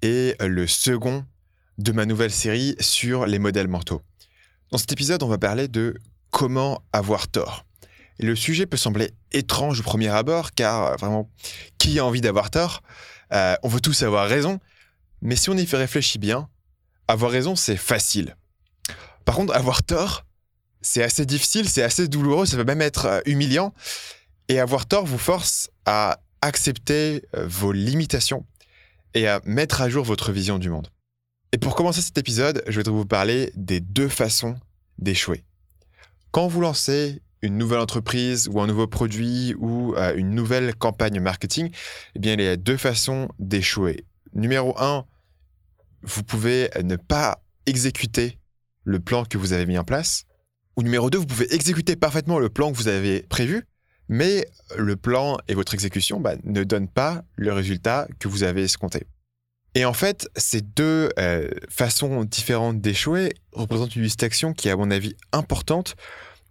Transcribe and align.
est 0.00 0.42
le 0.42 0.66
second 0.66 1.26
de 1.76 1.92
ma 1.92 2.06
nouvelle 2.06 2.32
série 2.32 2.74
sur 2.80 3.26
les 3.26 3.38
modèles 3.38 3.68
mentaux. 3.68 4.00
Dans 4.70 4.78
cet 4.78 4.92
épisode, 4.92 5.22
on 5.22 5.28
va 5.28 5.36
parler 5.36 5.68
de 5.68 5.94
comment 6.30 6.82
avoir 6.94 7.28
tort. 7.28 7.66
Le 8.18 8.34
sujet 8.34 8.64
peut 8.64 8.78
sembler 8.78 9.10
étrange 9.30 9.80
au 9.80 9.82
premier 9.82 10.08
abord, 10.08 10.52
car 10.52 10.86
euh, 10.86 10.96
vraiment, 10.96 11.30
qui 11.76 11.98
a 11.98 12.06
envie 12.06 12.22
d'avoir 12.22 12.50
tort? 12.50 12.82
Euh, 13.34 13.56
On 13.62 13.68
veut 13.68 13.82
tous 13.82 14.02
avoir 14.02 14.26
raison, 14.26 14.58
mais 15.20 15.36
si 15.36 15.50
on 15.50 15.56
y 15.56 15.66
fait 15.66 15.76
réfléchir 15.76 16.18
bien, 16.18 16.48
avoir 17.06 17.30
raison, 17.30 17.54
c'est 17.54 17.76
facile. 17.76 18.36
Par 19.26 19.36
contre, 19.36 19.54
avoir 19.54 19.82
tort, 19.82 20.24
c'est 20.80 21.02
assez 21.02 21.26
difficile, 21.26 21.68
c'est 21.68 21.82
assez 21.82 22.08
douloureux, 22.08 22.46
ça 22.46 22.56
peut 22.56 22.64
même 22.64 22.80
être 22.80 23.04
euh, 23.04 23.20
humiliant. 23.26 23.74
Et 24.48 24.60
avoir 24.60 24.86
tort 24.86 25.04
vous 25.04 25.18
force 25.18 25.68
à 25.84 26.20
accepter 26.40 27.22
vos 27.34 27.72
limitations 27.72 28.46
et 29.14 29.26
à 29.26 29.40
mettre 29.44 29.80
à 29.80 29.88
jour 29.88 30.04
votre 30.04 30.32
vision 30.32 30.58
du 30.58 30.70
monde. 30.70 30.88
Et 31.52 31.58
pour 31.58 31.74
commencer 31.74 32.02
cet 32.02 32.18
épisode, 32.18 32.62
je 32.66 32.80
vais 32.80 32.90
vous 32.90 33.06
parler 33.06 33.52
des 33.54 33.80
deux 33.80 34.08
façons 34.08 34.56
d'échouer. 34.98 35.44
Quand 36.30 36.46
vous 36.46 36.60
lancez 36.60 37.22
une 37.40 37.56
nouvelle 37.56 37.78
entreprise 37.78 38.48
ou 38.52 38.60
un 38.60 38.66
nouveau 38.66 38.86
produit 38.86 39.54
ou 39.58 39.94
euh, 39.94 40.14
une 40.16 40.30
nouvelle 40.30 40.74
campagne 40.74 41.20
marketing, 41.20 41.70
eh 42.14 42.18
bien, 42.18 42.34
il 42.34 42.42
y 42.42 42.48
a 42.48 42.56
deux 42.56 42.76
façons 42.76 43.28
d'échouer. 43.38 44.04
Numéro 44.34 44.78
un, 44.78 45.06
vous 46.02 46.22
pouvez 46.22 46.68
ne 46.82 46.96
pas 46.96 47.42
exécuter 47.66 48.38
le 48.84 49.00
plan 49.00 49.24
que 49.24 49.38
vous 49.38 49.52
avez 49.52 49.66
mis 49.66 49.78
en 49.78 49.84
place. 49.84 50.24
Ou 50.76 50.82
numéro 50.82 51.10
deux, 51.10 51.18
vous 51.18 51.26
pouvez 51.26 51.52
exécuter 51.54 51.96
parfaitement 51.96 52.38
le 52.38 52.48
plan 52.48 52.70
que 52.72 52.76
vous 52.76 52.88
avez 52.88 53.22
prévu, 53.22 53.64
mais 54.08 54.48
le 54.76 54.96
plan 54.96 55.38
et 55.48 55.54
votre 55.54 55.74
exécution 55.74 56.20
bah, 56.20 56.34
ne 56.44 56.64
donnent 56.64 56.88
pas 56.88 57.22
le 57.36 57.52
résultat 57.52 58.08
que 58.18 58.28
vous 58.28 58.42
avez 58.42 58.64
escompté. 58.64 59.06
Et 59.74 59.84
en 59.84 59.92
fait, 59.92 60.28
ces 60.36 60.60
deux 60.60 61.10
euh, 61.18 61.48
façons 61.68 62.24
différentes 62.24 62.80
d'échouer 62.80 63.34
représentent 63.52 63.94
une 63.94 64.02
distinction 64.02 64.52
qui 64.52 64.68
est, 64.68 64.70
à 64.70 64.76
mon 64.76 64.90
avis, 64.90 65.14
importante 65.32 65.94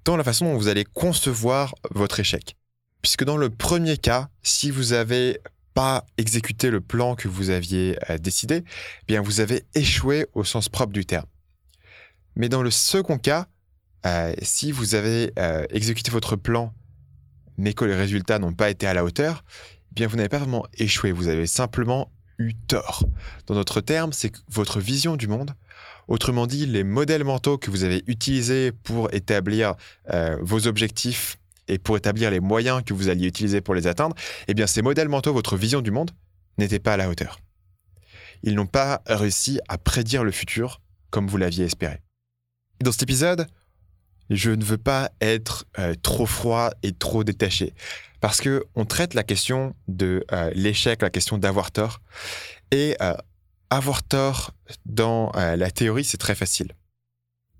dans 0.05 0.15
la 0.15 0.23
façon 0.23 0.45
dont 0.45 0.57
vous 0.57 0.67
allez 0.67 0.85
concevoir 0.85 1.75
votre 1.91 2.19
échec. 2.19 2.55
Puisque 3.01 3.25
dans 3.25 3.37
le 3.37 3.49
premier 3.49 3.97
cas, 3.97 4.29
si 4.43 4.71
vous 4.71 4.91
n'avez 4.91 5.39
pas 5.73 6.05
exécuté 6.17 6.69
le 6.69 6.81
plan 6.81 7.15
que 7.15 7.27
vous 7.27 7.49
aviez 7.49 7.97
euh, 8.09 8.17
décidé, 8.17 8.63
eh 8.63 9.05
bien 9.07 9.21
vous 9.21 9.39
avez 9.41 9.63
échoué 9.75 10.27
au 10.33 10.43
sens 10.43 10.69
propre 10.69 10.93
du 10.93 11.05
terme. 11.05 11.25
Mais 12.35 12.49
dans 12.49 12.63
le 12.63 12.71
second 12.71 13.17
cas, 13.17 13.47
euh, 14.05 14.33
si 14.41 14.71
vous 14.71 14.95
avez 14.95 15.31
exécuté 15.71 16.11
votre 16.11 16.35
plan 16.35 16.73
mais 17.57 17.73
que 17.73 17.85
les 17.85 17.95
résultats 17.95 18.39
n'ont 18.39 18.53
pas 18.53 18.69
été 18.69 18.87
à 18.87 18.93
la 18.93 19.03
hauteur, 19.03 19.43
eh 19.91 19.95
bien 19.95 20.07
vous 20.07 20.17
n'avez 20.17 20.29
pas 20.29 20.39
vraiment 20.39 20.65
échoué, 20.77 21.11
vous 21.11 21.27
avez 21.27 21.47
simplement 21.47 22.11
eu 22.37 22.53
tort. 22.53 23.03
Dans 23.47 23.55
notre 23.55 23.81
terme, 23.81 24.13
c'est 24.13 24.31
votre 24.49 24.79
vision 24.79 25.15
du 25.15 25.27
monde, 25.27 25.51
autrement 26.07 26.47
dit 26.47 26.65
les 26.65 26.83
modèles 26.83 27.23
mentaux 27.23 27.57
que 27.57 27.71
vous 27.71 27.83
avez 27.83 28.03
utilisés 28.07 28.71
pour 28.71 29.13
établir 29.13 29.75
euh, 30.11 30.37
vos 30.41 30.67
objectifs 30.67 31.37
et 31.67 31.77
pour 31.77 31.97
établir 31.97 32.31
les 32.31 32.39
moyens 32.39 32.83
que 32.85 32.93
vous 32.93 33.09
alliez 33.09 33.27
utiliser 33.27 33.61
pour 33.61 33.75
les 33.75 33.87
atteindre, 33.87 34.15
eh 34.47 34.53
bien 34.53 34.67
ces 34.67 34.81
modèles 34.81 35.09
mentaux, 35.09 35.33
votre 35.33 35.57
vision 35.57 35.81
du 35.81 35.91
monde, 35.91 36.11
n'étaient 36.57 36.79
pas 36.79 36.93
à 36.93 36.97
la 36.97 37.09
hauteur. 37.09 37.39
Ils 38.43 38.55
n'ont 38.55 38.67
pas 38.67 39.01
réussi 39.05 39.59
à 39.67 39.77
prédire 39.77 40.23
le 40.23 40.31
futur 40.31 40.81
comme 41.09 41.27
vous 41.27 41.37
l'aviez 41.37 41.65
espéré. 41.65 42.01
Dans 42.83 42.91
cet 42.91 43.03
épisode, 43.03 43.47
je 44.29 44.51
ne 44.51 44.63
veux 44.63 44.77
pas 44.77 45.11
être 45.21 45.65
euh, 45.79 45.95
trop 46.01 46.25
froid 46.25 46.71
et 46.83 46.91
trop 46.93 47.23
détaché. 47.23 47.73
Parce 48.19 48.41
que 48.41 48.65
on 48.75 48.85
traite 48.85 49.13
la 49.13 49.23
question 49.23 49.75
de 49.87 50.25
euh, 50.31 50.51
l'échec, 50.53 51.01
la 51.01 51.09
question 51.09 51.37
d'avoir 51.37 51.71
tort. 51.71 52.01
Et 52.71 52.95
euh, 53.01 53.13
avoir 53.69 54.03
tort 54.03 54.51
dans 54.85 55.31
la 55.35 55.71
théorie, 55.71 56.05
c'est 56.05 56.17
très 56.17 56.35
facile. 56.35 56.71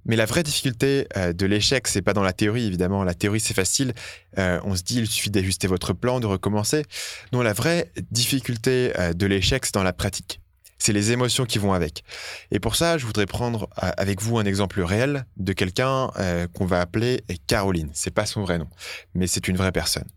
Mais 0.06 0.16
la 0.16 0.26
vraie 0.26 0.44
difficulté 0.44 1.06
de 1.18 1.46
l'échec, 1.46 1.86
c'est 1.90 2.02
pas 2.02 2.14
dans 2.14 2.24
la 2.24 2.32
théorie, 2.32 2.66
évidemment. 2.66 3.04
La 3.04 3.14
théorie, 3.14 3.42
c'est 3.42 3.54
facile. 3.54 3.94
on 4.38 4.74
se 4.74 4.84
dit, 4.84 5.00
il 5.00 5.08
suffit 5.08 5.30
d'ajuster 5.30 5.68
votre 5.68 5.92
plan, 5.92 6.22
de 6.22 6.26
recommencer. 6.26 6.86
Non, 7.34 7.42
la 7.42 7.52
vraie 7.52 7.92
difficulté 8.10 8.94
de 9.14 9.26
l'échec, 9.26 9.66
c'est 9.66 9.74
dans 9.74 9.84
la 9.84 9.92
pratique 9.92 10.40
c'est 10.78 10.94
les 10.94 11.12
émotions 11.12 11.46
qui 11.46 11.58
vont 11.58 11.74
avec. 11.74 12.04
Et 12.52 12.60
pour 12.60 12.76
ça, 12.76 12.98
je 12.98 13.06
voudrais 13.06 13.26
prendre 13.26 13.70
euh, 13.84 13.92
avec 13.98 14.22
vous 14.22 14.38
un 14.38 14.46
exemple 14.46 14.82
réel 14.82 15.26
de 15.38 15.54
quelqu'un 15.54 16.12
euh, 16.18 16.48
qu'on 16.48 16.66
va 16.66 16.82
appeler 16.82 17.24
Caroline. 17.48 17.90
C'est 17.94 18.14
pas 18.14 18.26
son 18.26 18.42
vrai 18.42 18.58
nom, 18.58 18.68
mais 19.14 19.28
c'est 19.28 19.48
une 19.48 19.58
vraie 19.58 19.72
personne. 19.72 20.08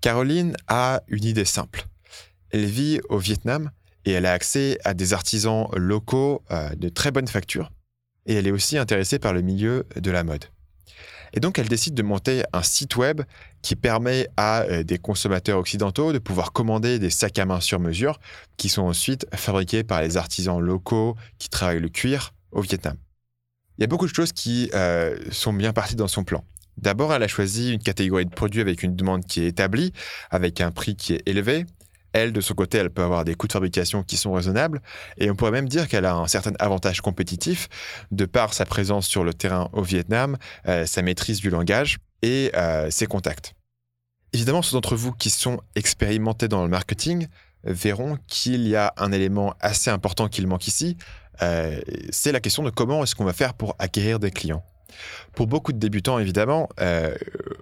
Caroline 0.00 0.56
a 0.68 1.02
une 1.08 1.24
idée 1.24 1.44
simple. 1.44 1.86
Elle 2.50 2.66
vit 2.66 3.00
au 3.08 3.18
Vietnam 3.18 3.70
et 4.04 4.12
elle 4.12 4.26
a 4.26 4.32
accès 4.32 4.78
à 4.84 4.94
des 4.94 5.12
artisans 5.12 5.68
locaux 5.76 6.42
euh, 6.50 6.70
de 6.76 6.88
très 6.88 7.10
bonne 7.10 7.28
facture. 7.28 7.70
Et 8.26 8.34
elle 8.34 8.46
est 8.46 8.52
aussi 8.52 8.78
intéressée 8.78 9.18
par 9.18 9.32
le 9.32 9.42
milieu 9.42 9.86
de 9.96 10.10
la 10.10 10.22
mode. 10.22 10.44
Et 11.32 11.40
donc, 11.40 11.58
elle 11.58 11.68
décide 11.68 11.94
de 11.94 12.02
monter 12.02 12.42
un 12.52 12.62
site 12.62 12.96
web 12.96 13.22
qui 13.62 13.76
permet 13.76 14.28
à 14.36 14.62
euh, 14.62 14.82
des 14.82 14.98
consommateurs 14.98 15.58
occidentaux 15.58 16.12
de 16.12 16.18
pouvoir 16.18 16.52
commander 16.52 16.98
des 16.98 17.10
sacs 17.10 17.38
à 17.38 17.44
main 17.44 17.60
sur 17.60 17.80
mesure 17.80 18.20
qui 18.56 18.68
sont 18.68 18.82
ensuite 18.82 19.26
fabriqués 19.34 19.84
par 19.84 20.02
les 20.02 20.16
artisans 20.16 20.60
locaux 20.60 21.16
qui 21.38 21.48
travaillent 21.48 21.80
le 21.80 21.88
cuir 21.88 22.32
au 22.52 22.60
Vietnam. 22.60 22.96
Il 23.78 23.82
y 23.82 23.84
a 23.84 23.86
beaucoup 23.86 24.06
de 24.06 24.14
choses 24.14 24.32
qui 24.32 24.70
euh, 24.74 25.16
sont 25.30 25.52
bien 25.52 25.72
parties 25.72 25.96
dans 25.96 26.08
son 26.08 26.24
plan. 26.24 26.44
D'abord, 26.78 27.12
elle 27.12 27.22
a 27.22 27.28
choisi 27.28 27.72
une 27.72 27.82
catégorie 27.82 28.24
de 28.24 28.30
produits 28.30 28.60
avec 28.60 28.82
une 28.82 28.94
demande 28.94 29.24
qui 29.24 29.42
est 29.42 29.48
établie, 29.48 29.92
avec 30.30 30.60
un 30.60 30.70
prix 30.70 30.94
qui 30.94 31.14
est 31.14 31.22
élevé, 31.26 31.66
elle, 32.12 32.32
de 32.32 32.40
son 32.40 32.54
côté, 32.54 32.78
elle 32.78 32.90
peut 32.90 33.02
avoir 33.02 33.24
des 33.24 33.34
coûts 33.34 33.46
de 33.46 33.52
fabrication 33.52 34.02
qui 34.02 34.16
sont 34.16 34.32
raisonnables. 34.32 34.80
Et 35.18 35.30
on 35.30 35.36
pourrait 35.36 35.50
même 35.50 35.68
dire 35.68 35.88
qu'elle 35.88 36.04
a 36.04 36.14
un 36.14 36.26
certain 36.26 36.52
avantage 36.58 37.00
compétitif 37.00 37.68
de 38.10 38.24
par 38.24 38.54
sa 38.54 38.64
présence 38.64 39.06
sur 39.06 39.24
le 39.24 39.34
terrain 39.34 39.68
au 39.72 39.82
Vietnam, 39.82 40.36
euh, 40.66 40.86
sa 40.86 41.02
maîtrise 41.02 41.40
du 41.40 41.50
langage 41.50 41.98
et 42.22 42.50
euh, 42.54 42.90
ses 42.90 43.06
contacts. 43.06 43.54
Évidemment, 44.32 44.62
ceux 44.62 44.76
d'entre 44.76 44.96
vous 44.96 45.12
qui 45.12 45.30
sont 45.30 45.60
expérimentés 45.74 46.48
dans 46.48 46.62
le 46.62 46.68
marketing 46.68 47.28
verront 47.64 48.18
qu'il 48.26 48.66
y 48.68 48.76
a 48.76 48.92
un 48.96 49.12
élément 49.12 49.54
assez 49.60 49.90
important 49.90 50.28
qu'il 50.28 50.46
manque 50.46 50.68
ici. 50.68 50.96
Euh, 51.42 51.80
c'est 52.10 52.32
la 52.32 52.40
question 52.40 52.62
de 52.62 52.70
comment 52.70 53.02
est-ce 53.02 53.14
qu'on 53.14 53.24
va 53.24 53.32
faire 53.32 53.54
pour 53.54 53.74
acquérir 53.78 54.18
des 54.18 54.30
clients. 54.30 54.64
Pour 55.34 55.46
beaucoup 55.46 55.72
de 55.72 55.78
débutants, 55.78 56.18
évidemment, 56.18 56.68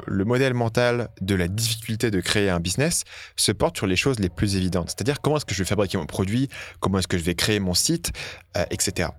le 0.06 0.24
modèle 0.24 0.54
mental 0.54 1.08
de 1.20 1.34
la 1.34 1.48
difficulté 1.48 2.10
de 2.10 2.20
créer 2.20 2.50
un 2.50 2.60
business 2.60 3.04
se 3.36 3.52
porte 3.52 3.76
sur 3.76 3.86
les 3.86 3.96
choses 3.96 4.18
les 4.18 4.28
plus 4.28 4.56
évidentes, 4.56 4.90
c'est-à-dire 4.90 5.20
comment 5.20 5.36
est-ce 5.36 5.44
que 5.44 5.54
je 5.54 5.62
vais 5.62 5.68
fabriquer 5.68 5.98
mon 5.98 6.06
produit, 6.06 6.48
comment 6.80 6.98
est-ce 6.98 7.08
que 7.08 7.18
je 7.18 7.24
vais 7.24 7.34
créer 7.34 7.60
mon 7.60 7.74
site, 7.74 8.12
euh, 8.56 8.64
etc. 8.70 9.10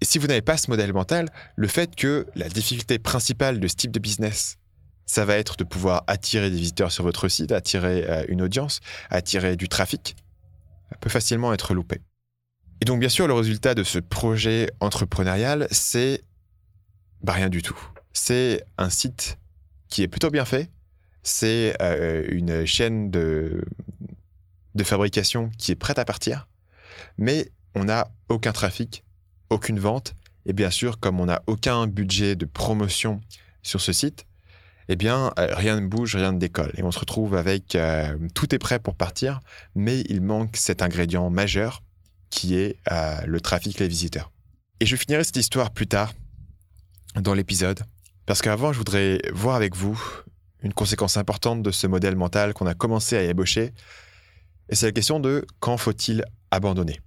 Et 0.00 0.04
si 0.04 0.18
vous 0.18 0.26
n'avez 0.26 0.42
pas 0.42 0.56
ce 0.56 0.70
modèle 0.70 0.92
mental, 0.92 1.28
le 1.56 1.68
fait 1.68 1.94
que 1.94 2.26
la 2.34 2.48
difficulté 2.48 2.98
principale 2.98 3.60
de 3.60 3.68
ce 3.68 3.76
type 3.76 3.92
de 3.92 4.00
business, 4.00 4.58
ça 5.06 5.24
va 5.24 5.36
être 5.36 5.56
de 5.56 5.64
pouvoir 5.64 6.04
attirer 6.06 6.50
des 6.50 6.56
visiteurs 6.56 6.90
sur 6.90 7.04
votre 7.04 7.28
site, 7.28 7.52
attirer 7.52 8.04
euh, 8.08 8.24
une 8.28 8.42
audience, 8.42 8.80
attirer 9.10 9.56
du 9.56 9.68
trafic, 9.68 10.16
peut 11.00 11.10
facilement 11.10 11.52
être 11.52 11.74
loupé. 11.74 12.00
Et 12.80 12.84
donc, 12.84 12.98
bien 12.98 13.08
sûr, 13.08 13.28
le 13.28 13.34
résultat 13.34 13.74
de 13.74 13.84
ce 13.84 13.98
projet 14.00 14.68
entrepreneurial, 14.80 15.68
c'est 15.70 16.24
bah, 17.22 17.32
rien 17.32 17.48
du 17.48 17.62
tout. 17.62 17.78
C'est 18.12 18.64
un 18.78 18.90
site 18.90 19.38
qui 19.92 20.02
est 20.02 20.08
plutôt 20.08 20.30
bien 20.30 20.46
fait. 20.46 20.70
C'est 21.22 21.76
euh, 21.82 22.24
une 22.30 22.64
chaîne 22.64 23.10
de, 23.10 23.62
de 24.74 24.84
fabrication 24.84 25.50
qui 25.58 25.70
est 25.70 25.76
prête 25.76 25.98
à 25.98 26.06
partir. 26.06 26.48
Mais 27.18 27.52
on 27.74 27.84
n'a 27.84 28.10
aucun 28.30 28.52
trafic, 28.52 29.04
aucune 29.50 29.78
vente. 29.78 30.14
Et 30.46 30.54
bien 30.54 30.70
sûr, 30.70 30.98
comme 30.98 31.20
on 31.20 31.26
n'a 31.26 31.42
aucun 31.46 31.86
budget 31.86 32.36
de 32.36 32.46
promotion 32.46 33.20
sur 33.62 33.82
ce 33.82 33.92
site, 33.92 34.24
eh 34.88 34.96
bien, 34.96 35.34
euh, 35.38 35.54
rien 35.54 35.78
ne 35.78 35.86
bouge, 35.86 36.16
rien 36.16 36.32
ne 36.32 36.38
décolle. 36.38 36.72
Et 36.78 36.82
on 36.82 36.90
se 36.90 36.98
retrouve 36.98 37.36
avec 37.36 37.74
euh, 37.74 38.16
tout 38.34 38.54
est 38.54 38.58
prêt 38.58 38.78
pour 38.78 38.94
partir, 38.94 39.40
mais 39.74 40.00
il 40.08 40.22
manque 40.22 40.56
cet 40.56 40.80
ingrédient 40.80 41.28
majeur 41.28 41.82
qui 42.30 42.54
est 42.54 42.78
le 43.26 43.40
trafic, 43.42 43.78
les 43.78 43.88
visiteurs. 43.88 44.32
Et 44.80 44.86
je 44.86 44.96
finirai 44.96 45.22
cette 45.22 45.36
histoire 45.36 45.70
plus 45.70 45.86
tard 45.86 46.14
dans 47.14 47.34
l'épisode. 47.34 47.84
Parce 48.32 48.40
qu'avant, 48.40 48.72
je 48.72 48.78
voudrais 48.78 49.20
voir 49.34 49.56
avec 49.56 49.76
vous 49.76 50.02
une 50.62 50.72
conséquence 50.72 51.18
importante 51.18 51.62
de 51.62 51.70
ce 51.70 51.86
modèle 51.86 52.16
mental 52.16 52.54
qu'on 52.54 52.64
a 52.64 52.72
commencé 52.72 53.14
à 53.14 53.22
ébaucher. 53.24 53.74
Et 54.70 54.74
c'est 54.74 54.86
la 54.86 54.92
question 54.92 55.20
de 55.20 55.44
quand 55.60 55.76
faut-il 55.76 56.24
abandonner? 56.50 56.98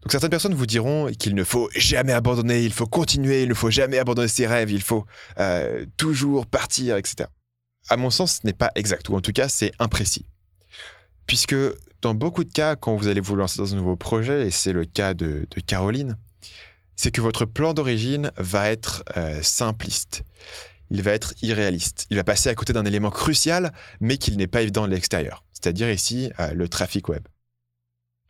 Donc 0.00 0.10
certaines 0.10 0.30
personnes 0.30 0.54
vous 0.54 0.64
diront 0.64 1.10
qu'il 1.18 1.34
ne 1.34 1.44
faut 1.44 1.68
jamais 1.76 2.14
abandonner, 2.14 2.64
il 2.64 2.72
faut 2.72 2.86
continuer, 2.86 3.42
il 3.42 3.50
ne 3.50 3.52
faut 3.52 3.68
jamais 3.68 3.98
abandonner 3.98 4.26
ses 4.26 4.46
rêves, 4.46 4.70
il 4.70 4.80
faut 4.80 5.04
euh, 5.38 5.84
toujours 5.98 6.46
partir, 6.46 6.96
etc. 6.96 7.28
À 7.90 7.98
mon 7.98 8.08
sens, 8.08 8.38
ce 8.40 8.46
n'est 8.46 8.54
pas 8.54 8.72
exact, 8.74 9.10
ou 9.10 9.16
en 9.16 9.20
tout 9.20 9.32
cas, 9.32 9.50
c'est 9.50 9.72
imprécis. 9.78 10.24
Puisque 11.26 11.56
dans 12.00 12.14
beaucoup 12.14 12.44
de 12.44 12.52
cas, 12.54 12.74
quand 12.74 12.96
vous 12.96 13.08
allez 13.08 13.20
vous 13.20 13.36
lancer 13.36 13.58
dans 13.58 13.74
un 13.74 13.76
nouveau 13.76 13.96
projet, 13.96 14.46
et 14.46 14.50
c'est 14.50 14.72
le 14.72 14.86
cas 14.86 15.12
de 15.12 15.46
Caroline, 15.66 16.16
c'est 16.96 17.10
que 17.10 17.20
votre 17.20 17.44
plan 17.44 17.74
d'origine 17.74 18.30
va 18.36 18.70
être 18.70 19.04
euh, 19.16 19.40
simpliste. 19.42 20.22
Il 20.90 21.02
va 21.02 21.12
être 21.12 21.34
irréaliste. 21.42 22.06
Il 22.10 22.16
va 22.16 22.24
passer 22.24 22.50
à 22.50 22.54
côté 22.54 22.72
d'un 22.72 22.84
élément 22.84 23.10
crucial, 23.10 23.72
mais 24.00 24.18
qu'il 24.18 24.36
n'est 24.36 24.46
pas 24.46 24.62
évident 24.62 24.86
de 24.86 24.92
l'extérieur, 24.92 25.44
c'est-à-dire 25.52 25.90
ici 25.90 26.30
euh, 26.38 26.52
le 26.52 26.68
trafic 26.68 27.08
web. 27.08 27.22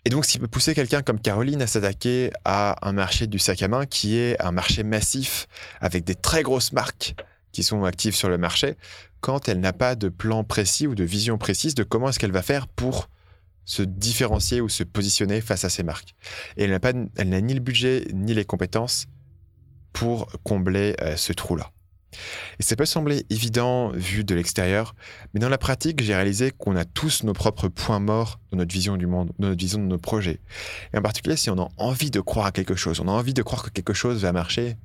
Et 0.05 0.11
donc, 0.11 0.25
ce 0.25 0.33
qui 0.33 0.39
peut 0.39 0.49
pousser 0.49 0.75
quelqu'un 0.75 1.03
comme 1.03 1.21
Caroline 1.21 1.63
à 1.63 1.67
s'attaquer 1.67 2.33
à 2.45 2.89
un 2.89 2.93
marché 2.93 3.29
du 3.29 3.39
sac 3.39 3.63
à 3.63 3.69
main 3.69 3.87
qui 3.87 4.17
est 4.17 4.41
un 4.43 4.51
marché 4.51 4.83
massif 4.83 5.47
avec 5.81 6.05
des 6.05 6.17
très 6.17 6.43
grosses 6.43 6.73
marques 6.73 7.15
qui 7.53 7.63
sont 7.63 7.85
actives 7.85 8.15
sur 8.15 8.29
le 8.29 8.39
marché, 8.39 8.77
quand 9.21 9.49
elle 9.49 9.61
n'a 9.61 9.73
pas 9.73 9.95
de 9.95 10.09
plan 10.09 10.43
précis 10.43 10.87
ou 10.87 10.95
de 10.95 11.05
vision 11.05 11.39
précise 11.39 11.75
de 11.75 11.85
comment 11.85 12.09
est-ce 12.09 12.19
qu'elle 12.19 12.33
va 12.33 12.43
faire 12.43 12.67
pour 12.67 13.09
se 13.65 13.83
différencier 13.83 14.61
ou 14.61 14.69
se 14.69 14.83
positionner 14.83 15.41
face 15.41 15.65
à 15.65 15.69
ces 15.69 15.83
marques. 15.83 16.15
Et 16.57 16.65
elle 16.65 17.29
n'a, 17.29 17.41
ni 17.41 17.55
le 17.55 17.61
budget 17.61 18.07
ni 18.13 18.35
les 18.35 18.45
compétences 18.45 19.07
pour 19.93 20.29
combler 20.43 20.97
euh, 21.01 21.17
ce 21.17 21.33
trou-là. 21.33 21.71
Et 22.59 22.63
ça 22.63 22.77
peut 22.77 22.85
sembler 22.85 23.25
évident 23.31 23.91
vu 23.91 24.25
de 24.25 24.35
l'extérieur, 24.35 24.95
mais 25.33 25.41
dans 25.41 25.49
la 25.49 25.59
pratique, 25.59 26.03
j'ai 26.03 26.15
réalisé 26.15 26.51
qu'on 26.51 26.77
a 26.77 26.85
tous 26.85 27.25
nos 27.25 27.33
propres 27.33 27.69
points 27.69 28.01
morts 28.01 28.39
dans 28.51 28.59
notre 28.59 28.73
vision 28.73 28.97
du 28.97 29.07
monde, 29.07 29.33
dans 29.39 29.49
notre 29.49 29.61
vision 29.61 29.79
de 29.79 29.87
nos 29.87 29.99
projets. 29.99 30.41
Et 30.93 30.99
en 30.99 31.03
particulier, 31.03 31.37
si 31.37 31.51
on 31.51 31.59
a 31.59 31.69
envie 31.79 32.11
de 32.11 32.21
croire 32.21 32.47
à 32.47 32.53
quelque 32.53 32.75
chose, 32.75 33.01
on 33.01 33.09
a 33.09 33.13
envie 33.13 33.35
de 33.35 33.43
croire 33.43 33.63
que 33.63 33.71
quelque 33.71 33.95
chose 33.95 34.23
va 34.23 34.33
marcher, 34.33 34.77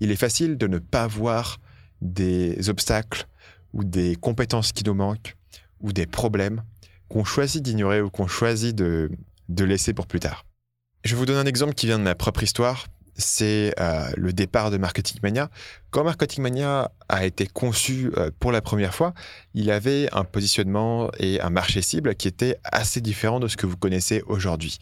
il 0.00 0.10
est 0.10 0.16
facile 0.16 0.58
de 0.58 0.66
ne 0.66 0.78
pas 0.78 1.06
voir 1.06 1.58
des 2.02 2.68
obstacles 2.68 3.26
ou 3.72 3.84
des 3.84 4.16
compétences 4.16 4.72
qui 4.72 4.84
nous 4.84 4.94
manquent 4.94 5.34
ou 5.80 5.92
des 5.92 6.06
problèmes 6.06 6.62
qu'on 7.08 7.24
choisit 7.24 7.62
d'ignorer 7.62 8.00
ou 8.00 8.10
qu'on 8.10 8.26
choisit 8.26 8.74
de, 8.74 9.10
laisser 9.48 9.92
pour 9.92 10.06
plus 10.06 10.20
tard. 10.20 10.44
Je 11.04 11.14
vous 11.14 11.26
donner 11.26 11.38
un 11.38 11.46
exemple 11.46 11.74
qui 11.74 11.86
vient 11.86 11.98
de 11.98 12.04
ma 12.04 12.14
propre 12.14 12.42
histoire. 12.42 12.86
C'est 13.18 13.72
euh, 13.80 14.10
le 14.16 14.32
départ 14.34 14.70
de 14.70 14.76
Marketing 14.76 15.18
Mania. 15.22 15.50
Quand 15.90 16.04
Marketing 16.04 16.42
Mania 16.42 16.90
a 17.08 17.24
été 17.24 17.46
conçu 17.46 18.10
euh, 18.16 18.30
pour 18.40 18.52
la 18.52 18.60
première 18.60 18.94
fois, 18.94 19.14
il 19.54 19.70
avait 19.70 20.08
un 20.12 20.24
positionnement 20.24 21.10
et 21.18 21.40
un 21.40 21.48
marché 21.48 21.80
cible 21.80 22.14
qui 22.14 22.28
était 22.28 22.58
assez 22.64 23.00
différent 23.00 23.40
de 23.40 23.48
ce 23.48 23.56
que 23.56 23.66
vous 23.66 23.78
connaissez 23.78 24.22
aujourd'hui. 24.26 24.78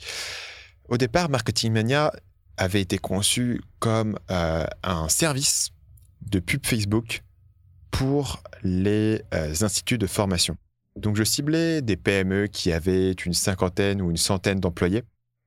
Au 0.89 0.97
départ, 0.97 1.29
Marketing 1.29 1.73
Mania 1.73 2.13
avait 2.57 2.81
été 2.81 2.99
conçu 2.99 3.61
comme 3.79 4.19
euh, 4.31 4.67
un 4.83 5.09
service 5.09 5.71
de 6.23 6.41
pub 6.41 6.67
Facebook 6.67 7.23
pour 7.93 8.43
les 8.65 9.23
instituts 9.61 9.99
de 9.99 10.09
formation. 10.09 10.57
Donc 10.97 11.17
je 11.17 11.25
ciblais 11.25 11.83
des 11.83 11.97
PME 11.97 12.47
qui 12.47 12.73
avaient 12.73 13.13
une 13.13 13.35
cinquantaine 13.35 14.01
ou 14.01 14.11
une 14.11 14.17
centaine 14.17 14.61
d'employés 14.61 15.03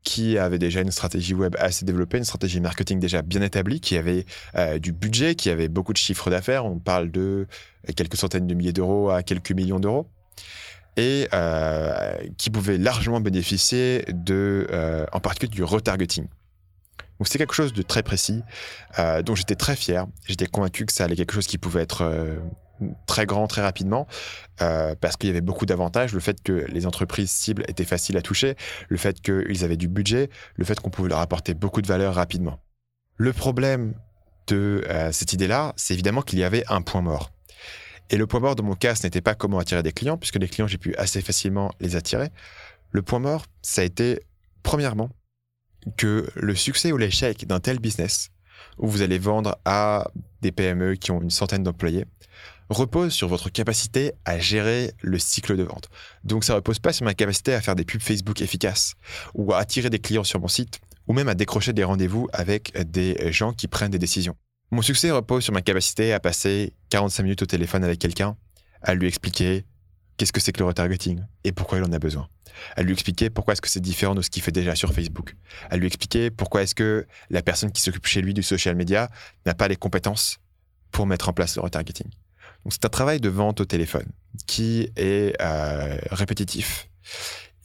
qui 0.08 0.38
avaient 0.38 0.58
déjà 0.58 0.80
une 0.80 0.92
stratégie 0.92 1.34
web 1.34 1.58
assez 1.60 1.84
développée, 1.84 2.18
une 2.18 2.24
stratégie 2.24 2.62
marketing 2.62 2.98
déjà 2.98 3.22
bien 3.22 3.42
établie, 3.42 3.82
qui 3.82 3.98
avaient 3.98 4.26
euh, 4.56 4.80
du 4.80 4.94
budget, 4.94 5.36
qui 5.36 5.50
avaient 5.50 5.68
beaucoup 5.68 5.92
de 5.92 5.98
chiffres 5.98 6.30
d'affaires. 6.30 6.66
On 6.66 6.80
parle 6.80 7.12
de 7.12 7.46
quelques 7.94 8.16
centaines 8.16 8.48
de 8.48 8.54
milliers 8.54 8.72
d'euros 8.72 9.10
à 9.10 9.22
quelques 9.22 9.52
millions 9.52 9.82
d'euros. 9.82 10.08
Et 10.96 11.28
euh, 11.34 12.16
qui 12.38 12.50
pouvaient 12.50 12.78
largement 12.78 13.20
bénéficier 13.20 14.06
de, 14.08 14.66
euh, 14.72 15.06
en 15.12 15.20
particulier 15.20 15.54
du 15.54 15.64
retargeting. 15.64 16.24
Donc 17.20 17.28
c'était 17.28 17.40
quelque 17.40 17.54
chose 17.54 17.74
de 17.74 17.82
très 17.82 18.02
précis, 18.02 18.44
dont 19.26 19.36
j'étais 19.36 19.56
très 19.56 19.76
fier. 19.76 20.06
J'étais 20.26 20.46
convaincu 20.46 20.86
que 20.86 20.94
ça 20.94 21.04
allait 21.04 21.16
quelque 21.16 21.34
chose 21.34 21.48
qui 21.48 21.58
pouvait 21.58 21.82
être 21.82 22.40
très 23.06 23.26
grand 23.26 23.48
très 23.48 23.62
rapidement 23.62 24.08
euh, 24.62 24.96
parce 25.00 25.18
qu'il 25.18 25.28
y 25.28 25.32
avait 25.32 25.42
beaucoup 25.42 25.66
d'avantages. 25.66 26.14
Le 26.14 26.20
fait 26.20 26.42
que 26.42 26.66
les 26.70 26.86
entreprises 26.86 27.32
cibles 27.32 27.64
étaient 27.68 27.86
faciles 27.86 28.18
à 28.18 28.22
toucher, 28.22 28.56
le 28.90 28.98
fait 28.98 29.22
qu'ils 29.22 29.64
avaient 29.64 29.78
du 29.78 29.88
budget, 29.88 30.30
le 30.56 30.66
fait 30.66 30.80
qu'on 30.80 30.90
pouvait 30.90 31.10
leur 31.10 31.20
apporter 31.20 31.54
beaucoup 31.54 31.82
de 31.82 31.88
valeur 31.88 32.16
rapidement. 32.16 32.60
Le 33.18 33.34
problème 33.34 33.94
de 34.48 34.84
euh, 34.90 35.12
cette 35.12 35.34
idée-là, 35.34 35.74
c'est 35.76 35.94
évidemment 35.94 36.22
qu'il 36.22 36.40
y 36.40 36.44
avait 36.44 36.64
un 36.70 36.82
point 36.82 37.02
mort. 37.02 37.32
Et 38.10 38.18
le 38.18 38.26
point 38.26 38.40
mort, 38.40 38.56
dans 38.56 38.64
mon 38.64 38.76
cas, 38.76 38.96
ce 38.96 39.06
n'était 39.06 39.22
pas 39.22 39.36
comment 39.36 39.60
attirer 39.60 39.84
des 39.84 39.92
clients, 39.92 40.18
puisque 40.18 40.38
les 40.38 40.48
clients, 40.48 40.68
j'ai 40.68 40.78
pu 40.78 40.96
assez 40.96 41.22
facilement 41.22 41.72
les 41.80 41.96
attirer. 41.96 42.30
Le 42.92 43.02
point 43.02 43.20
mort, 43.20 43.46
ça 43.62 43.82
a 43.82 43.84
été, 43.84 44.22
premièrement, 44.64 45.10
que 45.98 46.30
le 46.36 46.56
succès 46.56 46.92
ou 46.92 46.98
l'échec 46.98 47.46
d'un 47.46 47.60
tel 47.60 47.80
business, 47.80 48.30
où 48.78 48.88
vous 48.88 49.02
allez 49.02 49.20
vendre 49.20 49.58
à 49.66 50.10
des 50.42 50.52
PME 50.52 50.96
qui 50.96 51.12
ont 51.12 51.22
une 51.22 51.30
centaine 51.30 51.64
d'employés, 51.64 52.06
repose 52.70 53.14
sur 53.14 53.28
votre 53.28 53.50
capacité 53.50 54.14
à 54.26 54.40
gérer 54.40 54.94
le 55.02 55.20
cycle 55.20 55.56
de 55.56 55.64
vente. 55.64 55.90
Donc 56.24 56.44
ça 56.44 56.56
repose 56.56 56.80
pas 56.80 56.94
sur 56.94 57.06
ma 57.06 57.14
capacité 57.14 57.54
à 57.54 57.62
faire 57.62 57.76
des 57.76 57.86
pubs 57.86 58.02
Facebook 58.02 58.42
efficaces 58.42 58.94
ou 59.34 59.54
à 59.54 59.60
attirer 59.60 59.90
des 59.90 60.00
clients 60.00 60.24
sur 60.24 60.40
mon 60.40 60.48
site 60.48 60.80
ou 61.08 61.14
même 61.14 61.30
à 61.30 61.36
décrocher 61.36 61.74
des 61.74 61.84
rendez-vous 61.84 62.28
avec 62.34 62.78
des 62.92 63.32
gens 63.32 63.54
qui 63.54 63.68
prennent 63.68 63.92
des 63.92 64.00
décisions. 64.00 64.36
Mon 64.72 64.82
succès 64.82 65.12
repose 65.12 65.44
sur 65.44 65.54
ma 65.54 65.62
capacité 65.62 66.12
à 66.12 66.20
passer 66.20 66.74
45 66.90 67.24
minutes 67.24 67.42
au 67.42 67.46
téléphone 67.46 67.84
avec 67.86 68.00
quelqu'un, 68.00 68.36
à 68.82 68.94
lui 68.94 69.08
expliquer 69.08 69.66
qu'est-ce 70.18 70.34
que 70.34 70.42
c'est 70.42 70.52
que 70.52 70.60
le 70.60 70.66
retargeting 70.66 71.22
et 71.46 71.54
pourquoi 71.54 71.78
il 71.78 71.84
en 71.86 71.92
a 71.94 72.00
besoin. 72.00 72.28
À 72.76 72.82
lui 72.82 72.92
expliquer 72.92 73.30
pourquoi 73.30 73.54
est-ce 73.54 73.62
que 73.62 73.70
c'est 73.70 73.80
différent 73.80 74.16
de 74.16 74.22
ce 74.22 74.30
qu'il 74.30 74.42
fait 74.42 74.52
déjà 74.52 74.76
sur 74.76 74.92
Facebook. 74.92 75.36
À 75.70 75.78
lui 75.78 75.88
expliquer 75.88 76.32
pourquoi 76.32 76.64
est-ce 76.64 76.76
que 76.76 77.08
la 77.30 77.42
personne 77.42 77.72
qui 77.72 77.82
s'occupe 77.82 78.08
chez 78.08 78.22
lui 78.22 78.34
du 78.34 78.44
social 78.44 78.76
media 78.76 79.10
n'a 79.46 79.54
pas 79.54 79.70
les 79.70 79.78
compétences 79.78 80.40
pour 80.92 81.06
mettre 81.06 81.30
en 81.30 81.34
place 81.34 81.56
le 81.56 81.62
retargeting 81.62 82.10
c'est 82.70 82.86
un 82.86 82.90
travail 82.90 83.20
de 83.20 83.30
vente 83.30 83.62
au 83.62 83.66
téléphone 83.66 84.08
qui 84.46 84.90
est 84.96 85.40
euh, 85.42 85.98
répétitif. 86.12 86.90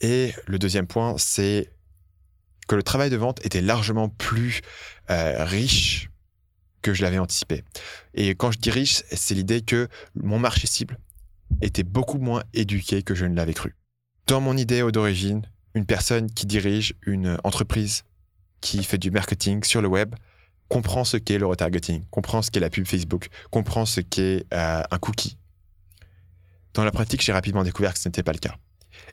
Et 0.01 0.33
le 0.47 0.59
deuxième 0.59 0.87
point, 0.87 1.15
c'est 1.17 1.69
que 2.67 2.75
le 2.75 2.83
travail 2.83 3.09
de 3.09 3.17
vente 3.17 3.45
était 3.45 3.61
largement 3.61 4.09
plus 4.09 4.61
euh, 5.09 5.43
riche 5.43 6.09
que 6.81 6.93
je 6.93 7.01
l'avais 7.01 7.19
anticipé. 7.19 7.63
Et 8.13 8.35
quand 8.35 8.51
je 8.51 8.59
dis 8.59 8.69
riche, 8.69 9.03
c'est 9.11 9.35
l'idée 9.35 9.61
que 9.61 9.87
mon 10.15 10.39
marché 10.39 10.67
cible 10.67 10.97
était 11.61 11.83
beaucoup 11.83 12.17
moins 12.17 12.43
éduqué 12.53 13.03
que 13.03 13.15
je 13.15 13.25
ne 13.25 13.35
l'avais 13.35 13.53
cru. 13.53 13.75
Dans 14.27 14.41
mon 14.41 14.57
idée 14.57 14.83
d'origine, 14.91 15.43
une 15.75 15.85
personne 15.85 16.31
qui 16.31 16.45
dirige 16.45 16.95
une 17.05 17.37
entreprise 17.43 18.03
qui 18.61 18.83
fait 18.83 18.97
du 18.97 19.11
marketing 19.11 19.63
sur 19.63 19.81
le 19.81 19.87
web 19.87 20.15
comprend 20.73 21.03
ce 21.03 21.17
qu'est 21.17 21.37
le 21.37 21.45
retargeting, 21.45 22.03
comprend 22.09 22.41
ce 22.41 22.49
qu'est 22.49 22.59
la 22.59 22.71
pub 22.71 22.87
Facebook, 22.87 23.27
comprend 23.51 23.85
ce 23.85 24.01
qu'est 24.01 24.47
euh, 24.55 24.81
un 24.89 24.97
cookie. 24.97 25.37
Dans 26.73 26.83
la 26.83 26.89
pratique, 26.89 27.21
j'ai 27.21 27.31
rapidement 27.31 27.63
découvert 27.63 27.93
que 27.93 27.99
ce 27.99 28.07
n'était 28.07 28.23
pas 28.23 28.31
le 28.31 28.39
cas. 28.39 28.55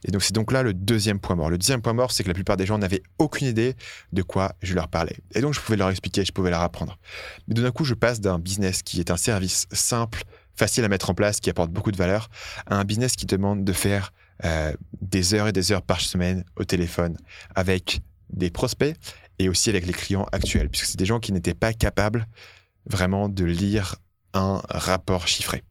Et 0.04 0.10
donc 0.10 0.22
c'est 0.22 0.34
donc 0.34 0.52
là 0.52 0.62
le 0.62 0.72
deuxième 0.72 1.20
point 1.20 1.36
mort. 1.36 1.50
Le 1.50 1.58
deuxième 1.58 1.82
point 1.82 1.92
mort, 1.92 2.12
c'est 2.12 2.22
que 2.22 2.28
la 2.28 2.34
plupart 2.34 2.56
des 2.56 2.64
gens 2.64 2.78
n'avaient 2.78 3.02
aucune 3.18 3.46
idée 3.46 3.74
de 4.14 4.22
quoi 4.22 4.54
je 4.62 4.74
leur 4.74 4.88
parlais. 4.88 5.18
Et 5.34 5.42
donc 5.42 5.52
je 5.52 5.60
pouvais 5.60 5.76
leur 5.76 5.90
expliquer, 5.90 6.24
je 6.24 6.32
pouvais 6.32 6.48
leur 6.48 6.62
apprendre. 6.62 6.98
Mais 7.46 7.52
d'un 7.52 7.70
coup, 7.72 7.84
je 7.84 7.92
passe 7.92 8.22
d'un 8.22 8.38
business 8.38 8.82
qui 8.82 8.98
est 8.98 9.10
un 9.10 9.18
service 9.18 9.66
simple, 9.70 10.22
facile 10.54 10.84
à 10.84 10.88
mettre 10.88 11.10
en 11.10 11.14
place, 11.14 11.40
qui 11.40 11.50
apporte 11.50 11.70
beaucoup 11.70 11.92
de 11.92 11.98
valeur, 11.98 12.30
à 12.64 12.76
un 12.76 12.84
business 12.84 13.16
qui 13.16 13.26
demande 13.26 13.64
de 13.64 13.72
faire 13.74 14.14
euh, 14.46 14.72
des 15.02 15.34
heures 15.34 15.48
et 15.48 15.52
des 15.52 15.72
heures 15.72 15.82
par 15.82 16.00
semaine 16.00 16.42
au 16.56 16.64
téléphone 16.64 17.18
avec 17.54 18.00
des 18.32 18.50
prospects 18.50 18.96
et 19.40 19.48
aussi 19.48 19.70
avec 19.70 19.86
les 19.86 19.94
clients 19.94 20.26
actuels, 20.32 20.68
puisque 20.68 20.84
c'est 20.84 20.98
des 20.98 21.06
gens 21.06 21.18
qui 21.18 21.32
n'étaient 21.32 21.54
pas 21.54 21.72
capables 21.72 22.26
vraiment 22.84 23.30
de 23.30 23.44
lire 23.44 23.96
un 24.34 24.60
rapport 24.68 25.26
chiffré. 25.26 25.62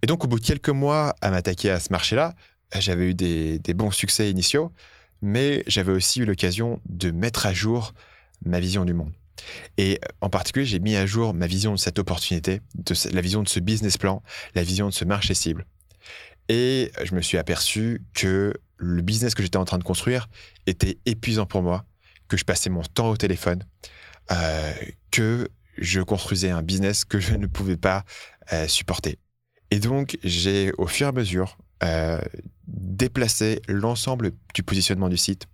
Et 0.00 0.06
donc, 0.06 0.24
au 0.24 0.26
bout 0.26 0.40
de 0.40 0.44
quelques 0.44 0.70
mois 0.70 1.14
à 1.20 1.30
m'attaquer 1.30 1.68
à 1.68 1.80
ce 1.80 1.88
marché-là, 1.90 2.34
j'avais 2.78 3.10
eu 3.10 3.14
des, 3.14 3.60
bons 3.74 3.90
succès 3.90 4.30
initiaux, 4.30 4.72
mais 5.20 5.64
j'avais 5.66 5.92
aussi 5.92 6.20
eu 6.20 6.24
l'occasion 6.24 6.80
de 6.88 7.10
mettre 7.10 7.44
à 7.44 7.52
jour 7.52 7.92
ma 8.42 8.58
vision 8.58 8.86
du 8.86 8.94
monde. 8.94 9.12
Et 9.76 10.00
en 10.22 10.30
particulier, 10.30 10.64
j'ai 10.64 10.78
mis 10.78 10.96
à 10.96 11.04
jour 11.04 11.34
ma 11.34 11.46
vision 11.46 11.72
de 11.72 11.78
cette 11.78 11.98
opportunité, 11.98 12.62
de 12.74 12.94
la 13.12 13.20
vision 13.20 13.42
de 13.42 13.50
ce 13.50 13.60
business 13.60 13.98
plan, 13.98 14.22
la 14.54 14.62
vision 14.62 14.88
de 14.88 14.94
ce 14.94 15.04
marché 15.04 15.34
cible. 15.34 15.66
Et 16.48 16.90
je 17.04 17.14
me 17.14 17.20
suis 17.20 17.36
aperçu 17.36 18.02
que 18.14 18.54
le 18.78 19.02
business 19.02 19.34
que 19.34 19.42
j'étais 19.42 19.58
en 19.58 19.66
train 19.66 19.78
de 19.78 19.84
construire 19.84 20.30
était 20.66 20.96
épuisant 21.04 21.44
pour 21.44 21.62
moi 21.62 21.84
que 22.28 22.36
je 22.36 22.44
passais 22.44 22.70
mon 22.70 22.82
temps 22.82 23.10
au 23.10 23.16
téléphone, 23.16 23.64
euh, 24.30 24.72
que 25.10 25.48
je 25.78 26.00
construisais 26.00 26.50
un 26.50 26.62
business 26.62 27.04
que 27.04 27.20
je 27.20 27.34
ne 27.34 27.46
pouvais 27.46 27.76
pas 27.76 28.04
euh, 28.52 28.66
supporter. 28.68 29.18
Et 29.70 29.78
donc, 29.78 30.18
j'ai 30.22 30.72
au 30.78 30.86
fur 30.86 31.06
et 31.06 31.08
à 31.08 31.12
mesure 31.12 31.58
euh, 31.82 32.20
déplacé 32.66 33.60
l'ensemble 33.68 34.32
du 34.54 34.62
positionnement 34.62 35.08
du 35.08 35.16
site, 35.16 35.46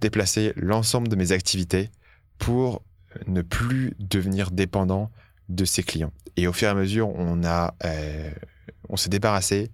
déplacé 0.00 0.52
l'ensemble 0.56 1.08
de 1.08 1.16
mes 1.16 1.32
activités 1.32 1.90
pour 2.38 2.82
ne 3.26 3.42
plus 3.42 3.94
devenir 3.98 4.50
dépendant 4.50 5.10
de 5.48 5.64
ses 5.64 5.82
clients. 5.82 6.12
Et 6.36 6.48
au 6.48 6.52
fur 6.52 6.68
et 6.68 6.70
à 6.70 6.74
mesure, 6.74 7.08
on 7.08 7.42
on 8.88 8.96
s'est 8.96 9.08
débarrassé 9.08 9.70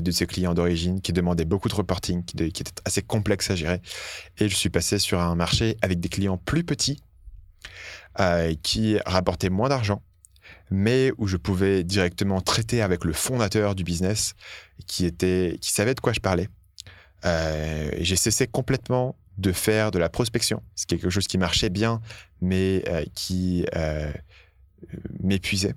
de 0.00 0.10
ces 0.10 0.26
clients 0.26 0.54
d'origine 0.54 1.00
qui 1.00 1.12
demandaient 1.12 1.44
beaucoup 1.44 1.68
de 1.68 1.74
reporting, 1.74 2.24
qui, 2.24 2.36
qui 2.36 2.62
était 2.62 2.72
assez 2.84 3.02
complexe 3.02 3.50
à 3.50 3.56
gérer. 3.56 3.80
Et 4.38 4.48
je 4.48 4.54
suis 4.54 4.70
passé 4.70 4.98
sur 4.98 5.20
un 5.20 5.34
marché 5.34 5.76
avec 5.82 6.00
des 6.00 6.08
clients 6.08 6.38
plus 6.38 6.64
petits 6.64 7.02
euh, 8.20 8.54
qui 8.62 8.98
rapportaient 9.06 9.50
moins 9.50 9.68
d'argent, 9.68 10.02
mais 10.70 11.12
où 11.18 11.26
je 11.26 11.36
pouvais 11.36 11.84
directement 11.84 12.40
traiter 12.40 12.82
avec 12.82 13.04
le 13.04 13.12
fondateur 13.12 13.74
du 13.74 13.84
business 13.84 14.34
qui, 14.86 15.06
était, 15.06 15.58
qui 15.60 15.72
savait 15.72 15.94
de 15.94 16.00
quoi 16.00 16.12
je 16.12 16.20
parlais. 16.20 16.48
Euh, 17.24 17.90
j'ai 18.00 18.16
cessé 18.16 18.46
complètement 18.46 19.16
de 19.38 19.52
faire 19.52 19.90
de 19.90 19.98
la 19.98 20.08
prospection. 20.08 20.62
C'est 20.74 20.88
quelque 20.88 21.08
chose 21.08 21.26
qui 21.26 21.38
marchait 21.38 21.70
bien, 21.70 22.00
mais 22.40 22.84
qui 23.14 23.64
m'épuisait. 25.22 25.74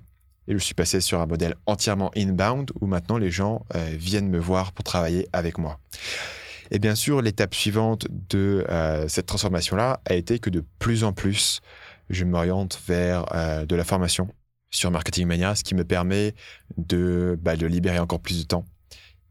Et 0.48 0.52
je 0.52 0.58
suis 0.58 0.74
passé 0.74 1.00
sur 1.00 1.20
un 1.20 1.26
modèle 1.26 1.54
entièrement 1.66 2.10
inbound 2.16 2.70
où 2.80 2.86
maintenant 2.86 3.18
les 3.18 3.30
gens 3.30 3.64
euh, 3.74 3.90
viennent 3.94 4.28
me 4.28 4.38
voir 4.38 4.72
pour 4.72 4.84
travailler 4.84 5.28
avec 5.32 5.58
moi. 5.58 5.80
Et 6.70 6.78
bien 6.78 6.94
sûr, 6.94 7.22
l'étape 7.22 7.54
suivante 7.54 8.06
de 8.10 8.64
euh, 8.68 9.08
cette 9.08 9.26
transformation-là 9.26 10.00
a 10.04 10.14
été 10.14 10.38
que 10.38 10.50
de 10.50 10.64
plus 10.78 11.04
en 11.04 11.12
plus, 11.12 11.60
je 12.10 12.24
m'oriente 12.24 12.80
vers 12.86 13.26
euh, 13.34 13.66
de 13.66 13.76
la 13.76 13.84
formation 13.84 14.28
sur 14.70 14.90
Marketing 14.90 15.26
Mania, 15.26 15.54
ce 15.54 15.64
qui 15.64 15.74
me 15.74 15.84
permet 15.84 16.34
de, 16.76 17.38
bah, 17.40 17.56
de 17.56 17.66
libérer 17.66 17.98
encore 17.98 18.20
plus 18.20 18.40
de 18.40 18.46
temps 18.46 18.64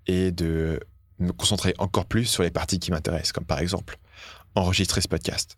et 0.07 0.31
de 0.31 0.79
me 1.19 1.31
concentrer 1.31 1.73
encore 1.77 2.05
plus 2.05 2.25
sur 2.25 2.43
les 2.43 2.51
parties 2.51 2.79
qui 2.79 2.91
m'intéressent, 2.91 3.31
comme 3.31 3.45
par 3.45 3.59
exemple 3.59 3.97
enregistrer 4.55 5.01
ce 5.01 5.07
podcast. 5.07 5.57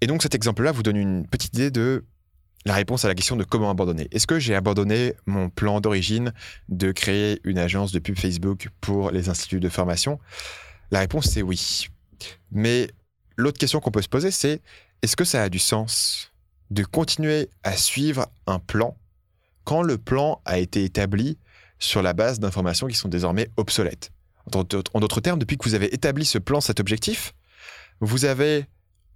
Et 0.00 0.06
donc 0.06 0.22
cet 0.22 0.34
exemple-là 0.34 0.72
vous 0.72 0.82
donne 0.82 0.96
une 0.96 1.26
petite 1.26 1.54
idée 1.54 1.70
de 1.70 2.04
la 2.64 2.74
réponse 2.74 3.04
à 3.04 3.08
la 3.08 3.14
question 3.14 3.36
de 3.36 3.44
comment 3.44 3.70
abandonner. 3.70 4.08
Est-ce 4.10 4.26
que 4.26 4.38
j'ai 4.38 4.54
abandonné 4.54 5.14
mon 5.26 5.50
plan 5.50 5.80
d'origine 5.80 6.32
de 6.68 6.92
créer 6.92 7.40
une 7.44 7.58
agence 7.58 7.92
de 7.92 7.98
pub 7.98 8.18
Facebook 8.18 8.68
pour 8.80 9.10
les 9.10 9.28
instituts 9.28 9.60
de 9.60 9.68
formation? 9.68 10.18
La 10.90 11.00
réponse 11.00 11.26
c'est 11.26 11.42
oui. 11.42 11.88
Mais 12.50 12.88
l'autre 13.36 13.58
question 13.58 13.80
qu'on 13.80 13.90
peut 13.90 14.02
se 14.02 14.08
poser 14.08 14.30
c'est 14.30 14.62
est-ce 15.02 15.16
que 15.16 15.24
ça 15.24 15.42
a 15.42 15.48
du 15.48 15.58
sens 15.58 16.32
de 16.70 16.82
continuer 16.84 17.50
à 17.62 17.76
suivre 17.76 18.26
un 18.46 18.58
plan 18.58 18.96
quand 19.64 19.82
le 19.82 19.98
plan 19.98 20.40
a 20.44 20.58
été 20.58 20.84
établi 20.84 21.38
sur 21.78 22.02
la 22.02 22.14
base 22.14 22.40
d'informations 22.40 22.86
qui 22.86 22.94
sont 22.94 23.08
désormais 23.08 23.50
obsolètes? 23.56 24.10
En 24.52 24.62
d'autres 24.62 25.20
termes, 25.20 25.38
depuis 25.38 25.56
que 25.56 25.64
vous 25.68 25.74
avez 25.74 25.94
établi 25.94 26.24
ce 26.24 26.38
plan, 26.38 26.60
cet 26.60 26.78
objectif, 26.80 27.34
vous 28.00 28.24
avez 28.24 28.66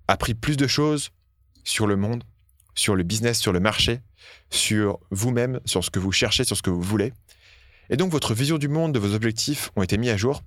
appris 0.07 0.35
plus 0.35 0.57
de 0.57 0.67
choses 0.67 1.11
sur 1.65 1.87
le 1.87 1.97
monde, 1.97 2.25
sur 2.79 2.95
le 2.95 3.03
business, 3.03 3.39
sur 3.41 3.53
le 3.53 3.61
marché, 3.61 4.01
sur 4.51 5.01
vous-même, 5.11 5.61
sur 5.65 5.85
ce 5.85 5.91
que 5.91 5.99
vous 5.99 6.13
cherchez, 6.13 6.45
sur 6.45 6.57
ce 6.57 6.63
que 6.63 6.71
vous 6.71 6.81
voulez. 6.81 7.13
Et 7.91 7.97
donc 7.97 8.13
votre 8.13 8.35
vision 8.35 8.57
du 8.57 8.69
monde, 8.69 8.93
de 8.93 8.99
vos 8.99 9.15
objectifs 9.15 9.71
ont 9.75 9.83
été 9.83 9.99
mis 9.99 10.11
à 10.11 10.17
jour. 10.17 10.43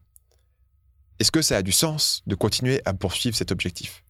Est-ce 1.20 1.32
que 1.32 1.42
ça 1.42 1.58
a 1.58 1.62
du 1.62 1.74
sens 1.74 2.24
de 2.28 2.36
continuer 2.36 2.82
à 2.86 2.94
poursuivre 2.94 3.36
cet 3.36 3.52
objectif? 3.52 4.04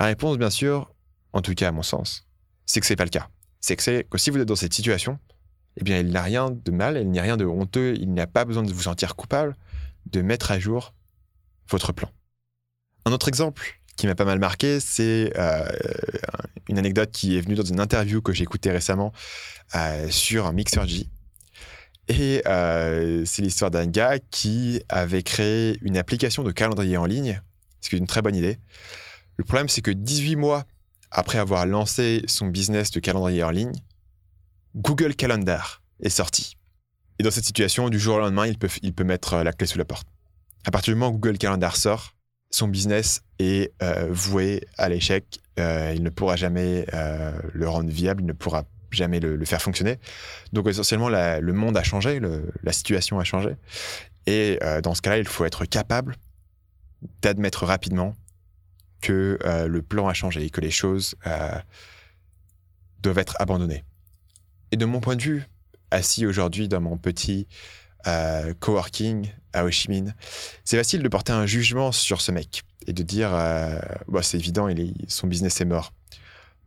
La 0.00 0.06
réponse, 0.06 0.36
bien 0.36 0.50
sûr, 0.50 0.92
en 1.32 1.40
tout 1.40 1.54
cas 1.54 1.68
à 1.68 1.72
mon 1.72 1.82
sens, 1.82 2.26
c'est 2.66 2.80
que 2.80 2.86
c'est 2.86 2.96
pas 2.96 3.04
le 3.04 3.10
cas. 3.10 3.28
C'est 3.60 3.76
que, 3.76 4.18
si 4.18 4.30
vous 4.30 4.38
êtes 4.38 4.48
dans 4.48 4.56
cette 4.56 4.74
situation, 4.74 5.18
eh 5.76 5.84
bien, 5.84 5.98
il 5.98 6.08
n'y 6.08 6.16
a 6.16 6.22
rien 6.22 6.50
de 6.50 6.70
mal, 6.72 6.96
il 6.96 7.10
n'y 7.10 7.18
a 7.18 7.22
rien 7.22 7.36
de 7.36 7.44
honteux, 7.44 7.94
il 7.98 8.10
n'y 8.12 8.20
a 8.20 8.26
pas 8.26 8.44
besoin 8.44 8.62
de 8.64 8.72
vous 8.72 8.82
sentir 8.82 9.14
coupable 9.14 9.56
de 10.06 10.22
mettre 10.22 10.50
à 10.50 10.58
jour 10.58 10.94
votre 11.68 11.92
plan. 11.92 12.10
Un 13.04 13.12
autre 13.12 13.28
exemple 13.28 13.80
qui 13.96 14.06
m'a 14.06 14.14
pas 14.14 14.24
mal 14.24 14.38
marqué, 14.38 14.80
c'est 14.80 15.32
euh, 15.36 15.68
une 16.68 16.78
anecdote 16.78 17.10
qui 17.10 17.36
est 17.36 17.40
venue 17.40 17.54
dans 17.54 17.64
une 17.64 17.80
interview 17.80 18.20
que 18.20 18.32
j'ai 18.32 18.44
écoutée 18.44 18.70
récemment 18.70 19.12
euh, 19.74 20.08
sur 20.10 20.52
Mixergy. 20.52 21.08
Et 22.08 22.42
euh, 22.46 23.24
c'est 23.26 23.42
l'histoire 23.42 23.70
d'un 23.70 23.86
gars 23.86 24.18
qui 24.30 24.80
avait 24.88 25.22
créé 25.22 25.78
une 25.82 25.98
application 25.98 26.42
de 26.42 26.50
calendrier 26.50 26.96
en 26.96 27.04
ligne, 27.04 27.40
ce 27.80 27.90
qui 27.90 27.96
est 27.96 27.98
une 27.98 28.06
très 28.06 28.22
bonne 28.22 28.36
idée. 28.36 28.58
Le 29.36 29.44
problème, 29.44 29.68
c'est 29.68 29.82
que 29.82 29.90
18 29.90 30.36
mois 30.36 30.64
après 31.10 31.38
avoir 31.38 31.66
lancé 31.66 32.22
son 32.26 32.46
business 32.46 32.90
de 32.90 33.00
calendrier 33.00 33.42
en 33.42 33.50
ligne, 33.50 33.72
Google 34.74 35.14
Calendar 35.14 35.82
est 36.00 36.08
sorti. 36.08 36.56
Et 37.18 37.22
dans 37.22 37.30
cette 37.30 37.44
situation, 37.44 37.88
du 37.88 37.98
jour 37.98 38.16
au 38.16 38.20
lendemain, 38.20 38.46
il 38.46 38.58
peut, 38.58 38.68
il 38.82 38.94
peut 38.94 39.04
mettre 39.04 39.36
la 39.36 39.52
clé 39.52 39.66
sous 39.66 39.78
la 39.78 39.84
porte. 39.84 40.06
À 40.64 40.70
partir 40.70 40.94
du 40.94 41.00
moment 41.00 41.12
où 41.12 41.18
Google 41.18 41.38
Calendar 41.38 41.76
sort, 41.76 42.14
son 42.50 42.68
business 42.68 43.22
est 43.38 43.72
euh, 43.82 44.08
voué 44.10 44.66
à 44.76 44.88
l'échec. 44.88 45.40
Euh, 45.58 45.92
il 45.94 46.02
ne 46.02 46.10
pourra 46.10 46.36
jamais 46.36 46.86
euh, 46.94 47.38
le 47.52 47.68
rendre 47.68 47.90
viable, 47.90 48.22
il 48.22 48.26
ne 48.26 48.32
pourra 48.32 48.64
jamais 48.90 49.20
le, 49.20 49.44
faire 49.44 49.60
fonctionner. 49.60 49.98
Donc 50.52 50.66
essentiellement, 50.66 51.10
le 51.10 51.52
monde 51.52 51.76
a 51.76 51.82
changé, 51.82 52.20
la 52.62 52.72
situation 52.72 53.18
a 53.18 53.24
changé. 53.24 53.54
Et 54.24 54.58
dans 54.82 54.94
ce 54.94 55.02
cas-là, 55.02 55.18
il 55.18 55.28
faut 55.28 55.44
être 55.44 55.66
capable 55.66 56.16
d'admettre 57.20 57.66
rapidement 57.66 58.14
que 59.02 59.38
le 59.44 59.82
plan 59.82 60.08
a 60.08 60.14
changé 60.14 60.42
et 60.42 60.48
que 60.48 60.62
les 60.62 60.70
choses 60.70 61.16
doivent 63.02 63.18
être 63.18 63.36
abandonnées. 63.40 63.84
Et 64.72 64.78
de 64.78 64.86
mon 64.86 65.00
point 65.00 65.16
de 65.16 65.22
vue, 65.22 65.44
assis 65.90 66.24
aujourd'hui 66.24 66.66
dans 66.66 66.80
mon 66.80 66.96
petit 66.96 67.46
coworking 68.58 69.28
à 69.52 69.64
Ho 69.64 69.70
Chi 69.70 69.90
Minh, 69.90 70.14
c'est 70.64 70.76
facile 70.76 71.02
de 71.02 71.08
porter 71.08 71.32
un 71.32 71.46
jugement 71.46 71.92
sur 71.92 72.20
ce 72.20 72.32
mec 72.32 72.62
et 72.86 72.92
de 72.92 73.02
dire 73.02 73.34
euh, 73.34 73.78
bah, 74.08 74.22
c'est 74.22 74.38
évident, 74.38 74.68
il 74.68 74.94
son 75.08 75.26
business 75.26 75.60
est 75.60 75.64
mort. 75.64 75.92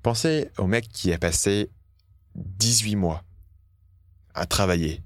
Pensez 0.03 0.49
au 0.57 0.67
mec 0.67 0.87
qui 0.89 1.13
a 1.13 1.17
passé 1.17 1.69
18 2.35 2.95
mois 2.95 3.23
à 4.33 4.45
travailler 4.45 5.03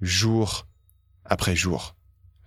jour 0.00 0.66
après 1.24 1.56
jour 1.56 1.96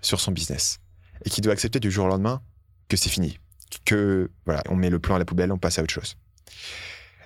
sur 0.01 0.19
son 0.19 0.31
business 0.31 0.79
et 1.25 1.29
qui 1.29 1.41
doit 1.41 1.53
accepter 1.53 1.79
du 1.79 1.91
jour 1.91 2.05
au 2.05 2.09
lendemain 2.09 2.41
que 2.87 2.97
c'est 2.97 3.09
fini, 3.09 3.39
que 3.85 4.31
voilà, 4.45 4.63
on 4.69 4.75
met 4.75 4.89
le 4.89 4.99
plan 4.99 5.15
à 5.15 5.19
la 5.19 5.25
poubelle, 5.25 5.51
on 5.51 5.57
passe 5.57 5.77
à 5.77 5.83
autre 5.83 5.93
chose. 5.93 6.17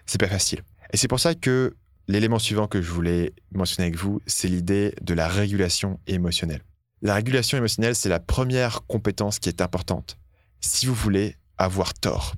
C'est 0.05 0.19
pas 0.19 0.27
facile. 0.27 0.61
Et 0.91 0.97
c'est 0.97 1.07
pour 1.07 1.19
ça 1.19 1.33
que 1.33 1.75
L'élément 2.07 2.37
suivant 2.37 2.67
que 2.67 2.81
je 2.81 2.91
voulais 2.91 3.33
mentionner 3.51 3.87
avec 3.87 3.99
vous, 3.99 4.21
c'est 4.27 4.47
l'idée 4.47 4.93
de 5.01 5.13
la 5.15 5.27
régulation 5.27 5.99
émotionnelle. 6.05 6.61
La 7.05 7.13
régulation 7.13 7.59
émotionnelle, 7.59 7.95
c'est 7.95 8.09
la 8.09 8.19
première 8.19 8.81
compétence 8.87 9.37
qui 9.37 9.47
est 9.47 9.61
importante 9.61 10.17
si 10.59 10.87
vous 10.87 10.95
voulez 10.95 11.35
avoir 11.59 11.93
tort. 11.93 12.33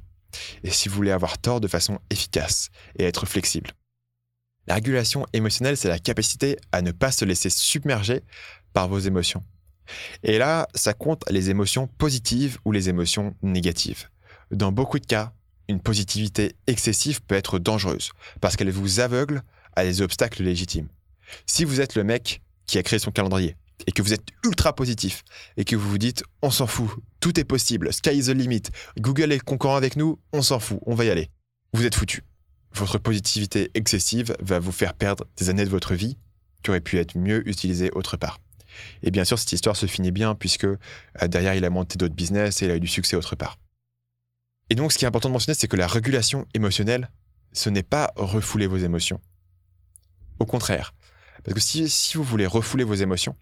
Et 0.62 0.72
si 0.72 0.90
vous 0.90 0.96
voulez 0.96 1.12
avoir 1.12 1.38
tort 1.38 1.62
de 1.62 1.70
façon 1.70 2.00
efficace 2.10 2.68
et 3.00 3.06
être 3.06 3.26
flexible. 3.26 3.72
La 4.68 4.76
régulation 4.76 5.26
émotionnelle, 5.32 5.78
c'est 5.78 5.88
la 5.88 6.00
capacité 6.00 6.58
à 6.74 6.82
ne 6.82 6.92
pas 6.92 7.14
se 7.14 7.24
laisser 7.24 7.50
submerger 7.50 8.24
par 8.74 8.90
vos 8.90 9.00
émotions. 9.00 9.42
Et 10.24 10.38
là, 10.38 10.68
ça 10.76 10.94
compte 10.94 11.24
les 11.30 11.50
émotions 11.50 11.88
positives 11.88 12.58
ou 12.66 12.74
les 12.74 12.90
émotions 12.90 13.38
négatives. 13.42 14.10
Dans 14.52 14.74
beaucoup 14.74 15.00
de 15.00 15.06
cas, 15.06 15.32
une 15.70 15.80
positivité 15.80 16.58
excessive 16.68 17.22
peut 17.22 17.36
être 17.36 17.58
dangereuse 17.58 18.12
parce 18.42 18.58
qu'elle 18.58 18.72
vous 18.72 19.00
aveugle 19.00 19.44
à 19.78 19.86
des 19.86 20.02
obstacles 20.02 20.44
légitimes. 20.44 20.90
Si 21.46 21.64
vous 21.64 21.80
êtes 21.80 21.96
le 21.96 22.04
mec 22.04 22.42
qui 22.66 22.78
a 22.78 22.84
créé 22.84 23.00
son 23.00 23.12
calendrier 23.12 23.56
et 23.86 23.92
que 23.92 24.02
vous 24.02 24.14
êtes 24.14 24.26
ultra 24.44 24.74
positif 24.74 25.24
et 25.56 25.66
que 25.66 25.76
vous 25.76 25.90
vous 25.90 25.98
dites 25.98 26.24
on 26.42 26.50
s'en 26.50 26.68
fout, 26.68 26.90
tout 27.20 27.40
est 27.40 27.44
possible, 27.44 27.94
sky 27.94 28.18
is 28.18 28.26
the 28.26 28.30
limit, 28.30 28.64
Google 29.00 29.32
est 29.32 29.40
concurrent 29.40 29.76
avec 29.76 29.96
nous, 29.96 30.20
on 30.34 30.42
s'en 30.42 30.60
fout, 30.60 30.80
on 30.86 30.96
va 30.96 31.06
y 31.06 31.10
aller. 31.10 31.30
Vous 31.74 31.86
êtes 31.86 31.96
foutu. 31.96 32.24
Votre 32.74 32.98
positivité 32.98 33.72
excessive 33.74 34.36
va 34.40 34.60
vous 34.60 34.72
faire 34.72 34.94
perdre 34.94 35.26
des 35.38 35.50
années 35.50 35.66
de 35.66 35.70
votre 35.70 35.96
vie 35.96 36.18
qui 36.64 36.70
auraient 36.70 36.82
pu 36.82 36.98
être 36.98 37.18
mieux 37.18 37.48
utilisées 37.48 37.92
autre 37.92 38.18
part. 38.18 38.40
Et 39.04 39.12
bien 39.12 39.26
sûr, 39.26 39.40
cette 39.40 39.52
histoire 39.52 39.76
se 39.76 39.86
finit 39.86 40.12
bien 40.12 40.36
puisque 40.36 40.66
euh, 40.66 40.78
derrière, 41.28 41.56
il 41.56 41.66
a 41.66 41.70
monté 41.70 41.98
d'autres 41.98 42.14
business 42.14 42.62
et 42.62 42.66
il 42.66 42.72
a 42.72 42.76
eu 42.76 42.80
du 42.80 42.88
succès 42.88 43.16
autre 43.16 43.36
part. 43.36 43.58
Et 44.70 44.76
donc, 44.76 44.92
ce 44.92 44.98
qui 44.98 45.06
est 45.06 45.08
important 45.08 45.30
de 45.30 45.34
mentionner, 45.34 45.56
c'est 45.56 45.68
que 45.68 45.78
la 45.78 45.88
régulation 45.88 46.46
émotionnelle, 46.54 47.10
ce 47.54 47.70
n'est 47.70 47.84
pas 47.84 48.12
refouler 48.16 48.68
vos 48.68 48.78
émotions. 48.78 49.22
Au 50.40 50.46
contraire. 50.46 50.94
Parce 51.44 51.56
que 51.56 51.62
si, 51.62 52.18
vous 52.18 52.24
voulez 52.24 52.46
refouler 52.46 52.84
vos 52.84 52.94
émotions, 52.94 53.36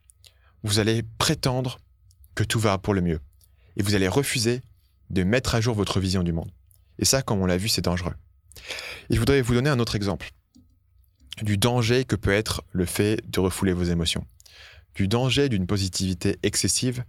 vous 0.66 0.80
allez 0.80 1.04
prétendre 1.18 1.80
que 2.34 2.44
tout 2.44 2.60
va 2.60 2.78
pour 2.78 2.94
le 2.94 3.02
mieux. 3.02 3.20
Et 3.78 3.84
vous 3.84 3.96
allez 3.96 4.08
refuser 4.08 4.62
de 5.10 5.24
mettre 5.24 5.56
à 5.56 5.62
jour 5.62 5.76
votre 5.76 6.00
vision 6.00 6.24
du 6.24 6.34
monde. 6.34 6.52
Et 7.00 7.06
ça, 7.06 7.22
comme 7.22 7.40
on 7.40 7.46
l'a 7.46 7.58
vu, 7.58 7.70
c'est 7.70 7.84
dangereux. 7.84 8.16
Et 9.10 9.16
je 9.16 9.20
voudrais 9.20 9.42
vous 9.42 9.54
donner 9.54 9.70
un 9.70 9.80
autre 9.80 9.96
exemple 9.96 10.32
du 11.42 11.58
danger 11.58 12.06
que 12.06 12.16
peut 12.16 12.34
être 12.34 12.64
le 12.72 12.86
fait 12.86 13.20
de 13.30 13.40
refouler 13.40 13.74
vos 13.74 13.84
émotions. 13.84 14.26
Du 14.96 15.08
danger 15.08 15.50
d'une 15.50 15.68
positivité 15.68 16.38
excessive 16.44 17.04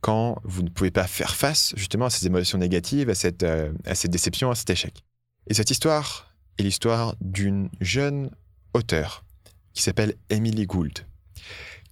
quand 0.00 0.40
vous 0.44 0.62
ne 0.62 0.70
pouvez 0.70 0.90
pas 0.90 1.06
faire 1.06 1.34
face 1.34 1.74
justement 1.76 2.06
à 2.06 2.10
ces 2.10 2.26
émotions 2.26 2.58
négatives, 2.58 3.10
à 3.10 3.14
cette, 3.14 3.42
euh, 3.42 3.72
à 3.84 3.94
cette 3.94 4.10
déception, 4.10 4.50
à 4.50 4.54
cet 4.54 4.70
échec. 4.70 5.04
Et 5.46 5.54
cette 5.54 5.70
histoire 5.70 6.34
est 6.58 6.62
l'histoire 6.62 7.14
d'une 7.20 7.68
jeune 7.80 8.30
auteure 8.72 9.24
qui 9.74 9.82
s'appelle 9.82 10.14
Emily 10.30 10.64
Gould, 10.64 11.06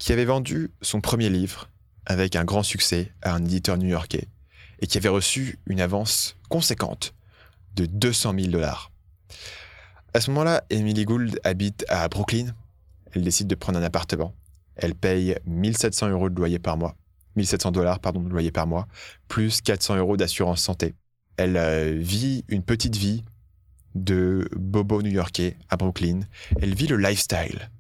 qui 0.04 0.12
avait 0.12 0.26
vendu 0.26 0.70
son 0.82 1.00
premier 1.00 1.30
livre 1.30 1.70
avec 2.04 2.37
un 2.37 2.44
grand 2.44 2.62
succès 2.62 3.11
à 3.23 3.32
un 3.32 3.42
éditeur 3.42 3.78
new-yorkais 3.78 4.28
et 4.80 4.87
qui 4.87 4.99
avait 4.99 5.08
reçu 5.08 5.58
une 5.64 5.80
avance 5.80 6.37
conséquente 6.50 7.14
de 7.75 7.87
200 7.87 8.34
000 8.38 8.49
dollars. 8.49 8.92
À 10.12 10.20
ce 10.20 10.30
moment-là, 10.30 10.62
Emily 10.68 11.06
Gould 11.06 11.40
habite 11.42 11.87
à 11.88 12.06
Brooklyn. 12.08 12.54
Elle 13.12 13.23
décide 13.23 13.46
de 13.46 13.54
prendre 13.54 13.78
un 13.78 13.82
appartement. 13.82 14.34
Elle 14.76 14.94
paye 14.94 15.38
1700 15.46 16.11
euros 16.11 16.28
de 16.28 16.37
loyer 16.37 16.58
par 16.58 16.76
mois. 16.76 16.96
1700 17.37 17.73
dollars, 17.73 17.99
pardon, 17.99 18.20
de 18.20 18.28
loyer 18.28 18.50
par 18.50 18.66
mois, 18.66 18.87
plus 19.26 19.62
400 19.62 19.96
euros 19.96 20.18
d'assurance 20.18 20.61
santé. 20.61 20.94
Elle 21.38 21.56
euh, 21.56 21.96
vit 21.99 22.44
une 22.49 22.62
petite 22.62 22.96
vie 22.96 23.25
de 23.94 24.46
bobo 24.54 25.00
new-yorkais 25.00 25.56
à 25.70 25.78
Brooklyn. 25.78 26.20
Elle 26.61 26.75
vit 26.75 26.88
le 26.88 26.99
lifestyle 26.99 27.70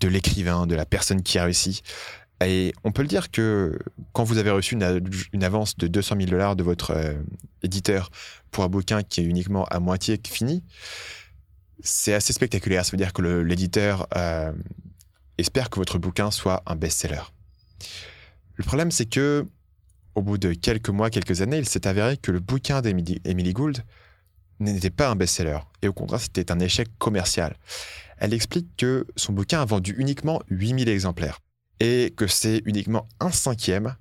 de 0.00 0.08
l'écrivain, 0.08 0.66
de 0.66 0.74
la 0.74 0.86
personne 0.86 1.22
qui 1.22 1.38
a 1.38 1.44
réussi. 1.44 1.82
Et 2.42 2.72
on 2.84 2.92
peut 2.92 3.02
le 3.02 3.08
dire 3.08 3.30
que 3.30 3.78
quand 4.12 4.24
vous 4.24 4.38
avez 4.38 4.50
reçu 4.50 4.74
une, 4.74 5.44
avance 5.44 5.76
de 5.76 5.86
200 5.86 6.16
000 6.16 6.30
dollars 6.30 6.56
de 6.56 6.62
votre 6.62 6.92
euh, 6.92 7.14
éditeur 7.62 8.10
pour 8.50 8.64
un 8.64 8.68
bouquin 8.68 9.02
qui 9.02 9.20
est 9.20 9.24
uniquement 9.24 9.66
à 9.66 9.78
moitié 9.78 10.18
fini, 10.26 10.64
c'est 11.82 12.14
assez 12.14 12.32
spectaculaire. 12.32 12.84
Ça 12.84 12.92
veut 12.92 12.96
dire 12.96 13.12
que 13.12 13.22
l'éditeur 13.22 14.06
euh, 14.16 14.52
espère 15.36 15.68
que 15.68 15.78
votre 15.78 15.98
bouquin 15.98 16.30
soit 16.30 16.62
un 16.66 16.76
best-seller. 16.76 17.22
Le 18.54 18.64
problème, 18.64 18.90
c'est 18.90 19.06
que 19.06 19.46
au 20.14 20.22
bout 20.22 20.38
de 20.38 20.52
quelques 20.52 20.88
mois, 20.90 21.10
quelques 21.10 21.42
années, 21.42 21.58
il 21.58 21.68
s'est 21.68 21.86
avéré 21.86 22.16
que 22.16 22.32
le 22.32 22.40
bouquin 22.40 22.80
d'Emily 22.82 23.52
Gould 23.52 23.84
n'était 24.58 24.90
pas 24.90 25.08
un 25.08 25.16
best-seller, 25.16 25.58
et 25.82 25.88
au 25.88 25.92
contraire, 25.92 26.20
c'était 26.20 26.52
un 26.52 26.60
échec 26.60 26.88
commercial. 26.98 27.56
Elle 28.20 28.34
explique 28.34 28.76
que 28.76 29.06
son 29.16 29.32
bouquin 29.32 29.60
a 29.60 29.64
vendu 29.64 29.94
uniquement 29.98 30.40
8000 30.48 30.88
exemplaires, 30.88 31.40
et 31.80 32.12
que 32.16 32.26
c'est 32.26 32.62
uniquement 32.66 33.08
un 33.18 33.30
cinquième, 33.30 33.96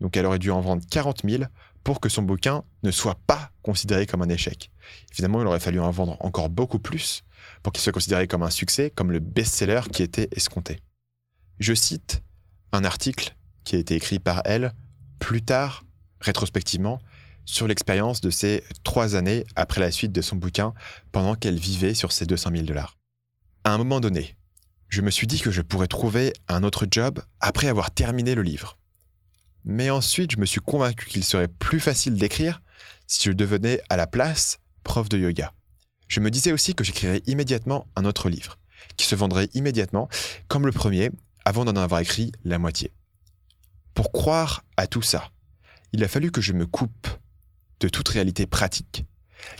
donc 0.00 0.16
elle 0.16 0.24
aurait 0.24 0.38
dû 0.38 0.50
en 0.50 0.60
vendre 0.60 0.82
40 0.88 1.22
000 1.28 1.44
pour 1.82 2.00
que 2.00 2.08
son 2.08 2.22
bouquin 2.22 2.62
ne 2.82 2.90
soit 2.90 3.18
pas 3.26 3.50
considéré 3.62 4.06
comme 4.06 4.22
un 4.22 4.28
échec. 4.28 4.70
Évidemment, 5.12 5.40
il 5.40 5.46
aurait 5.46 5.60
fallu 5.60 5.80
en 5.80 5.90
vendre 5.90 6.16
encore 6.20 6.48
beaucoup 6.48 6.78
plus 6.78 7.22
pour 7.62 7.72
qu'il 7.72 7.82
soit 7.82 7.92
considéré 7.92 8.28
comme 8.28 8.42
un 8.42 8.50
succès, 8.50 8.90
comme 8.90 9.10
le 9.10 9.18
best-seller 9.18 9.80
qui 9.92 10.02
était 10.02 10.28
escompté. 10.32 10.80
Je 11.58 11.74
cite 11.74 12.22
un 12.72 12.84
article 12.84 13.34
qui 13.64 13.76
a 13.76 13.78
été 13.78 13.94
écrit 13.96 14.18
par 14.18 14.42
elle 14.44 14.72
plus 15.18 15.42
tard, 15.42 15.84
rétrospectivement, 16.20 17.00
sur 17.44 17.66
l'expérience 17.66 18.20
de 18.20 18.30
ces 18.30 18.62
trois 18.84 19.16
années 19.16 19.44
après 19.56 19.80
la 19.80 19.90
suite 19.90 20.12
de 20.12 20.22
son 20.22 20.36
bouquin 20.36 20.72
pendant 21.10 21.34
qu'elle 21.34 21.58
vivait 21.58 21.94
sur 21.94 22.12
ses 22.12 22.26
200 22.26 22.50
000 22.52 22.62
dollars. 22.64 22.99
À 23.62 23.74
un 23.74 23.78
moment 23.78 24.00
donné, 24.00 24.36
je 24.88 25.02
me 25.02 25.10
suis 25.10 25.26
dit 25.26 25.38
que 25.38 25.50
je 25.50 25.60
pourrais 25.60 25.86
trouver 25.86 26.32
un 26.48 26.62
autre 26.62 26.86
job 26.90 27.20
après 27.40 27.68
avoir 27.68 27.90
terminé 27.90 28.34
le 28.34 28.40
livre. 28.40 28.78
Mais 29.64 29.90
ensuite, 29.90 30.30
je 30.30 30.38
me 30.38 30.46
suis 30.46 30.62
convaincu 30.62 31.04
qu'il 31.06 31.24
serait 31.24 31.46
plus 31.46 31.78
facile 31.78 32.14
d'écrire 32.14 32.62
si 33.06 33.24
je 33.24 33.32
devenais 33.32 33.82
à 33.90 33.98
la 33.98 34.06
place 34.06 34.60
prof 34.82 35.10
de 35.10 35.18
yoga. 35.18 35.52
Je 36.08 36.20
me 36.20 36.30
disais 36.30 36.52
aussi 36.52 36.74
que 36.74 36.84
j'écrirais 36.84 37.20
immédiatement 37.26 37.86
un 37.96 38.06
autre 38.06 38.30
livre, 38.30 38.58
qui 38.96 39.04
se 39.04 39.14
vendrait 39.14 39.50
immédiatement, 39.52 40.08
comme 40.48 40.64
le 40.64 40.72
premier, 40.72 41.10
avant 41.44 41.66
d'en 41.66 41.76
avoir 41.76 42.00
écrit 42.00 42.32
la 42.44 42.58
moitié. 42.58 42.94
Pour 43.92 44.10
croire 44.10 44.64
à 44.78 44.86
tout 44.86 45.02
ça, 45.02 45.30
il 45.92 46.02
a 46.02 46.08
fallu 46.08 46.30
que 46.30 46.40
je 46.40 46.54
me 46.54 46.66
coupe 46.66 47.08
de 47.80 47.90
toute 47.90 48.08
réalité 48.08 48.46
pratique, 48.46 49.04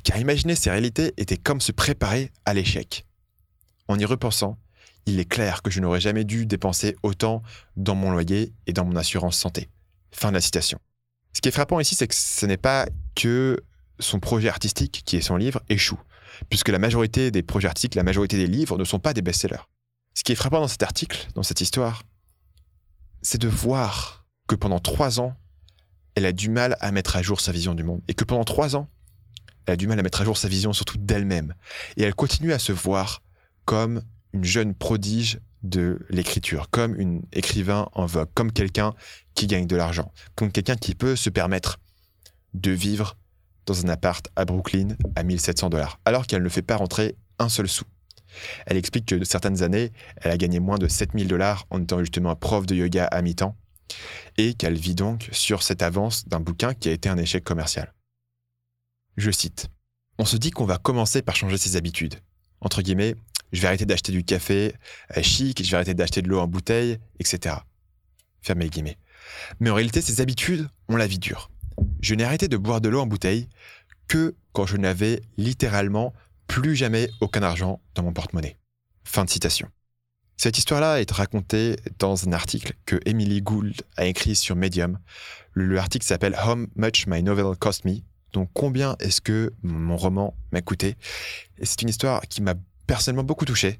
car 0.04 0.18
imaginer 0.18 0.54
ces 0.54 0.70
réalités 0.70 1.12
était 1.18 1.36
comme 1.36 1.60
se 1.60 1.72
préparer 1.72 2.32
à 2.46 2.54
l'échec. 2.54 3.04
En 3.90 3.98
y 3.98 4.04
repensant, 4.04 4.56
il 5.06 5.18
est 5.18 5.24
clair 5.24 5.62
que 5.62 5.70
je 5.72 5.80
n'aurais 5.80 6.00
jamais 6.00 6.22
dû 6.22 6.46
dépenser 6.46 6.94
autant 7.02 7.42
dans 7.76 7.96
mon 7.96 8.12
loyer 8.12 8.54
et 8.68 8.72
dans 8.72 8.84
mon 8.84 8.94
assurance 8.94 9.36
santé. 9.36 9.68
Fin 10.12 10.28
de 10.28 10.34
la 10.34 10.40
citation. 10.40 10.78
Ce 11.32 11.40
qui 11.40 11.48
est 11.48 11.52
frappant 11.52 11.80
ici, 11.80 11.96
c'est 11.96 12.06
que 12.06 12.14
ce 12.14 12.46
n'est 12.46 12.56
pas 12.56 12.86
que 13.16 13.58
son 13.98 14.20
projet 14.20 14.48
artistique, 14.48 15.02
qui 15.04 15.16
est 15.16 15.20
son 15.20 15.36
livre, 15.36 15.60
échoue, 15.68 15.98
puisque 16.48 16.68
la 16.68 16.78
majorité 16.78 17.32
des 17.32 17.42
projets 17.42 17.66
artistiques, 17.66 17.96
la 17.96 18.04
majorité 18.04 18.36
des 18.36 18.46
livres 18.46 18.78
ne 18.78 18.84
sont 18.84 19.00
pas 19.00 19.12
des 19.12 19.22
best-sellers. 19.22 19.66
Ce 20.14 20.22
qui 20.22 20.30
est 20.30 20.36
frappant 20.36 20.60
dans 20.60 20.68
cet 20.68 20.84
article, 20.84 21.26
dans 21.34 21.42
cette 21.42 21.60
histoire, 21.60 22.04
c'est 23.22 23.40
de 23.40 23.48
voir 23.48 24.24
que 24.46 24.54
pendant 24.54 24.78
trois 24.78 25.18
ans, 25.18 25.34
elle 26.14 26.26
a 26.26 26.32
du 26.32 26.48
mal 26.48 26.76
à 26.78 26.92
mettre 26.92 27.16
à 27.16 27.22
jour 27.22 27.40
sa 27.40 27.50
vision 27.50 27.74
du 27.74 27.82
monde. 27.82 28.02
Et 28.06 28.14
que 28.14 28.22
pendant 28.22 28.44
trois 28.44 28.76
ans, 28.76 28.88
elle 29.66 29.72
a 29.74 29.76
du 29.76 29.88
mal 29.88 29.98
à 29.98 30.02
mettre 30.04 30.20
à 30.20 30.24
jour 30.24 30.36
sa 30.36 30.46
vision 30.46 30.72
surtout 30.72 30.96
d'elle-même. 30.96 31.54
Et 31.96 32.04
elle 32.04 32.14
continue 32.14 32.52
à 32.52 32.60
se 32.60 32.70
voir 32.70 33.20
comme 33.70 34.02
une 34.32 34.42
jeune 34.42 34.74
prodige 34.74 35.38
de 35.62 36.04
l'écriture, 36.10 36.70
comme 36.70 36.98
une 36.98 37.22
écrivain 37.32 37.88
en 37.92 38.04
vogue, 38.04 38.28
comme 38.34 38.50
quelqu'un 38.50 38.94
qui 39.34 39.46
gagne 39.46 39.68
de 39.68 39.76
l'argent, 39.76 40.12
comme 40.34 40.50
quelqu'un 40.50 40.74
qui 40.74 40.96
peut 40.96 41.14
se 41.14 41.30
permettre 41.30 41.78
de 42.52 42.72
vivre 42.72 43.16
dans 43.66 43.86
un 43.86 43.88
appart 43.88 44.28
à 44.34 44.44
Brooklyn 44.44 44.96
à 45.14 45.22
1700 45.22 45.70
dollars, 45.70 46.00
alors 46.04 46.26
qu'elle 46.26 46.42
ne 46.42 46.48
fait 46.48 46.62
pas 46.62 46.74
rentrer 46.74 47.14
un 47.38 47.48
seul 47.48 47.68
sou. 47.68 47.84
Elle 48.66 48.76
explique 48.76 49.06
que 49.06 49.14
de 49.14 49.24
certaines 49.24 49.62
années, 49.62 49.92
elle 50.16 50.32
a 50.32 50.36
gagné 50.36 50.58
moins 50.58 50.78
de 50.78 50.88
7000 50.88 51.28
dollars 51.28 51.68
en 51.70 51.80
étant 51.80 52.00
justement 52.00 52.34
prof 52.34 52.66
de 52.66 52.74
yoga 52.74 53.04
à 53.04 53.22
mi-temps, 53.22 53.56
et 54.36 54.54
qu'elle 54.54 54.76
vit 54.76 54.96
donc 54.96 55.28
sur 55.30 55.62
cette 55.62 55.82
avance 55.82 56.26
d'un 56.26 56.40
bouquin 56.40 56.74
qui 56.74 56.88
a 56.88 56.92
été 56.92 57.08
un 57.08 57.18
échec 57.18 57.44
commercial. 57.44 57.94
Je 59.16 59.30
cite 59.30 59.68
On 60.18 60.24
se 60.24 60.36
dit 60.36 60.50
qu'on 60.50 60.66
va 60.66 60.78
commencer 60.78 61.22
par 61.22 61.36
changer 61.36 61.56
ses 61.56 61.76
habitudes. 61.76 62.16
Entre 62.60 62.82
guillemets, 62.82 63.14
je 63.52 63.60
vais 63.60 63.68
arrêter 63.68 63.86
d'acheter 63.86 64.12
du 64.12 64.24
café 64.24 64.74
euh, 65.16 65.22
chic, 65.22 65.62
je 65.62 65.70
vais 65.70 65.76
arrêter 65.76 65.94
d'acheter 65.94 66.22
de 66.22 66.28
l'eau 66.28 66.40
en 66.40 66.46
bouteille, 66.46 66.98
etc. 67.18 67.56
Fermez 68.42 68.64
les 68.64 68.70
guillemets. 68.70 68.98
Mais 69.60 69.70
en 69.70 69.74
réalité, 69.74 70.00
ces 70.00 70.20
habitudes 70.20 70.68
ont 70.88 70.96
la 70.96 71.06
vie 71.06 71.18
dure. 71.18 71.50
Je 72.00 72.14
n'ai 72.14 72.24
arrêté 72.24 72.48
de 72.48 72.56
boire 72.56 72.80
de 72.80 72.88
l'eau 72.88 73.00
en 73.00 73.06
bouteille 73.06 73.48
que 74.08 74.34
quand 74.52 74.66
je 74.66 74.76
n'avais 74.76 75.22
littéralement 75.36 76.12
plus 76.46 76.74
jamais 76.74 77.08
aucun 77.20 77.42
argent 77.42 77.80
dans 77.94 78.02
mon 78.02 78.12
porte-monnaie. 78.12 78.56
Fin 79.04 79.24
de 79.24 79.30
citation. 79.30 79.68
Cette 80.36 80.56
histoire-là 80.56 81.00
est 81.00 81.10
racontée 81.10 81.76
dans 81.98 82.26
un 82.26 82.32
article 82.32 82.72
que 82.86 82.96
Emily 83.04 83.42
Gould 83.42 83.82
a 83.96 84.06
écrit 84.06 84.34
sur 84.34 84.56
Medium. 84.56 84.98
Le, 85.52 85.78
article 85.78 86.06
s'appelle 86.06 86.34
How 86.34 86.56
Much 86.76 87.06
My 87.06 87.22
Novel 87.22 87.54
Cost 87.58 87.84
Me. 87.84 87.98
Donc 88.32 88.48
combien 88.54 88.96
est-ce 89.00 89.20
que 89.20 89.52
mon 89.62 89.96
roman 89.96 90.34
m'a 90.50 90.62
coûté? 90.62 90.96
C'est 91.62 91.82
une 91.82 91.90
histoire 91.90 92.22
qui 92.22 92.40
m'a 92.40 92.54
personnellement 92.90 93.22
beaucoup 93.22 93.44
touché 93.44 93.78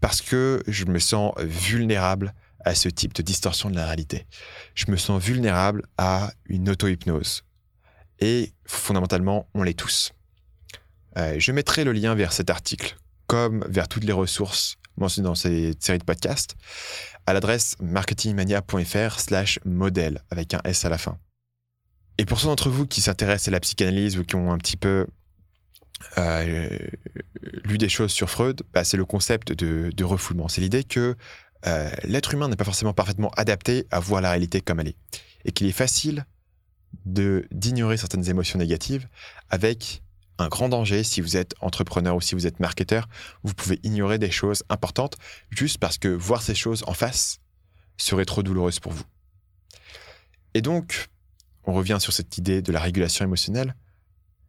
parce 0.00 0.22
que 0.22 0.62
je 0.66 0.86
me 0.86 0.98
sens 0.98 1.34
vulnérable 1.38 2.32
à 2.64 2.74
ce 2.74 2.88
type 2.88 3.12
de 3.12 3.20
distorsion 3.20 3.68
de 3.68 3.76
la 3.76 3.84
réalité. 3.84 4.26
Je 4.74 4.90
me 4.90 4.96
sens 4.96 5.22
vulnérable 5.22 5.82
à 5.98 6.32
une 6.46 6.70
auto-hypnose. 6.70 7.44
Et 8.20 8.54
fondamentalement, 8.64 9.46
on 9.52 9.62
l'est 9.62 9.78
tous. 9.78 10.12
Euh, 11.18 11.34
je 11.38 11.52
mettrai 11.52 11.84
le 11.84 11.92
lien 11.92 12.14
vers 12.14 12.32
cet 12.32 12.48
article, 12.48 12.96
comme 13.26 13.66
vers 13.68 13.86
toutes 13.86 14.04
les 14.04 14.14
ressources 14.14 14.78
mentionnées 14.96 15.28
dans 15.28 15.34
cette 15.34 15.82
série 15.82 15.98
de 15.98 16.04
podcasts, 16.04 16.56
à 17.26 17.34
l'adresse 17.34 17.76
marketingmania.fr 17.80 19.20
slash 19.20 19.58
modèle, 19.66 20.22
avec 20.30 20.54
un 20.54 20.60
S 20.64 20.86
à 20.86 20.88
la 20.88 20.96
fin. 20.96 21.18
Et 22.16 22.24
pour 22.24 22.40
ceux 22.40 22.46
d'entre 22.46 22.70
vous 22.70 22.86
qui 22.86 23.02
s'intéressent 23.02 23.48
à 23.48 23.50
la 23.50 23.60
psychanalyse 23.60 24.16
ou 24.16 24.24
qui 24.24 24.36
ont 24.36 24.52
un 24.52 24.58
petit 24.58 24.78
peu 24.78 25.06
euh, 26.18 26.78
des 27.64 27.88
choses 27.88 28.12
sur 28.12 28.30
Freud, 28.30 28.62
bah, 28.72 28.84
c'est 28.84 28.96
le 28.96 29.04
concept 29.04 29.52
de, 29.52 30.04
refoulement. 30.04 30.48
C'est 30.48 30.60
l'idée 30.60 30.84
que 30.84 31.16
euh, 31.66 31.90
l'être 32.04 32.34
humain 32.34 32.48
n'est 32.48 32.56
pas 32.56 32.64
forcément 32.64 32.92
parfaitement 32.92 33.30
adapté 33.36 33.86
à 33.90 34.00
voir 34.00 34.20
la 34.20 34.30
réalité 34.30 34.60
comme 34.60 34.80
elle 34.80 34.88
est. 34.88 34.96
Et 35.44 35.52
qu'il 35.52 35.66
est 35.66 35.72
facile 35.72 36.26
d'ignorer 37.04 37.96
certaines 37.96 38.28
émotions 38.28 38.58
négatives 38.58 39.08
avec 39.48 40.02
un 40.38 40.48
grand 40.48 40.68
danger 40.68 41.02
si 41.04 41.20
vous 41.20 41.36
êtes 41.36 41.54
entrepreneur 41.60 42.16
ou 42.16 42.20
si 42.20 42.34
vous 42.34 42.46
êtes 42.46 42.60
marketeur. 42.60 43.08
Vous 43.42 43.54
pouvez 43.54 43.78
ignorer 43.82 44.18
des 44.18 44.30
choses 44.30 44.62
importantes 44.68 45.16
juste 45.50 45.78
parce 45.78 45.98
que 45.98 46.08
voir 46.08 46.42
ces 46.42 46.54
choses 46.54 46.84
en 46.86 46.94
face 46.94 47.38
serait 47.96 48.24
trop 48.24 48.42
douloureuse 48.42 48.80
pour 48.80 48.92
vous. 48.92 49.04
Et 50.54 50.60
donc, 50.60 51.08
on 51.64 51.72
revient 51.72 51.98
sur 52.00 52.12
cette 52.12 52.36
idée 52.38 52.62
de 52.62 52.72
la 52.72 52.80
régulation 52.80 53.24
émotionnelle. 53.24 53.74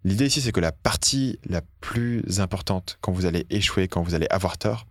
L'idée 0.04 0.26
ici, 0.26 0.42
c'est 0.42 0.52
que 0.52 0.60
la 0.60 0.72
partie 0.72 1.40
la 1.46 1.62
plus 1.80 2.40
importante 2.40 2.98
quand 3.02 3.12
vous 3.12 3.26
allez 3.26 3.46
échouer, 3.50 3.88
quand 3.88 4.04
vous 4.04 4.16
allez 4.16 4.28
avoir 4.30 4.58
tort, 4.58 4.86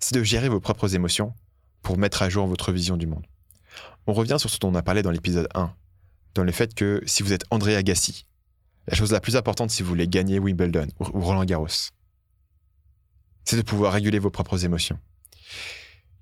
c'est 0.00 0.14
de 0.14 0.22
gérer 0.22 0.48
vos 0.48 0.60
propres 0.60 0.94
émotions 0.94 1.34
pour 1.82 1.96
mettre 1.96 2.22
à 2.22 2.28
jour 2.28 2.46
votre 2.46 2.72
vision 2.72 2.96
du 2.96 3.06
monde. 3.06 3.24
On 4.06 4.12
revient 4.12 4.36
sur 4.38 4.50
ce 4.50 4.58
dont 4.58 4.70
on 4.70 4.74
a 4.74 4.82
parlé 4.82 5.02
dans 5.02 5.10
l'épisode 5.10 5.48
1, 5.54 5.72
dans 6.34 6.44
le 6.44 6.52
fait 6.52 6.74
que 6.74 7.02
si 7.06 7.22
vous 7.22 7.32
êtes 7.32 7.44
André 7.50 7.76
Agassi, 7.76 8.26
la 8.86 8.94
chose 8.94 9.12
la 9.12 9.20
plus 9.20 9.36
importante 9.36 9.70
si 9.70 9.82
vous 9.82 9.88
voulez 9.88 10.08
gagner 10.08 10.38
Wimbledon 10.38 10.88
ou 11.00 11.20
Roland 11.20 11.44
Garros, 11.44 11.90
c'est 13.44 13.56
de 13.56 13.62
pouvoir 13.62 13.92
réguler 13.92 14.18
vos 14.18 14.30
propres 14.30 14.64
émotions. 14.64 14.98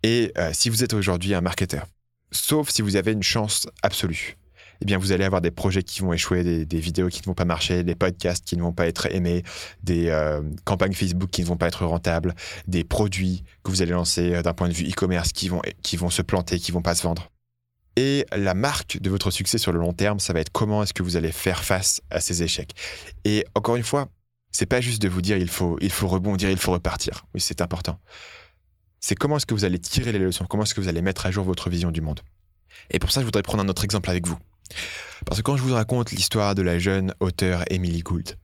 Et 0.02 0.32
euh, 0.38 0.52
si 0.52 0.68
vous 0.68 0.84
êtes 0.84 0.94
aujourd'hui 0.94 1.34
un 1.34 1.40
marketeur, 1.40 1.86
sauf 2.30 2.70
si 2.70 2.82
vous 2.82 2.96
avez 2.96 3.12
une 3.12 3.22
chance 3.22 3.66
absolue, 3.82 4.36
eh 4.80 4.84
bien, 4.84 4.98
vous 4.98 5.12
allez 5.12 5.24
avoir 5.24 5.40
des 5.40 5.50
projets 5.50 5.82
qui 5.82 6.00
vont 6.00 6.12
échouer, 6.12 6.64
des, 6.64 6.80
vidéos 6.80 7.08
qui 7.08 7.20
ne 7.20 7.26
vont 7.26 7.34
pas 7.34 7.44
marcher, 7.44 7.82
des 7.82 7.94
podcasts 7.94 8.44
qui 8.44 8.56
ne 8.56 8.62
vont 8.62 8.72
pas 8.72 8.86
être 8.86 9.06
aimés, 9.06 9.42
des 9.82 10.08
euh, 10.08 10.42
campagnes 10.64 10.92
Facebook 10.92 11.30
qui 11.30 11.42
ne 11.42 11.46
vont 11.46 11.56
pas 11.56 11.68
être 11.68 11.86
rentables, 11.86 12.34
des 12.66 12.84
produits 12.84 13.44
que 13.62 13.70
vous 13.70 13.82
allez 13.82 13.92
lancer 13.92 14.34
euh, 14.34 14.42
d'un 14.42 14.52
point 14.52 14.68
de 14.68 14.74
vue 14.74 14.88
e-commerce 14.88 15.32
qui 15.32 15.48
vont, 15.48 15.62
qui 15.82 15.96
vont 15.96 16.10
se 16.10 16.22
planter, 16.22 16.58
qui 16.58 16.72
vont 16.72 16.82
pas 16.82 16.94
se 16.94 17.02
vendre. 17.02 17.30
Et 17.96 18.26
la 18.36 18.52
marque 18.52 18.98
de 19.00 19.08
votre 19.08 19.30
succès 19.30 19.56
sur 19.56 19.72
le 19.72 19.78
long 19.78 19.94
terme, 19.94 20.20
ça 20.20 20.34
va 20.34 20.40
être 20.40 20.52
comment 20.52 20.82
est-ce 20.82 20.92
que 20.92 21.02
vous 21.02 21.16
allez 21.16 21.32
faire 21.32 21.64
face 21.64 22.02
à 22.10 22.20
ces 22.20 22.42
échecs. 22.42 22.72
Et 23.24 23.46
encore 23.54 23.76
une 23.76 23.84
fois, 23.84 24.08
c'est 24.52 24.66
pas 24.66 24.82
juste 24.82 25.00
de 25.00 25.08
vous 25.08 25.22
dire 25.22 25.38
il 25.38 25.48
faut, 25.48 25.78
il 25.80 25.90
faut 25.90 26.06
rebondir, 26.06 26.50
il 26.50 26.58
faut 26.58 26.72
repartir. 26.72 27.24
Oui, 27.34 27.40
c'est 27.40 27.62
important. 27.62 27.98
C'est 29.00 29.14
comment 29.14 29.36
est-ce 29.36 29.46
que 29.46 29.54
vous 29.54 29.64
allez 29.64 29.78
tirer 29.78 30.12
les 30.12 30.18
leçons, 30.18 30.44
comment 30.46 30.64
est-ce 30.64 30.74
que 30.74 30.80
vous 30.80 30.88
allez 30.88 31.02
mettre 31.02 31.26
à 31.26 31.30
jour 31.30 31.44
votre 31.44 31.70
vision 31.70 31.90
du 31.90 32.00
monde. 32.00 32.20
Et 32.90 32.98
pour 32.98 33.10
ça, 33.10 33.20
je 33.20 33.24
voudrais 33.24 33.42
prendre 33.42 33.62
un 33.62 33.68
autre 33.68 33.84
exemple 33.84 34.10
avec 34.10 34.26
vous. 34.26 34.38
Parce 35.24 35.38
que 35.38 35.42
quand 35.42 35.56
je 35.56 35.62
vous 35.62 35.74
raconte 35.74 36.12
l'histoire 36.12 36.54
de 36.54 36.62
la 36.62 36.78
jeune 36.78 37.14
auteure 37.20 37.64
Emily 37.70 38.00
Gould, 38.00 38.36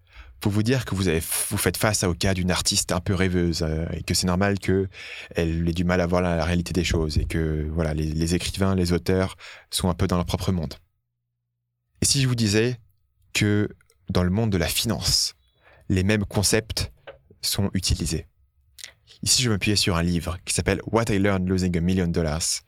faut 0.42 0.50
vous 0.50 0.64
dire 0.64 0.84
que 0.84 0.94
vous, 0.94 1.06
avez, 1.06 1.22
vous 1.50 1.56
faites 1.56 1.76
face 1.76 2.02
au 2.02 2.14
cas 2.14 2.34
d'une 2.34 2.50
artiste 2.50 2.90
un 2.90 3.00
peu 3.00 3.14
rêveuse 3.14 3.62
euh, 3.62 3.86
et 3.92 4.02
que 4.02 4.12
c'est 4.12 4.26
normal 4.26 4.58
qu'elle 4.58 4.88
ait 5.36 5.72
du 5.72 5.84
mal 5.84 6.00
à 6.00 6.06
voir 6.06 6.20
la, 6.20 6.44
réalité 6.44 6.72
des 6.72 6.82
choses 6.82 7.16
et 7.18 7.24
que 7.26 7.68
voilà 7.70 7.94
les, 7.94 8.06
les, 8.06 8.34
écrivains, 8.34 8.74
les 8.74 8.92
auteurs 8.92 9.36
sont 9.70 9.88
un 9.88 9.94
peu 9.94 10.08
dans 10.08 10.16
leur 10.16 10.26
propre 10.26 10.50
monde. 10.50 10.74
Et 12.00 12.06
si 12.06 12.20
je 12.20 12.26
vous 12.26 12.34
disais 12.34 12.80
que 13.32 13.68
dans 14.10 14.24
le 14.24 14.30
monde 14.30 14.50
de 14.50 14.58
la 14.58 14.66
finance, 14.66 15.34
les 15.88 16.02
mêmes 16.02 16.24
concepts 16.24 16.90
sont 17.40 17.70
utilisés. 17.74 18.26
Ici, 19.22 19.42
je 19.42 19.50
m'appuyais 19.50 19.76
sur 19.76 19.96
un 19.96 20.02
livre 20.02 20.38
qui 20.44 20.54
s'appelle 20.54 20.80
What 20.86 21.04
I 21.10 21.18
Learned 21.18 21.48
Losing 21.48 21.76
a 21.76 21.80
Million 21.80 22.08
Dollars. 22.08 22.62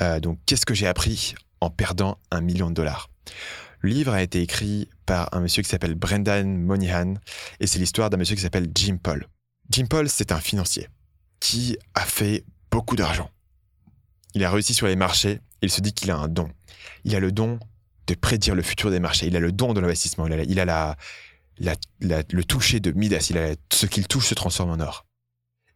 Euh, 0.00 0.20
donc, 0.20 0.38
qu'est-ce 0.46 0.64
que 0.64 0.74
j'ai 0.74 0.86
appris 0.86 1.34
en 1.60 1.70
perdant 1.70 2.18
un 2.30 2.40
million 2.40 2.70
de 2.70 2.74
dollars. 2.74 3.10
Le 3.80 3.90
livre 3.90 4.12
a 4.12 4.22
été 4.22 4.42
écrit 4.42 4.88
par 5.06 5.28
un 5.32 5.40
monsieur 5.40 5.62
qui 5.62 5.68
s'appelle 5.68 5.94
Brendan 5.94 6.56
Monihan 6.56 7.14
et 7.60 7.66
c'est 7.66 7.78
l'histoire 7.78 8.10
d'un 8.10 8.16
monsieur 8.16 8.34
qui 8.34 8.42
s'appelle 8.42 8.68
Jim 8.74 8.98
Paul. 9.02 9.28
Jim 9.70 9.86
Paul, 9.88 10.08
c'est 10.08 10.32
un 10.32 10.40
financier 10.40 10.88
qui 11.40 11.78
a 11.94 12.04
fait 12.04 12.44
beaucoup 12.70 12.96
d'argent. 12.96 13.30
Il 14.34 14.44
a 14.44 14.50
réussi 14.50 14.74
sur 14.74 14.86
les 14.86 14.96
marchés 14.96 15.40
il 15.62 15.70
se 15.70 15.80
dit 15.80 15.92
qu'il 15.92 16.10
a 16.10 16.16
un 16.16 16.28
don. 16.28 16.50
Il 17.04 17.14
a 17.14 17.20
le 17.20 17.32
don 17.32 17.58
de 18.06 18.14
prédire 18.14 18.54
le 18.54 18.62
futur 18.62 18.90
des 18.90 19.00
marchés. 19.00 19.26
Il 19.26 19.36
a 19.36 19.40
le 19.40 19.52
don 19.52 19.74
de 19.74 19.80
l'investissement. 19.80 20.26
Il 20.26 20.60
a, 20.60 20.96
le 21.60 22.42
toucher 22.44 22.80
de 22.80 22.92
Midas. 22.92 23.28
Il 23.30 23.38
a, 23.38 23.54
ce 23.72 23.86
qu'il 23.86 24.06
touche 24.06 24.26
se 24.26 24.34
transforme 24.34 24.70
en 24.70 24.80
or. 24.80 25.04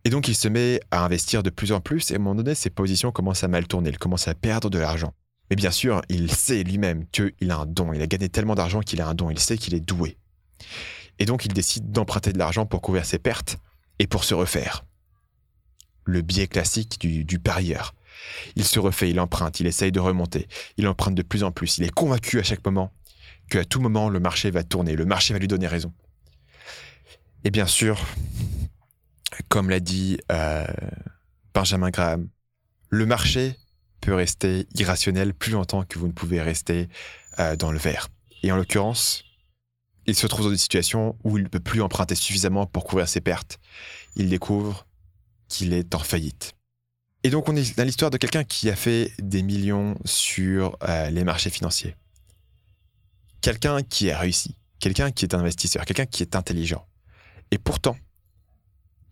Et 0.04 0.10
donc, 0.10 0.28
il 0.28 0.34
se 0.34 0.48
met 0.48 0.80
à 0.90 1.04
investir 1.04 1.42
de 1.42 1.50
plus 1.50 1.72
en 1.72 1.80
plus. 1.80 2.10
Et 2.10 2.14
à 2.14 2.16
un 2.16 2.20
moment 2.20 2.34
donné, 2.34 2.54
ses 2.54 2.70
positions 2.70 3.12
commencent 3.12 3.44
à 3.44 3.48
mal 3.48 3.66
tourner. 3.66 3.90
Il 3.90 3.98
commence 3.98 4.28
à 4.28 4.34
perdre 4.34 4.70
de 4.70 4.78
l'argent. 4.78 5.14
Mais 5.52 5.56
bien 5.56 5.70
sûr, 5.70 6.00
il 6.08 6.30
sait 6.30 6.62
lui-même 6.62 7.04
qu'il 7.08 7.50
a 7.50 7.58
un 7.58 7.66
don. 7.66 7.92
Il 7.92 8.00
a 8.00 8.06
gagné 8.06 8.30
tellement 8.30 8.54
d'argent 8.54 8.80
qu'il 8.80 9.02
a 9.02 9.06
un 9.06 9.12
don. 9.12 9.28
Il 9.28 9.38
sait 9.38 9.58
qu'il 9.58 9.74
est 9.74 9.80
doué. 9.80 10.16
Et 11.18 11.26
donc, 11.26 11.44
il 11.44 11.52
décide 11.52 11.90
d'emprunter 11.90 12.32
de 12.32 12.38
l'argent 12.38 12.64
pour 12.64 12.80
couvrir 12.80 13.04
ses 13.04 13.18
pertes 13.18 13.58
et 13.98 14.06
pour 14.06 14.24
se 14.24 14.32
refaire. 14.32 14.86
Le 16.04 16.22
biais 16.22 16.46
classique 16.46 16.98
du, 16.98 17.38
parieur. 17.38 17.94
Il 18.56 18.64
se 18.64 18.80
refait, 18.80 19.10
il 19.10 19.20
emprunte, 19.20 19.60
il 19.60 19.66
essaye 19.66 19.92
de 19.92 20.00
remonter. 20.00 20.48
Il 20.78 20.88
emprunte 20.88 21.16
de 21.16 21.22
plus 21.22 21.44
en 21.44 21.52
plus. 21.52 21.76
Il 21.76 21.84
est 21.84 21.92
convaincu 21.92 22.38
à 22.38 22.42
chaque 22.42 22.64
moment 22.64 22.90
qu'à 23.50 23.66
tout 23.66 23.82
moment, 23.82 24.08
le 24.08 24.20
marché 24.20 24.50
va 24.50 24.64
tourner, 24.64 24.96
le 24.96 25.04
marché 25.04 25.34
va 25.34 25.38
lui 25.38 25.48
donner 25.48 25.66
raison. 25.66 25.92
Et 27.44 27.50
bien 27.50 27.66
sûr, 27.66 28.00
comme 29.50 29.68
l'a 29.68 29.80
dit 29.80 30.16
euh, 30.30 30.66
Benjamin 31.52 31.90
Graham, 31.90 32.30
le 32.88 33.04
marché 33.04 33.58
peut 34.02 34.14
rester 34.14 34.66
irrationnel 34.74 35.32
plus 35.32 35.52
longtemps 35.52 35.84
que 35.84 35.98
vous 35.98 36.08
ne 36.08 36.12
pouvez 36.12 36.42
rester 36.42 36.88
euh, 37.38 37.56
dans 37.56 37.72
le 37.72 37.78
vert. 37.78 38.08
Et 38.42 38.52
en 38.52 38.56
l'occurrence, 38.56 39.24
il 40.06 40.16
se 40.16 40.26
trouve 40.26 40.46
dans 40.46 40.50
une 40.50 40.58
situation 40.58 41.16
où 41.24 41.38
il 41.38 41.44
ne 41.44 41.48
peut 41.48 41.60
plus 41.60 41.80
emprunter 41.80 42.16
suffisamment 42.16 42.66
pour 42.66 42.84
couvrir 42.84 43.08
ses 43.08 43.20
pertes. 43.20 43.58
Il 44.16 44.28
découvre 44.28 44.86
qu'il 45.48 45.72
est 45.72 45.94
en 45.94 46.00
faillite. 46.00 46.54
Et 47.22 47.30
donc 47.30 47.48
on 47.48 47.54
est 47.54 47.76
dans 47.76 47.84
l'histoire 47.84 48.10
de 48.10 48.16
quelqu'un 48.16 48.42
qui 48.42 48.68
a 48.68 48.76
fait 48.76 49.12
des 49.20 49.42
millions 49.42 49.96
sur 50.04 50.76
euh, 50.82 51.08
les 51.10 51.22
marchés 51.22 51.50
financiers. 51.50 51.94
Quelqu'un 53.40 53.82
qui 53.82 54.10
a 54.10 54.18
réussi, 54.18 54.56
quelqu'un 54.80 55.12
qui 55.12 55.24
est 55.24 55.34
un 55.34 55.38
investisseur, 55.38 55.84
quelqu'un 55.84 56.06
qui 56.06 56.22
est 56.24 56.34
intelligent. 56.34 56.84
Et 57.52 57.58
pourtant, 57.58 57.96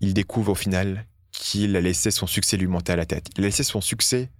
il 0.00 0.14
découvre 0.14 0.52
au 0.52 0.54
final 0.56 1.06
qu'il 1.30 1.76
a 1.76 1.80
laissé 1.80 2.10
son 2.10 2.26
succès 2.26 2.56
lui 2.56 2.66
monter 2.66 2.92
à 2.92 2.96
la 2.96 3.06
tête. 3.06 3.28
Il 3.36 3.44
a 3.44 3.46
laissé 3.46 3.62
son 3.62 3.80
succès 3.80 4.30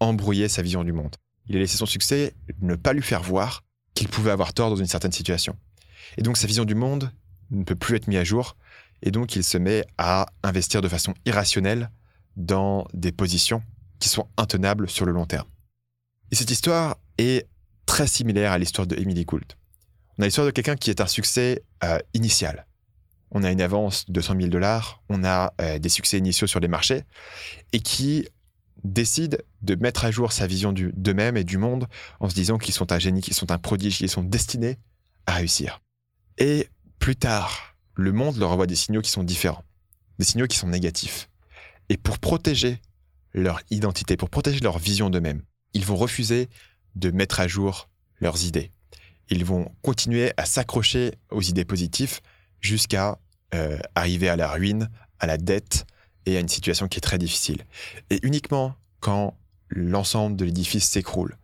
embrouiller 0.00 0.48
sa 0.48 0.62
vision 0.62 0.84
du 0.84 0.92
monde. 0.92 1.14
Il 1.48 1.56
a 1.56 1.58
laissé 1.58 1.76
son 1.76 1.86
succès 1.86 2.34
ne 2.60 2.74
pas 2.76 2.92
lui 2.92 3.02
faire 3.02 3.22
voir 3.22 3.64
qu'il 3.94 4.08
pouvait 4.08 4.30
avoir 4.30 4.52
tort 4.52 4.70
dans 4.70 4.76
une 4.76 4.86
certaine 4.86 5.12
situation. 5.12 5.56
Et 6.16 6.22
donc 6.22 6.36
sa 6.36 6.46
vision 6.46 6.64
du 6.64 6.74
monde 6.74 7.10
ne 7.50 7.64
peut 7.64 7.74
plus 7.74 7.96
être 7.96 8.06
mise 8.06 8.18
à 8.18 8.24
jour, 8.24 8.56
et 9.02 9.10
donc 9.10 9.36
il 9.36 9.44
se 9.44 9.58
met 9.58 9.84
à 9.96 10.26
investir 10.42 10.82
de 10.82 10.88
façon 10.88 11.14
irrationnelle 11.24 11.90
dans 12.36 12.86
des 12.94 13.12
positions 13.12 13.62
qui 13.98 14.08
sont 14.08 14.28
intenables 14.36 14.88
sur 14.88 15.04
le 15.04 15.12
long 15.12 15.26
terme. 15.26 15.48
Et 16.30 16.36
cette 16.36 16.50
histoire 16.50 16.96
est 17.16 17.48
très 17.86 18.06
similaire 18.06 18.52
à 18.52 18.58
l'histoire 18.58 18.86
de 18.86 18.96
Emily 18.96 19.24
Gould. 19.24 19.54
On 20.18 20.22
a 20.22 20.26
l'histoire 20.26 20.46
de 20.46 20.50
quelqu'un 20.50 20.76
qui 20.76 20.90
est 20.90 21.00
un 21.00 21.06
succès 21.06 21.62
euh, 21.84 21.98
initial. 22.12 22.66
On 23.30 23.44
a 23.44 23.50
une 23.50 23.60
avance 23.60 24.08
de 24.10 24.20
100 24.20 24.36
000 24.36 24.48
dollars, 24.48 25.02
on 25.08 25.24
a 25.24 25.52
euh, 25.60 25.78
des 25.78 25.88
succès 25.88 26.18
initiaux 26.18 26.46
sur 26.46 26.60
les 26.60 26.68
marchés, 26.68 27.02
et 27.72 27.80
qui 27.80 28.26
décide 28.84 29.44
de 29.62 29.74
mettre 29.74 30.04
à 30.04 30.10
jour 30.10 30.32
sa 30.32 30.46
vision 30.46 30.72
d'eux-mêmes 30.72 31.36
et 31.36 31.44
du 31.44 31.58
monde 31.58 31.86
en 32.20 32.28
se 32.28 32.34
disant 32.34 32.58
qu'ils 32.58 32.74
sont 32.74 32.92
un 32.92 32.98
génie, 32.98 33.20
qu'ils 33.20 33.34
sont 33.34 33.50
un 33.50 33.58
prodige, 33.58 33.98
qu'ils 33.98 34.10
sont 34.10 34.22
destinés 34.22 34.78
à 35.26 35.34
réussir. 35.34 35.80
Et 36.38 36.68
plus 36.98 37.16
tard, 37.16 37.76
le 37.94 38.12
monde 38.12 38.36
leur 38.36 38.50
envoie 38.50 38.66
des 38.66 38.76
signaux 38.76 39.02
qui 39.02 39.10
sont 39.10 39.24
différents, 39.24 39.64
des 40.18 40.24
signaux 40.24 40.46
qui 40.46 40.56
sont 40.56 40.68
négatifs. 40.68 41.28
Et 41.88 41.96
pour 41.96 42.18
protéger 42.18 42.80
leur 43.32 43.60
identité, 43.70 44.16
pour 44.16 44.30
protéger 44.30 44.60
leur 44.60 44.78
vision 44.78 45.10
d'eux-mêmes, 45.10 45.42
ils 45.74 45.84
vont 45.84 45.96
refuser 45.96 46.48
de 46.94 47.10
mettre 47.10 47.40
à 47.40 47.48
jour 47.48 47.88
leurs 48.20 48.44
idées. 48.44 48.70
Ils 49.30 49.44
vont 49.44 49.70
continuer 49.82 50.32
à 50.36 50.46
s'accrocher 50.46 51.12
aux 51.30 51.42
idées 51.42 51.64
positives 51.64 52.20
jusqu'à 52.60 53.18
euh, 53.54 53.78
arriver 53.94 54.28
à 54.28 54.36
la 54.36 54.48
ruine, 54.48 54.88
à 55.18 55.26
la 55.26 55.36
dette 55.36 55.86
et 56.26 56.36
à 56.36 56.40
une 56.40 56.48
situation 56.48 56.88
qui 56.88 56.98
est 56.98 57.02
très 57.02 57.18
difficile. 57.18 57.64
Et 58.10 58.18
uniquement 58.22 58.74
quand 59.00 59.36
l'ensemble 59.70 60.36
de 60.36 60.44
l'édifice 60.44 60.88
s'écroule 60.88 61.36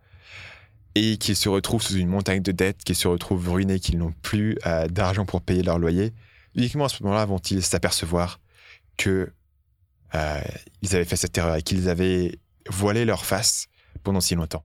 et 0.95 1.17
qu'ils 1.17 1.35
se 1.35 1.49
retrouvent 1.49 1.81
sous 1.81 1.95
une 1.95 2.07
montagne 2.07 2.41
de 2.41 2.51
dettes, 2.51 2.83
qu'ils 2.83 2.95
se 2.95 3.07
retrouvent 3.07 3.49
ruinés, 3.49 3.79
qu'ils 3.79 3.97
n'ont 3.97 4.13
plus 4.21 4.57
euh, 4.65 4.87
d'argent 4.87 5.25
pour 5.25 5.41
payer 5.41 5.61
leur 5.61 5.77
loyer, 5.77 6.13
uniquement 6.55 6.85
à 6.85 6.89
ce 6.89 7.03
moment-là 7.03 7.25
vont-ils 7.25 7.63
s'apercevoir 7.63 8.39
que 8.97 9.31
euh, 10.15 10.41
ils 10.81 10.95
avaient 10.95 11.05
fait 11.05 11.17
cette 11.17 11.37
erreur 11.37 11.55
et 11.55 11.61
qu'ils 11.61 11.89
avaient 11.89 12.39
voilé 12.69 13.03
leur 13.03 13.25
face 13.25 13.67
pendant 14.03 14.21
si 14.21 14.35
longtemps. 14.35 14.63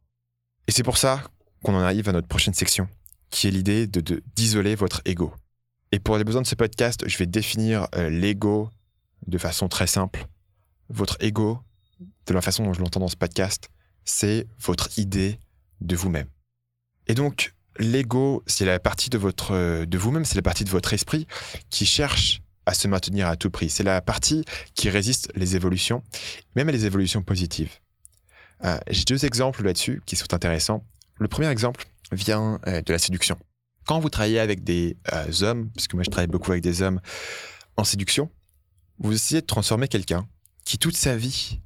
Et 0.68 0.72
c'est 0.72 0.84
pour 0.84 0.98
ça 0.98 1.22
qu'on 1.64 1.74
en 1.74 1.80
arrive 1.80 2.08
à 2.08 2.12
notre 2.12 2.28
prochaine 2.28 2.54
section, 2.54 2.88
qui 3.30 3.48
est 3.48 3.50
l'idée 3.50 3.86
de 3.86 4.22
d'isoler 4.36 4.76
votre 4.76 5.02
ego. 5.04 5.34
Et 5.92 5.98
pour 5.98 6.16
les 6.16 6.24
besoins 6.24 6.42
de 6.42 6.46
ce 6.46 6.54
podcast, 6.54 7.02
je 7.06 7.18
vais 7.18 7.26
définir 7.26 7.88
euh, 7.96 8.08
l'ego 8.08 8.70
de 9.26 9.38
façon 9.38 9.68
très 9.68 9.86
simple. 9.86 10.26
Votre 10.88 11.16
ego, 11.20 11.60
de 12.26 12.34
la 12.34 12.40
façon 12.40 12.64
dont 12.64 12.72
je 12.72 12.80
l'entends 12.80 13.00
dans 13.00 13.08
ce 13.08 13.16
podcast, 13.16 13.68
c'est 14.04 14.46
votre 14.58 14.98
idée 14.98 15.38
de 15.80 15.96
vous-même. 15.96 16.28
Et 17.06 17.14
donc, 17.14 17.54
l'ego, 17.78 18.42
c'est 18.46 18.64
la 18.64 18.78
partie 18.78 19.10
de 19.10 19.18
votre, 19.18 19.84
de 19.84 19.98
vous-même, 19.98 20.24
c'est 20.24 20.36
la 20.36 20.42
partie 20.42 20.64
de 20.64 20.70
votre 20.70 20.92
esprit 20.92 21.26
qui 21.70 21.86
cherche 21.86 22.42
à 22.66 22.74
se 22.74 22.88
maintenir 22.88 23.26
à 23.28 23.36
tout 23.36 23.50
prix. 23.50 23.70
C'est 23.70 23.82
la 23.82 24.00
partie 24.00 24.44
qui 24.74 24.90
résiste 24.90 25.30
les 25.34 25.56
évolutions, 25.56 26.02
même 26.54 26.68
les 26.68 26.86
évolutions 26.86 27.22
positives. 27.22 27.72
Euh, 28.64 28.78
j'ai 28.88 29.04
deux 29.04 29.24
exemples 29.24 29.64
là-dessus 29.64 30.02
qui 30.06 30.16
sont 30.16 30.32
intéressants. 30.34 30.84
Le 31.18 31.28
premier 31.28 31.48
exemple 31.48 31.84
vient 32.12 32.60
euh, 32.66 32.82
de 32.82 32.92
la 32.92 32.98
séduction. 32.98 33.36
Quand 33.86 33.98
vous 33.98 34.10
travaillez 34.10 34.38
avec 34.38 34.62
des 34.62 34.96
euh, 35.12 35.42
hommes, 35.42 35.70
parce 35.70 35.88
que 35.88 35.96
moi 35.96 36.04
je 36.04 36.10
travaille 36.10 36.28
beaucoup 36.28 36.50
avec 36.50 36.62
des 36.62 36.82
hommes 36.82 37.00
en 37.76 37.84
séduction, 37.84 38.30
vous 39.00 39.12
essayez 39.12 39.40
de 39.40 39.46
transformer 39.46 39.88
quelqu'un 39.88 40.28
qui 40.64 40.78
toute 40.78 40.96
sa 40.96 41.16
vie 41.16 41.60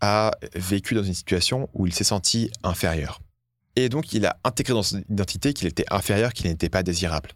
a 0.00 0.30
vécu 0.54 0.94
dans 0.94 1.02
une 1.02 1.14
situation 1.14 1.68
où 1.74 1.86
il 1.86 1.92
s'est 1.92 2.04
senti 2.04 2.50
inférieur. 2.62 3.20
Et 3.76 3.88
donc 3.88 4.12
il 4.12 4.24
a 4.24 4.38
intégré 4.44 4.72
dans 4.72 4.82
son 4.82 5.04
identité 5.10 5.52
qu'il 5.52 5.68
était 5.68 5.84
inférieur, 5.90 6.32
qu'il 6.32 6.46
n'était 6.48 6.70
pas 6.70 6.82
désirable. 6.82 7.30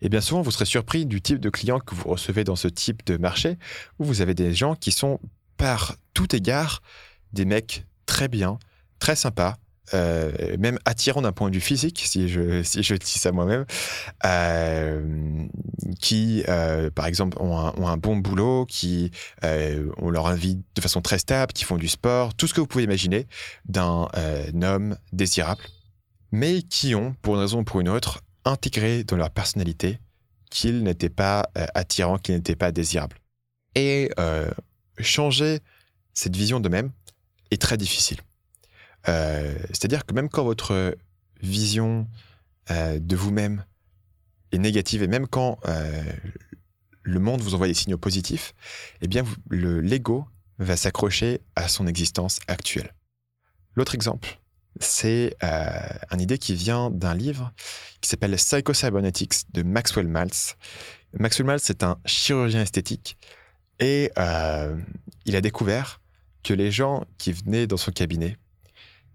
Et 0.00 0.08
bien 0.08 0.20
souvent, 0.20 0.42
vous 0.42 0.50
serez 0.50 0.64
surpris 0.64 1.06
du 1.06 1.20
type 1.20 1.40
de 1.40 1.50
clients 1.50 1.80
que 1.80 1.94
vous 1.94 2.08
recevez 2.08 2.44
dans 2.44 2.56
ce 2.56 2.68
type 2.68 3.04
de 3.06 3.16
marché, 3.16 3.58
où 3.98 4.04
vous 4.04 4.20
avez 4.20 4.34
des 4.34 4.54
gens 4.54 4.74
qui 4.74 4.92
sont 4.92 5.20
par 5.56 5.96
tout 6.14 6.34
égard 6.34 6.82
des 7.32 7.44
mecs 7.44 7.84
très 8.06 8.28
bien, 8.28 8.58
très 9.00 9.16
sympas, 9.16 9.56
euh, 9.94 10.56
même 10.58 10.78
attirants 10.84 11.22
d'un 11.22 11.32
point 11.32 11.50
de 11.50 11.54
vue 11.54 11.60
physique, 11.60 12.02
si 12.04 12.28
je, 12.28 12.94
dis 12.94 13.18
ça 13.18 13.32
moi-même, 13.32 13.64
euh, 14.24 15.46
qui, 16.00 16.44
euh, 16.48 16.90
par 16.90 17.06
exemple, 17.06 17.38
ont 17.40 17.86
un, 17.86 17.96
bon 17.96 18.16
boulot, 18.16 18.66
qui 18.66 19.10
ont 19.42 20.10
leur 20.10 20.32
vie 20.34 20.58
de 20.74 20.80
façon 20.80 21.00
très 21.00 21.18
stable, 21.18 21.52
qui 21.52 21.64
font 21.64 21.76
du 21.76 21.88
sport, 21.88 22.34
tout 22.34 22.46
ce 22.46 22.54
que 22.54 22.60
vous 22.60 22.66
pouvez 22.66 22.84
imaginer 22.84 23.26
d'un 23.66 24.08
homme 24.62 24.96
désirable, 25.12 25.62
mais 26.32 26.62
qui 26.62 26.94
ont, 26.94 27.14
pour 27.22 27.34
une 27.34 27.40
raison 27.40 27.60
ou 27.60 27.64
pour 27.64 27.80
une 27.80 27.88
autre, 27.88 28.20
intégré 28.44 29.04
dans 29.04 29.16
leur 29.16 29.30
personnalité 29.30 29.98
qu'ils 30.50 30.82
n'étaient 30.82 31.10
pas 31.10 31.50
attirants, 31.74 32.18
qu'ils 32.18 32.34
n'étaient 32.34 32.56
pas 32.56 32.72
désirables. 32.72 33.16
Et 33.74 34.10
changer 34.98 35.60
cette 36.14 36.36
vision 36.36 36.60
d'eux-mêmes 36.60 36.90
est 37.50 37.60
très 37.60 37.76
difficile. 37.76 38.18
Euh, 39.06 39.54
c'est-à-dire 39.68 40.04
que 40.04 40.14
même 40.14 40.28
quand 40.28 40.44
votre 40.44 40.96
vision 41.40 42.08
de 42.70 43.16
vous-même 43.16 43.64
est 44.52 44.58
négative 44.58 45.02
et 45.02 45.06
même 45.06 45.26
quand 45.26 45.58
le 47.02 47.20
monde 47.20 47.40
vous 47.40 47.54
envoie 47.54 47.66
des 47.66 47.74
signaux 47.74 47.96
positifs, 47.96 48.54
eh 49.00 49.08
bien 49.08 49.24
l'ego 49.50 50.26
va 50.58 50.76
s'accrocher 50.76 51.40
à 51.56 51.68
son 51.68 51.86
existence 51.86 52.40
actuelle. 52.46 52.92
L'autre 53.74 53.94
exemple, 53.94 54.38
c'est 54.80 55.36
euh, 55.42 55.88
une 56.10 56.20
idée 56.20 56.38
qui 56.38 56.54
vient 56.54 56.90
d'un 56.90 57.14
livre 57.14 57.52
qui 58.00 58.08
s'appelle 58.08 58.34
Psycho-Cybernetics 58.34 59.52
de 59.52 59.62
Maxwell 59.62 60.06
Maltz. 60.06 60.56
Maxwell 61.18 61.46
Maltz 61.46 61.70
est 61.70 61.82
un 61.82 61.98
chirurgien 62.04 62.62
esthétique 62.62 63.18
et 63.78 64.10
euh, 64.18 64.76
il 65.24 65.36
a 65.36 65.40
découvert 65.40 66.00
que 66.42 66.54
les 66.54 66.70
gens 66.70 67.04
qui 67.18 67.32
venaient 67.32 67.66
dans 67.66 67.76
son 67.76 67.92
cabinet 67.92 68.36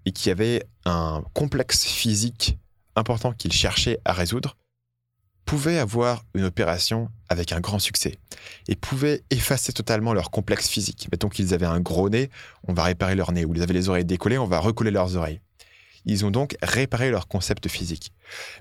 et 0.05 0.11
qui 0.11 0.29
avaient 0.29 0.63
un 0.85 1.23
complexe 1.33 1.85
physique 1.85 2.57
important 2.95 3.33
qu'ils 3.33 3.53
cherchaient 3.53 3.99
à 4.05 4.13
résoudre 4.13 4.55
pouvaient 5.45 5.79
avoir 5.79 6.23
une 6.33 6.45
opération 6.45 7.09
avec 7.29 7.51
un 7.51 7.59
grand 7.59 7.79
succès 7.79 8.17
et 8.67 8.75
pouvaient 8.75 9.23
effacer 9.29 9.73
totalement 9.73 10.13
leur 10.13 10.31
complexe 10.31 10.69
physique. 10.69 11.07
Mettons 11.11 11.29
qu'ils 11.29 11.53
avaient 11.53 11.65
un 11.65 11.79
gros 11.79 12.09
nez, 12.09 12.29
on 12.67 12.73
va 12.73 12.83
réparer 12.83 13.15
leur 13.15 13.31
nez, 13.31 13.45
ou 13.45 13.53
ils 13.53 13.61
avaient 13.61 13.73
les 13.73 13.89
oreilles 13.89 14.05
décollées, 14.05 14.37
on 14.37 14.47
va 14.47 14.59
recoller 14.59 14.91
leurs 14.91 15.15
oreilles 15.17 15.41
Ils 16.05 16.25
ont 16.25 16.31
donc 16.31 16.55
réparé 16.61 17.11
leur 17.11 17.27
concept 17.27 17.67
physique. 17.67 18.13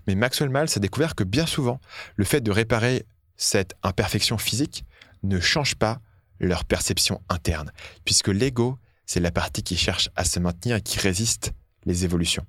Mais 0.07 0.15
Maxwell 0.15 0.51
Maltz 0.51 0.77
a 0.77 0.81
découvert 0.81 1.15
que 1.15 1.25
bien 1.25 1.47
souvent, 1.47 1.81
le 2.17 2.25
fait 2.25 2.41
de 2.41 2.51
réparer 2.51 3.07
cette 3.37 3.75
imperfection 3.83 4.39
physique 4.39 4.85
ne 5.23 5.41
change 5.41 5.77
pas 5.77 6.01
leur 6.41 6.65
perception 6.65 7.21
interne, 7.29 7.73
puisque 8.05 8.29
l'ego, 8.29 8.77
c'est 9.13 9.21
la 9.21 9.31
partie 9.31 9.63
qui 9.63 9.77
cherche 9.77 10.09
à 10.17 10.25
se 10.25 10.41
maintenir 10.41 10.77
et 10.77 10.81
qui 10.81 10.99
résiste 10.99 11.53
les 11.85 12.07
évolutions. 12.07 12.47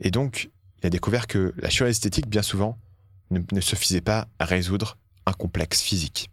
Et 0.00 0.10
donc, 0.10 0.48
il 0.78 0.86
a 0.86 0.90
découvert 0.90 1.26
que 1.26 1.52
la 1.58 1.68
chirurgie 1.68 1.90
esthétique, 1.90 2.28
bien 2.28 2.40
souvent, 2.40 2.78
ne, 3.30 3.60
suffisait 3.60 4.00
pas 4.00 4.26
à 4.38 4.46
résoudre 4.46 4.96
un 5.26 5.32
complexe 5.32 5.82
physique. 5.82 6.30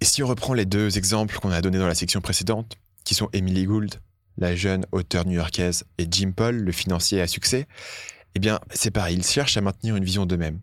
Et 0.00 0.04
si 0.04 0.22
on 0.22 0.28
reprend 0.28 0.54
les 0.54 0.64
deux 0.64 0.96
exemples 0.96 1.40
qu'on 1.40 1.50
a 1.50 1.60
donnés 1.60 1.78
dans 1.78 1.88
la 1.88 1.96
section 1.96 2.20
précédente, 2.20 2.76
qui 3.02 3.16
sont 3.16 3.28
Emily 3.32 3.64
Gould, 3.64 3.96
la 4.36 4.54
jeune 4.54 4.86
auteure 4.92 5.26
new-yorkaise, 5.26 5.82
et 5.98 6.06
Jim 6.08 6.30
Paul, 6.30 6.54
le 6.54 6.70
financier 6.70 7.20
à 7.20 7.26
succès, 7.26 7.66
eh 8.36 8.38
bien, 8.38 8.60
c'est 8.72 8.92
pareil, 8.92 9.16
ils 9.16 9.24
cherchent 9.24 9.56
à 9.56 9.60
maintenir 9.60 9.96
une 9.96 10.04
vision 10.04 10.24
d'eux-mêmes. 10.24 10.60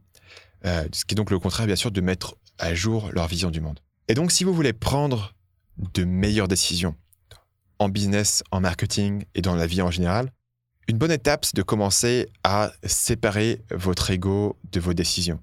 Euh, 0.63 0.88
ce 0.93 1.04
qui 1.04 1.15
est 1.15 1.17
donc 1.17 1.32
le 1.32 1.39
contraire, 1.39 1.67
bien 1.67 1.75
sûr, 1.75 1.91
de 1.91 1.99
mettre 1.99 2.38
à 2.60 2.73
jour 2.75 3.10
leur 3.12 3.28
vision 3.28 3.51
du 3.51 3.60
monde. 3.60 3.82
Et 4.08 4.13
donc, 4.13 4.32
si 4.32 4.45
vous 4.45 4.54
voulez 4.54 4.71
prendre 4.71 5.36
de 5.93 6.06
meilleures 6.06 6.47
décisions 6.47 6.95
en 7.80 7.90
business, 7.90 8.44
en 8.52 8.62
marketing 8.62 9.26
et 9.36 9.42
dans 9.42 9.56
la 9.56 9.68
vie 9.68 9.82
en 9.82 9.92
général, 9.92 10.32
une 10.88 10.98
bonne 10.98 11.12
étape, 11.12 11.46
c'est 11.46 11.56
de 11.56 11.64
commencer 11.64 12.30
à 12.44 12.72
séparer 12.84 13.62
votre 13.72 14.12
ego 14.12 14.58
de 14.72 14.80
vos 14.80 14.94
décisions. 14.94 15.40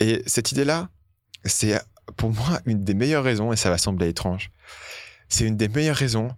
Et 0.00 0.22
cette 0.26 0.52
idée-là, 0.52 0.90
c'est 1.44 1.80
pour 2.16 2.30
moi 2.30 2.60
une 2.66 2.84
des 2.84 2.94
meilleures 2.94 3.24
raisons, 3.24 3.52
et 3.52 3.56
ça 3.56 3.70
va 3.70 3.78
sembler 3.78 4.08
étrange, 4.08 4.50
c'est 5.28 5.46
une 5.46 5.56
des 5.56 5.68
meilleures 5.68 5.96
raisons, 5.96 6.30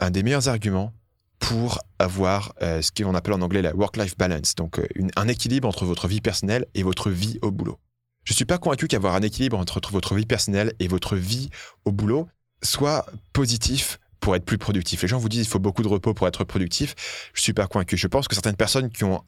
un 0.00 0.10
des 0.10 0.22
meilleurs 0.22 0.48
arguments 0.48 0.92
pour 1.38 1.80
avoir 1.98 2.54
euh, 2.62 2.82
ce 2.82 2.90
qu'on 2.92 3.14
appelle 3.14 3.34
en 3.34 3.42
anglais 3.42 3.62
la 3.62 3.74
work-life 3.74 4.16
balance, 4.16 4.54
donc 4.54 4.78
euh, 4.78 4.86
un 5.16 5.28
équilibre 5.28 5.68
entre 5.68 5.84
votre 5.84 6.08
vie 6.08 6.20
personnelle 6.20 6.66
et 6.74 6.82
votre 6.82 7.10
vie 7.10 7.38
au 7.42 7.50
boulot. 7.50 7.78
Je 8.24 8.32
ne 8.32 8.36
suis 8.36 8.44
pas 8.44 8.58
convaincu 8.58 8.86
qu'avoir 8.86 9.16
un 9.16 9.22
équilibre 9.22 9.58
entre 9.58 9.80
votre 9.90 10.14
vie 10.14 10.26
personnelle 10.26 10.72
et 10.78 10.86
votre 10.86 11.16
vie 11.16 11.50
au 11.84 11.90
boulot 11.90 12.28
soit 12.62 13.06
positif 13.32 13.98
pour 14.22 14.36
être 14.36 14.44
plus 14.46 14.56
productif. 14.56 15.02
Les 15.02 15.08
gens 15.08 15.18
vous 15.18 15.28
disent 15.28 15.42
qu'il 15.42 15.50
faut 15.50 15.58
beaucoup 15.58 15.82
de 15.82 15.88
repos 15.88 16.14
pour 16.14 16.26
être 16.28 16.44
productif. 16.44 16.94
Je 17.34 17.42
suis 17.42 17.52
pas 17.52 17.66
convaincu. 17.66 17.98
Je 17.98 18.06
pense 18.06 18.28
que 18.28 18.34
certaines 18.34 18.56
personnes 18.56 18.88
qui 18.88 19.04
ont 19.04 19.22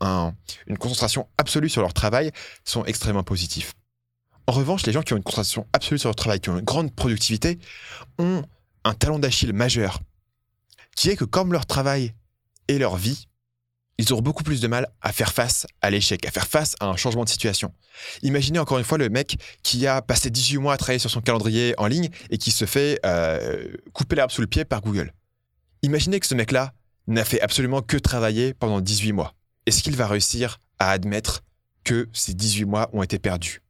une 0.66 0.78
concentration 0.78 1.28
absolue 1.36 1.68
sur 1.68 1.82
leur 1.82 1.92
travail 1.92 2.30
sont 2.64 2.84
extrêmement 2.86 3.24
positifs. 3.24 3.74
En 4.46 4.52
revanche, 4.52 4.86
les 4.86 4.92
gens 4.92 5.02
qui 5.02 5.12
ont 5.12 5.16
une 5.16 5.22
concentration 5.22 5.66
absolue 5.72 5.98
sur 5.98 6.08
leur 6.08 6.16
travail, 6.16 6.38
qui 6.38 6.48
ont 6.48 6.58
une 6.58 6.64
grande 6.64 6.94
productivité, 6.94 7.58
ont 8.18 8.42
un 8.84 8.94
talon 8.94 9.18
d'Achille 9.18 9.52
majeur, 9.52 10.00
qui 10.94 11.10
est 11.10 11.16
que 11.16 11.24
comme 11.24 11.52
leur 11.52 11.66
travail 11.66 12.14
et 12.68 12.78
leur 12.78 12.96
vie, 12.96 13.26
ils 13.98 14.12
auront 14.12 14.22
beaucoup 14.22 14.42
plus 14.42 14.60
de 14.60 14.66
mal 14.66 14.88
à 15.02 15.12
faire 15.12 15.32
face 15.32 15.66
à 15.80 15.90
l'échec, 15.90 16.26
à 16.26 16.30
faire 16.30 16.46
face 16.46 16.74
à 16.80 16.86
un 16.86 16.96
changement 16.96 17.24
de 17.24 17.28
situation. 17.28 17.72
Imaginez 18.22 18.58
encore 18.58 18.78
une 18.78 18.84
fois 18.84 18.98
le 18.98 19.08
mec 19.08 19.36
qui 19.62 19.86
a 19.86 20.02
passé 20.02 20.30
18 20.30 20.58
mois 20.58 20.74
à 20.74 20.76
travailler 20.76 20.98
sur 20.98 21.10
son 21.10 21.20
calendrier 21.20 21.74
en 21.78 21.86
ligne 21.86 22.08
et 22.30 22.38
qui 22.38 22.50
se 22.50 22.64
fait 22.64 22.98
euh, 23.06 23.68
couper 23.92 24.16
l'herbe 24.16 24.30
sous 24.30 24.40
le 24.40 24.46
pied 24.46 24.64
par 24.64 24.80
Google. 24.80 25.12
Imaginez 25.82 26.18
que 26.18 26.26
ce 26.26 26.34
mec-là 26.34 26.72
n'a 27.06 27.24
fait 27.24 27.40
absolument 27.40 27.82
que 27.82 27.96
travailler 27.96 28.54
pendant 28.54 28.80
18 28.80 29.12
mois. 29.12 29.34
Est-ce 29.66 29.82
qu'il 29.82 29.96
va 29.96 30.06
réussir 30.06 30.58
à 30.78 30.90
admettre 30.90 31.44
que 31.84 32.08
ces 32.12 32.34
18 32.34 32.64
mois 32.64 32.90
ont 32.92 33.02
été 33.02 33.18
perdus? 33.18 33.60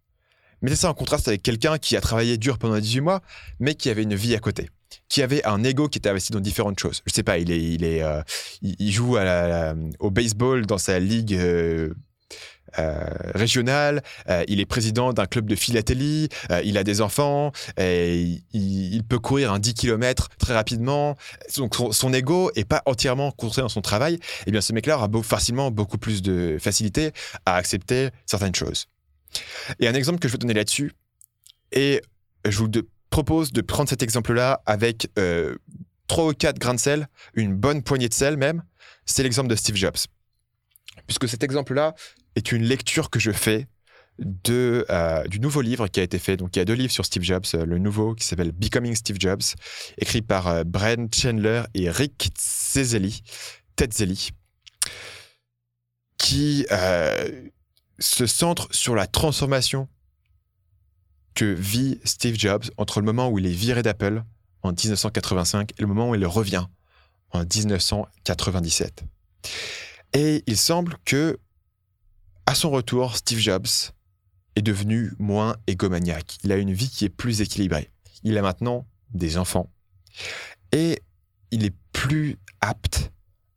Mettez 0.63 0.77
ça 0.77 0.89
en 0.89 0.95
contraste 0.95 1.29
avec 1.29 1.43
quelqu'un 1.43 1.77
qui 1.79 1.97
a 1.97 2.01
travaillé 2.01 2.39
dur 2.39 2.59
pendant 2.59 2.79
18 2.79 3.01
mois, 3.01 3.21
mais 3.59 3.75
qui 3.75 3.91
avait 3.91 4.05
une 4.05 4.15
vie 4.15 4.35
à 4.35 4.39
côté 4.39 4.71
qui 5.09 5.23
avait 5.23 5.45
un 5.45 5.63
ego 5.65 5.89
qui 5.89 5.99
était 5.99 6.09
investi 6.09 6.33
dans 6.33 6.41
différentes 6.41 6.79
choses. 6.79 7.03
Je 7.07 7.13
sais 7.13 7.23
pas, 7.23 7.39
il 7.39 7.51
est, 7.51 7.63
il 7.63 7.85
est, 7.85 8.03
euh, 8.03 8.23
il, 8.63 8.93
joue 8.93 9.17
au 9.99 10.11
baseball 10.11 10.67
dans 10.67 10.79
sa 10.79 10.99
ligue. 10.99 11.35
Euh, 11.35 11.95
euh, 12.81 13.05
régionale, 13.37 14.03
il 14.49 14.59
est 14.59 14.67
président 14.67 15.13
d'un 15.13 15.27
club 15.27 15.49
de 15.49 15.55
philatélie, 15.55 16.29
il 16.65 16.77
a 16.77 16.83
des 16.83 17.03
enfants, 17.03 17.53
il, 17.79 19.03
peut 19.09 19.21
courir 19.21 19.53
un 19.53 19.61
10 19.61 19.75
km 19.75 20.29
très 20.41 20.55
rapidement. 20.55 21.15
Donc 21.57 21.77
son, 21.93 22.13
ego 22.13 22.51
est 22.57 22.65
pas 22.65 22.83
entièrement 22.87 23.31
concentré 23.31 23.63
dans 23.63 23.69
son 23.69 23.81
travail. 23.81 24.15
Et 24.15 24.19
eh 24.49 24.51
bien 24.51 24.61
ce 24.61 24.73
mec-là 24.73 24.97
aura 24.97 25.09
facilement 25.23 25.71
beaucoup 25.71 25.99
plus 25.99 26.21
de 26.21 26.57
facilité 26.59 27.13
à 27.47 27.55
accepter 27.55 28.09
certaines 28.27 28.57
choses. 28.57 28.87
Et 29.79 29.87
un 29.87 29.95
exemple 29.95 30.19
que 30.19 30.27
je 30.27 30.33
veux 30.33 30.39
donner 30.39 30.55
là-dessus, 30.55 30.95
et 31.71 32.03
je 32.45 32.59
vous 32.59 32.69
propose 33.15 33.53
de 33.53 33.61
prendre 33.61 33.89
cet 33.89 34.03
exemple-là 34.03 34.61
avec 34.67 35.09
euh, 35.21 35.55
3 36.09 36.27
ou 36.27 36.33
4 36.33 36.59
grains 36.59 36.75
de 36.75 36.81
sel, 36.81 37.07
une 37.35 37.55
bonne 37.55 37.85
poignée 37.85 38.09
de 38.09 38.15
sel 38.15 38.37
même. 38.37 38.65
C'est 39.07 39.23
l'exemple 39.23 39.49
de 39.49 39.55
Steve 39.55 39.77
Jobs. 39.77 40.09
Puisque 41.07 41.29
cet 41.29 41.45
exemple-là 41.45 41.95
est 42.35 42.51
une 42.51 42.65
lecture 42.65 43.11
que 43.11 43.21
je 43.21 43.31
fais 43.31 43.69
de, 44.19 44.85
euh, 44.91 45.23
du 45.29 45.39
nouveau 45.39 45.61
livre 45.61 45.87
qui 45.87 46.01
a 46.01 46.03
été 46.03 46.19
fait. 46.19 46.37
Donc, 46.37 46.57
il 46.57 46.59
y 46.59 46.63
a 46.63 46.65
deux 46.65 46.75
livres 46.75 46.93
sur 46.93 47.05
Steve 47.05 47.23
Jobs. 47.23 47.45
Euh, 47.55 47.65
le 47.65 47.79
nouveau 47.79 48.17
qui 48.17 48.27
s'appelle 48.27 48.51
Becoming 48.51 48.97
Steve 48.97 49.19
Jobs, 49.21 49.43
écrit 49.97 50.23
par 50.23 50.49
euh, 50.49 50.65
Brent 50.65 51.15
Chandler 51.15 51.63
et 51.75 51.89
Rick 51.91 52.31
Tzeli, 52.37 53.23
qui 56.19 56.67
se 58.01 58.27
centre 58.27 58.67
sur 58.73 58.97
la 58.97 59.07
transformation 59.07 59.89
que 61.35 61.45
vit 61.45 62.01
Steve 62.05 62.37
Jobs 62.39 62.65
entre 62.77 63.01
le 63.01 63.07
moment 63.07 63.29
où 63.29 63.39
il 63.39 63.47
est 63.47 63.51
viré 63.51 63.83
d'Apple 63.83 64.23
en 64.63 64.71
1985 64.71 65.73
et 65.77 65.81
le 65.81 65.87
moment 65.87 66.11
où 66.11 66.15
il 66.15 66.27
revient 66.27 66.67
en 67.31 67.41
1997. 67.41 69.05
Et 70.13 70.45
il 70.47 70.57
semble 70.57 70.97
que, 71.05 71.39
à 72.47 72.55
son 72.55 72.71
retour, 72.71 73.17
Steve 73.17 73.41
Jobs 73.41 73.67
est 74.57 74.63
devenu 74.63 75.13
moins 75.19 75.57
égomaniaque. 75.67 76.39
Il 76.45 76.53
a 76.53 76.57
une 76.57 76.73
vie 76.73 76.89
qui 76.89 77.05
est 77.05 77.11
plus 77.11 77.41
équilibrée. 77.41 77.91
Il 78.23 78.39
a 78.39 78.43
maintenant 78.43 78.87
des 79.13 79.37
enfants. 79.37 79.71
Et 80.73 81.03
il 81.51 81.65
est 81.65 81.75
plus 81.93 82.37
apte 82.61 83.13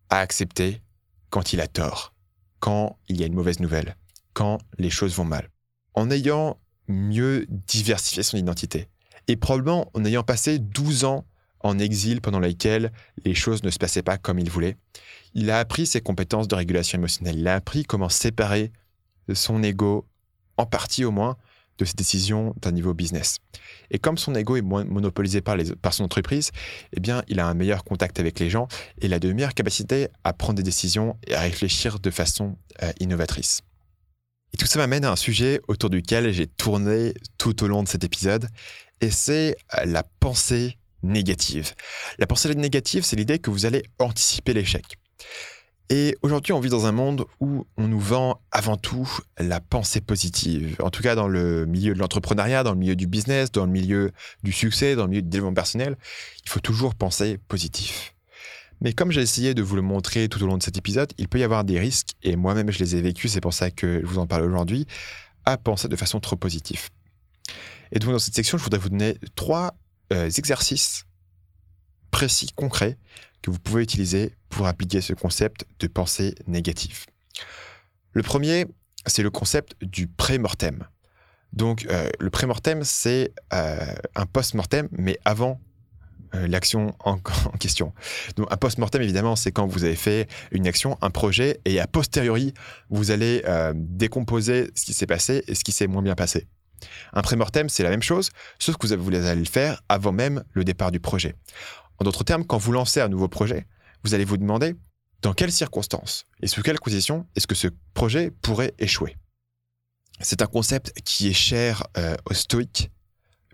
à 0.10 0.20
accepter 0.20 0.82
quand 1.30 1.54
il 1.54 1.62
a 1.62 1.68
tort, 1.68 2.14
quand 2.60 2.98
il 3.08 3.20
y 3.20 3.24
a 3.24 3.28
une 3.28 3.34
mauvaise 3.34 3.60
nouvelle, 3.60 3.96
quand 4.34 4.58
les 4.78 4.90
choses 4.90 5.16
vont 5.16 5.26
mal. 5.26 5.50
En 5.94 6.10
ayant 6.10 6.60
mieux 6.88 7.46
diversifier 7.50 8.24
son 8.24 8.38
identité. 8.38 8.88
Et 9.28 9.36
probablement 9.36 9.90
en 9.94 10.06
ayant 10.06 10.24
passé 10.24 10.60
12 10.60 11.04
ans 11.04 11.26
en 11.62 11.80
exil 11.80 12.22
pendant 12.22 12.40
lesquels 12.40 12.92
les 13.26 13.34
choses 13.34 13.64
ne 13.64 13.70
se 13.70 13.78
passaient 13.78 14.04
pas 14.04 14.18
comme 14.18 14.40
il 14.40 14.50
voulait, 14.50 14.78
il 15.34 15.52
a 15.52 15.60
appris 15.60 15.86
ses 15.86 16.02
compétences 16.02 16.48
de 16.48 16.56
régulation 16.56 16.98
émotionnelle. 16.98 17.38
Il 17.38 17.48
a 17.48 17.56
appris 17.56 17.84
comment 17.84 18.10
séparer 18.10 18.72
son 19.34 19.62
ego, 19.64 20.08
en 20.58 20.66
partie 20.66 21.04
au 21.04 21.12
moins, 21.12 21.38
de 21.78 21.86
ses 21.86 21.94
décisions 21.94 22.56
d'un 22.62 22.72
niveau 22.72 22.94
business. 22.94 23.38
Et 23.92 24.00
comme 24.00 24.18
son 24.18 24.34
ego 24.36 24.56
est 24.56 24.62
moins 24.62 24.84
monopolisé 24.84 25.42
par, 25.42 25.56
les, 25.56 25.76
par 25.76 25.94
son 25.94 26.04
entreprise, 26.04 26.52
eh 26.94 27.00
bien, 27.00 27.24
il 27.28 27.40
a 27.40 27.48
un 27.48 27.54
meilleur 27.54 27.84
contact 27.84 28.20
avec 28.20 28.40
les 28.40 28.50
gens 28.50 28.68
et 29.00 29.06
il 29.06 29.14
a 29.14 29.20
de 29.20 29.32
meilleures 29.32 29.54
capacités 29.54 30.08
à 30.24 30.34
prendre 30.34 30.56
des 30.56 30.64
décisions 30.64 31.18
et 31.28 31.36
à 31.36 31.42
réfléchir 31.42 32.00
de 32.00 32.10
façon 32.10 32.58
euh, 32.82 32.92
innovatrice. 33.00 33.62
Et 34.58 34.60
tout 34.60 34.66
ça 34.66 34.80
m'amène 34.80 35.06
à 35.06 35.12
un 35.12 35.16
sujet 35.16 35.62
autour 35.68 35.92
duquel 35.92 36.34
j'ai 36.34 36.48
tourné 36.48 37.14
tout 37.38 37.64
au 37.64 37.68
long 37.68 37.84
de 37.84 37.88
cet 37.88 38.04
épisode, 38.04 38.48
et 39.02 39.12
c'est 39.12 39.56
euh, 39.78 39.86
la 39.86 40.02
pensée 40.02 40.80
négative. 41.04 41.76
La 42.18 42.26
pensée 42.26 42.56
négative, 42.56 43.06
c'est 43.06 43.16
l'idée 43.16 43.38
que 43.38 43.52
vous 43.52 43.68
allez 43.68 43.84
anticiper 44.00 44.56
l'échec. 44.56 44.84
Et 45.92 46.18
aujourd'hui, 46.24 46.54
on 46.54 46.60
vit 46.60 46.72
dans 46.72 46.88
un 46.88 46.92
monde 46.92 47.26
où 47.40 47.68
on 47.78 47.88
nous 47.88 48.00
vend 48.00 48.42
avant 48.50 48.78
tout 48.78 49.08
la 49.38 49.60
pensée 49.60 50.02
positive. 50.02 50.76
En 50.82 50.90
tout 50.90 51.04
cas, 51.04 51.14
dans 51.14 51.28
le 51.28 51.68
milieu 51.68 51.94
de 51.94 52.00
l'entrepreneuriat, 52.00 52.64
dans 52.64 52.74
le 52.74 52.80
milieu 52.80 52.96
du 52.96 53.06
business, 53.06 53.52
dans 53.52 53.68
le 53.68 53.72
milieu 53.72 54.12
du 54.42 54.52
succès, 54.52 54.96
dans 54.96 55.04
le 55.04 55.10
milieu 55.10 55.22
du 55.22 55.30
développement 55.30 55.54
personnel, 55.54 55.98
il 56.44 56.50
faut 56.50 56.62
toujours 56.62 56.96
penser 56.96 57.38
positif. 57.48 58.16
Mais 58.82 58.94
comme 58.94 59.12
j'ai 59.12 59.22
essayé 59.22 59.54
de 59.54 59.62
vous 59.62 59.76
le 59.76 59.82
montrer 59.82 60.30
tout 60.30 60.42
au 60.44 60.48
long 60.48 60.58
de 60.58 60.64
cet 60.64 60.78
épisode, 60.78 61.12
il 61.18 61.28
peut 61.28 61.40
y 61.40 61.44
avoir 61.44 61.64
des 61.64 61.80
risques, 61.80 62.12
et 62.24 62.36
moi-même 62.36 62.72
je 62.72 62.80
les 62.80 62.96
ai 62.96 63.02
vécus, 63.02 63.32
c'est 63.32 63.42
pour 63.42 63.54
ça 63.54 63.72
que 63.72 64.02
je 64.02 64.06
vous 64.06 64.20
en 64.20 64.28
parle 64.28 64.44
aujourd'hui, 64.44 64.86
à 65.46 65.58
penser 65.58 65.88
de 65.88 65.96
façon 65.96 66.20
trop 66.20 66.36
positive. 66.36 66.90
Et 67.92 68.00
donc 68.00 68.12
dans 68.12 68.20
cette 68.20 68.36
section, 68.36 68.58
je 68.58 68.64
voudrais 68.64 68.80
vous 68.80 68.90
donner 68.90 69.18
trois 69.36 69.76
euh, 70.14 70.30
exercices 70.30 71.06
précis, 72.12 72.52
concrets, 72.56 72.98
que 73.42 73.52
vous 73.52 73.60
pouvez 73.60 73.84
utiliser 73.84 74.36
pour 74.50 74.68
appliquer 74.68 75.02
ce 75.02 75.14
concept 75.14 75.66
de 75.80 75.88
pensée 75.88 76.36
négative. 76.48 77.06
Le 78.14 78.24
premier, 78.24 78.66
c'est 79.06 79.24
le 79.24 79.30
concept 79.30 79.76
du 79.82 80.08
pré-mortem. 80.08 80.88
Donc 81.54 81.86
euh, 81.90 82.10
le 82.20 82.30
pré-mortem, 82.30 82.84
c'est 82.84 83.34
euh, 83.54 83.86
un 84.16 84.26
post-mortem, 84.26 84.90
mais 84.92 85.18
avant 85.26 85.62
l'action 86.34 86.96
en, 87.04 87.18
question. 87.60 87.94
Donc, 88.36 88.48
un 88.52 88.58
post-mortem, 88.58 89.02
évidemment, 89.02 89.36
c'est 89.36 89.52
quand 89.52 89.68
vous 89.68 89.84
avez 89.84 89.96
fait 89.96 90.28
une 90.52 90.68
action, 90.68 90.98
un 91.02 91.10
projet, 91.10 91.60
et 91.66 91.80
a 91.80 91.88
posteriori, 91.88 92.54
vous 92.90 93.12
allez 93.12 93.44
euh, 93.46 93.74
décomposer 93.76 94.70
ce 94.76 94.86
qui 94.86 94.94
s'est 94.94 95.08
passé 95.08 95.44
et 95.48 95.56
ce 95.56 95.64
qui 95.64 95.72
s'est 95.72 95.88
moins 95.88 96.02
bien 96.02 96.16
passé. 96.16 96.48
Un 97.14 97.22
pré-mortem, 97.22 97.70
c'est 97.70 97.84
la 97.84 97.90
même 97.90 98.04
chose, 98.04 98.30
sauf 98.60 98.78
que 98.78 98.88
vous 98.88 99.16
allez 99.16 99.40
le 99.40 99.46
faire 99.46 99.82
avant 99.90 100.12
même 100.12 100.44
le 100.54 100.64
départ 100.64 100.92
du 100.92 101.00
projet. 101.00 101.36
En 102.00 102.06
d'autres 102.06 102.24
termes, 102.24 102.46
quand 102.46 102.58
vous 102.58 102.72
lancez 102.72 103.02
un 103.02 103.10
nouveau 103.10 103.28
projet, 103.28 103.66
vous 104.04 104.14
allez 104.14 104.26
vous 104.26 104.38
demander 104.38 104.76
Dans 105.22 105.34
quelles 105.34 105.52
circonstances 105.52 106.26
et 106.42 106.48
sous 106.48 106.62
quelles 106.62 106.80
conditions 106.80 107.26
est-ce 107.36 107.48
que 107.48 107.56
ce 107.56 107.68
projet 107.94 108.32
pourrait 108.42 108.74
échouer? 108.78 109.18
C'est 110.20 110.42
un 110.42 110.48
concept 110.48 110.94
qui 111.04 111.28
est 111.28 111.34
cher 111.34 111.88
euh, 111.98 112.16
aux 112.30 112.34
stoïques. 112.34 112.92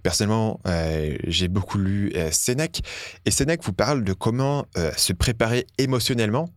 Personnellement, 0.04 0.60
euh, 0.68 1.18
j'ai 1.26 1.48
beaucoup 1.48 1.78
lu 1.78 2.12
euh, 2.16 2.30
Sénèque, 2.32 2.82
et 3.26 3.32
Sénèque 3.32 3.64
vous 3.64 3.74
parle 3.74 4.04
de 4.04 4.14
comment 4.14 4.66
se 4.98 5.14
préparer 5.14 5.66
émotionnellement 5.78 6.50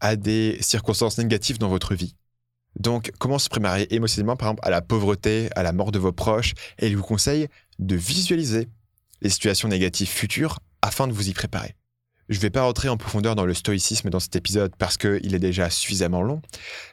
à 0.00 0.16
des 0.16 0.58
circonstances 0.60 1.18
négatives 1.18 1.58
dans 1.58 1.68
votre 1.68 1.94
vie. 1.94 2.16
Donc, 2.78 3.12
comment 3.18 3.38
se 3.38 3.48
préparer 3.48 3.86
émotionnellement, 3.90 4.36
par 4.36 4.48
exemple, 4.48 4.66
à 4.66 4.70
la 4.70 4.80
pauvreté, 4.80 5.48
à 5.56 5.62
la 5.62 5.72
mort 5.72 5.92
de 5.92 5.98
vos 5.98 6.12
proches, 6.12 6.54
et 6.78 6.88
il 6.88 6.96
vous 6.96 7.02
conseille 7.02 7.48
de 7.78 7.96
visualiser 7.96 8.68
les 9.22 9.30
situations 9.30 9.68
négatives 9.68 10.08
futures 10.08 10.60
afin 10.82 11.06
de 11.06 11.12
vous 11.12 11.28
y 11.28 11.32
préparer. 11.32 11.74
Je 12.28 12.36
ne 12.36 12.42
vais 12.42 12.50
pas 12.50 12.62
rentrer 12.62 12.88
en 12.88 12.96
profondeur 12.96 13.34
dans 13.34 13.44
le 13.44 13.54
stoïcisme 13.54 14.08
dans 14.08 14.20
cet 14.20 14.36
épisode 14.36 14.72
parce 14.78 14.96
qu'il 14.96 15.34
est 15.34 15.40
déjà 15.40 15.68
suffisamment 15.68 16.22
long, 16.22 16.40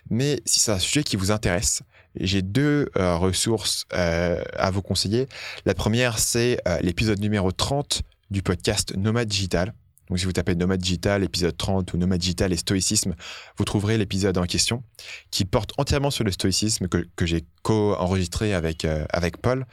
mais 0.10 0.42
si 0.46 0.60
c'est 0.60 0.72
un 0.72 0.80
sujet 0.80 1.04
qui 1.04 1.16
vous 1.16 1.30
intéresse, 1.30 1.84
j'ai 2.20 2.42
deux 2.42 2.90
euh, 2.98 3.16
ressources 3.16 3.86
euh, 3.94 4.44
à 4.54 4.72
vous 4.72 4.82
conseiller. 4.82 5.28
La 5.66 5.74
première, 5.74 6.20
c'est 6.20 6.60
euh, 6.68 6.80
l'épisode 6.82 7.20
numéro 7.20 7.52
30 7.52 8.02
du 8.30 8.42
podcast 8.42 8.96
Nomade 8.96 9.28
Digital. 9.28 9.74
Donc 10.10 10.20
si 10.20 10.26
vous 10.26 10.32
tapez 10.32 10.56
Nomade 10.56 10.80
Digital, 10.80 11.24
épisode 11.24 11.58
30 11.58 11.94
ou 11.94 11.98
Nomade 11.98 12.20
Digital 12.20 12.54
et 12.54 12.58
stoïcisme, 12.58 13.14
vous 13.58 13.66
trouverez 13.66 13.98
l'épisode 13.98 14.38
en 14.38 14.46
question 14.46 14.84
qui 15.32 15.44
porte 15.44 15.72
entièrement 15.78 16.12
sur 16.12 16.24
le 16.24 16.32
stoïcisme 16.32 16.88
que, 16.88 17.26
j'ai 17.26 17.44
co-enregistré 17.62 18.54
avec, 18.54 18.88
avec 19.10 19.38
Paul. 19.38 19.66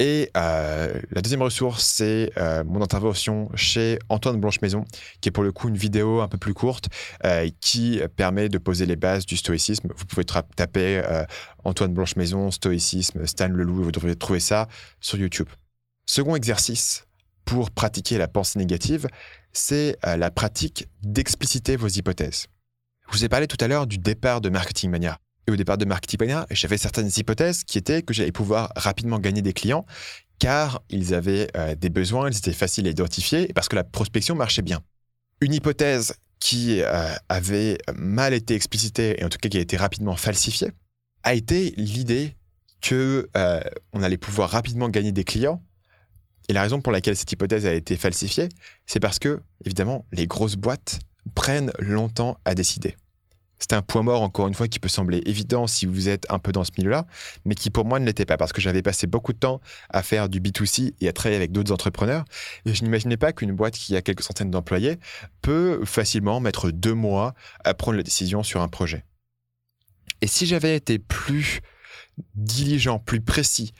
Et 0.00 0.30
euh, 0.34 0.98
la 1.10 1.20
deuxième 1.20 1.42
ressource, 1.42 1.84
c'est 1.84 2.32
euh, 2.38 2.64
mon 2.64 2.80
intervention 2.80 3.50
chez 3.54 3.98
Antoine 4.08 4.40
Blanche-Maison, 4.40 4.86
qui 5.20 5.28
est 5.28 5.32
pour 5.32 5.44
le 5.44 5.52
coup 5.52 5.68
une 5.68 5.76
vidéo 5.76 6.22
un 6.22 6.28
peu 6.28 6.38
plus 6.38 6.54
courte, 6.54 6.88
euh, 7.26 7.50
qui 7.60 8.00
permet 8.16 8.48
de 8.48 8.56
poser 8.56 8.86
les 8.86 8.96
bases 8.96 9.26
du 9.26 9.36
stoïcisme. 9.36 9.88
Vous 9.94 10.06
pouvez 10.06 10.24
taper 10.24 11.02
Antoine 11.64 11.92
Blanche-Maison, 11.92 12.50
stoïcisme, 12.50 13.26
Stan 13.26 13.48
Leloup, 13.48 13.82
vous 13.82 13.92
devriez 13.92 14.16
trouver 14.16 14.40
ça 14.40 14.68
sur 15.00 15.18
YouTube. 15.18 15.48
Second 16.06 16.34
exercice 16.34 17.06
pour 17.44 17.70
pratiquer 17.70 18.16
la 18.16 18.26
pensée 18.26 18.58
négative, 18.58 19.06
c'est 19.52 19.98
la 20.02 20.30
pratique 20.30 20.88
d'expliciter 21.02 21.76
vos 21.76 21.88
hypothèses. 21.88 22.46
Je 23.06 23.18
vous 23.18 23.24
ai 23.26 23.28
parlé 23.28 23.46
tout 23.46 23.62
à 23.62 23.68
l'heure 23.68 23.86
du 23.86 23.98
départ 23.98 24.40
de 24.40 24.48
Marketing 24.48 24.90
Mania 24.90 25.18
au 25.48 25.56
départ 25.56 25.78
de 25.78 25.84
Marketing 25.84 26.34
j'avais 26.50 26.78
certaines 26.78 27.10
hypothèses 27.16 27.64
qui 27.64 27.78
étaient 27.78 28.02
que 28.02 28.14
j'allais 28.14 28.32
pouvoir 28.32 28.72
rapidement 28.76 29.18
gagner 29.18 29.42
des 29.42 29.52
clients 29.52 29.86
car 30.38 30.82
ils 30.88 31.14
avaient 31.14 31.48
euh, 31.56 31.74
des 31.76 31.90
besoins, 31.90 32.30
ils 32.30 32.36
étaient 32.36 32.52
faciles 32.52 32.86
à 32.86 32.90
identifier 32.90 33.50
et 33.50 33.52
parce 33.52 33.68
que 33.68 33.76
la 33.76 33.84
prospection 33.84 34.34
marchait 34.34 34.62
bien. 34.62 34.80
Une 35.40 35.54
hypothèse 35.54 36.14
qui 36.40 36.80
euh, 36.80 37.14
avait 37.28 37.78
mal 37.94 38.32
été 38.32 38.54
explicitée 38.54 39.20
et 39.20 39.24
en 39.24 39.28
tout 39.28 39.38
cas 39.38 39.48
qui 39.48 39.58
a 39.58 39.60
été 39.60 39.76
rapidement 39.76 40.16
falsifiée 40.16 40.72
a 41.22 41.34
été 41.34 41.74
l'idée 41.76 42.34
que 42.80 43.28
euh, 43.36 43.60
on 43.92 44.02
allait 44.02 44.16
pouvoir 44.16 44.50
rapidement 44.50 44.88
gagner 44.88 45.12
des 45.12 45.24
clients. 45.24 45.62
Et 46.48 46.52
la 46.52 46.62
raison 46.62 46.80
pour 46.80 46.92
laquelle 46.92 47.14
cette 47.14 47.30
hypothèse 47.30 47.66
a 47.66 47.74
été 47.74 47.96
falsifiée, 47.96 48.48
c'est 48.86 48.98
parce 49.00 49.18
que, 49.18 49.40
évidemment, 49.64 50.06
les 50.12 50.26
grosses 50.26 50.56
boîtes 50.56 50.98
prennent 51.34 51.72
longtemps 51.78 52.38
à 52.46 52.54
décider. 52.54 52.96
C'est 53.60 53.74
un 53.74 53.82
point 53.82 54.02
mort, 54.02 54.22
encore 54.22 54.48
une 54.48 54.54
fois, 54.54 54.68
qui 54.68 54.80
peut 54.80 54.88
sembler 54.88 55.22
évident 55.26 55.66
si 55.66 55.84
vous 55.84 56.08
êtes 56.08 56.26
un 56.30 56.38
peu 56.38 56.50
dans 56.50 56.64
ce 56.64 56.70
milieu-là, 56.78 57.06
mais 57.44 57.54
qui 57.54 57.68
pour 57.68 57.84
moi 57.84 58.00
ne 58.00 58.06
l'était 58.06 58.24
pas, 58.24 58.38
parce 58.38 58.52
que 58.52 58.60
j'avais 58.60 58.80
passé 58.80 59.06
beaucoup 59.06 59.34
de 59.34 59.38
temps 59.38 59.60
à 59.90 60.02
faire 60.02 60.30
du 60.30 60.40
B2C 60.40 60.94
et 61.00 61.08
à 61.08 61.12
travailler 61.12 61.36
avec 61.36 61.52
d'autres 61.52 61.70
entrepreneurs, 61.70 62.24
et 62.64 62.74
je 62.74 62.82
n'imaginais 62.82 63.18
pas 63.18 63.32
qu'une 63.32 63.52
boîte 63.52 63.74
qui 63.74 63.94
a 63.96 64.02
quelques 64.02 64.22
centaines 64.22 64.50
d'employés 64.50 64.98
peut 65.42 65.84
facilement 65.84 66.40
mettre 66.40 66.70
deux 66.70 66.94
mois 66.94 67.34
à 67.62 67.74
prendre 67.74 67.98
la 67.98 68.02
décision 68.02 68.42
sur 68.42 68.62
un 68.62 68.68
projet. 68.68 69.04
Et 70.22 70.26
si 70.26 70.46
j'avais 70.46 70.74
été 70.74 70.98
plus 70.98 71.60
diligent, 72.34 72.98
plus 72.98 73.20
précis 73.20 73.72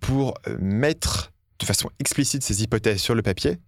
pour 0.00 0.34
euh, 0.46 0.56
mettre 0.60 1.32
de 1.58 1.64
façon 1.64 1.90
explicite 1.98 2.42
ces 2.42 2.62
hypothèses 2.62 3.00
sur 3.00 3.14
le 3.14 3.22
papier, 3.22 3.58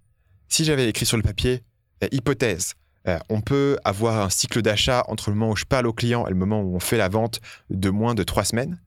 si 0.48 0.64
j'avais 0.64 0.88
écrit 0.88 1.06
sur 1.06 1.16
le 1.16 1.22
papier 1.22 1.62
euh, 2.02 2.08
hypothèse, 2.12 2.74
euh, 3.08 3.18
on 3.28 3.40
peut 3.40 3.78
avoir 3.84 4.20
un 4.20 4.30
cycle 4.30 4.62
d'achat 4.62 5.04
entre 5.08 5.30
le 5.30 5.36
moment 5.36 5.52
où 5.52 5.56
je 5.56 5.64
parle 5.64 5.86
au 5.86 5.92
client 5.92 6.26
et 6.26 6.30
le 6.30 6.36
moment 6.36 6.60
où 6.60 6.74
on 6.74 6.80
fait 6.80 6.98
la 6.98 7.08
vente 7.08 7.40
de 7.70 7.90
moins 7.90 8.14
de 8.14 8.22
trois 8.22 8.44
semaines. 8.44 8.80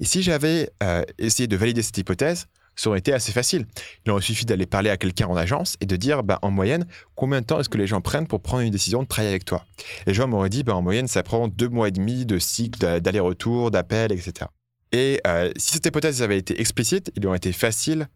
Et 0.00 0.04
si 0.04 0.22
j'avais 0.22 0.70
euh, 0.82 1.04
essayé 1.18 1.46
de 1.46 1.56
valider 1.56 1.82
cette 1.82 1.98
hypothèse, 1.98 2.46
ça 2.74 2.88
aurait 2.88 2.98
été 2.98 3.12
assez 3.12 3.32
facile. 3.32 3.66
Il 4.04 4.10
aurait 4.10 4.22
suffi 4.22 4.46
d'aller 4.46 4.66
parler 4.66 4.90
à 4.90 4.96
quelqu'un 4.96 5.26
en 5.26 5.36
agence 5.36 5.76
et 5.80 5.86
de 5.86 5.96
dire, 5.96 6.22
bah, 6.22 6.38
en 6.42 6.50
moyenne, 6.50 6.86
combien 7.14 7.40
de 7.40 7.46
temps 7.46 7.60
est-ce 7.60 7.68
que 7.68 7.78
les 7.78 7.86
gens 7.86 8.00
prennent 8.00 8.26
pour 8.26 8.40
prendre 8.40 8.62
une 8.62 8.70
décision 8.70 9.02
de 9.02 9.08
travailler 9.08 9.30
avec 9.30 9.44
toi? 9.44 9.64
Les 10.06 10.14
gens 10.14 10.26
m'auraient 10.26 10.48
dit, 10.48 10.62
bah, 10.62 10.74
en 10.74 10.82
moyenne, 10.82 11.08
ça 11.08 11.22
prend 11.22 11.48
deux 11.48 11.68
mois 11.68 11.88
et 11.88 11.92
demi 11.92 12.24
de 12.24 12.38
cycle 12.38 13.00
d'aller-retour, 13.00 13.70
d'appel, 13.70 14.12
etc. 14.12 14.46
Et 14.92 15.20
euh, 15.26 15.50
si 15.56 15.74
cette 15.74 15.86
hypothèse 15.86 16.22
avait 16.22 16.38
été 16.38 16.60
explicite, 16.60 17.12
il 17.16 17.26
aurait 17.26 17.38
été 17.38 17.52
facile 17.52 18.08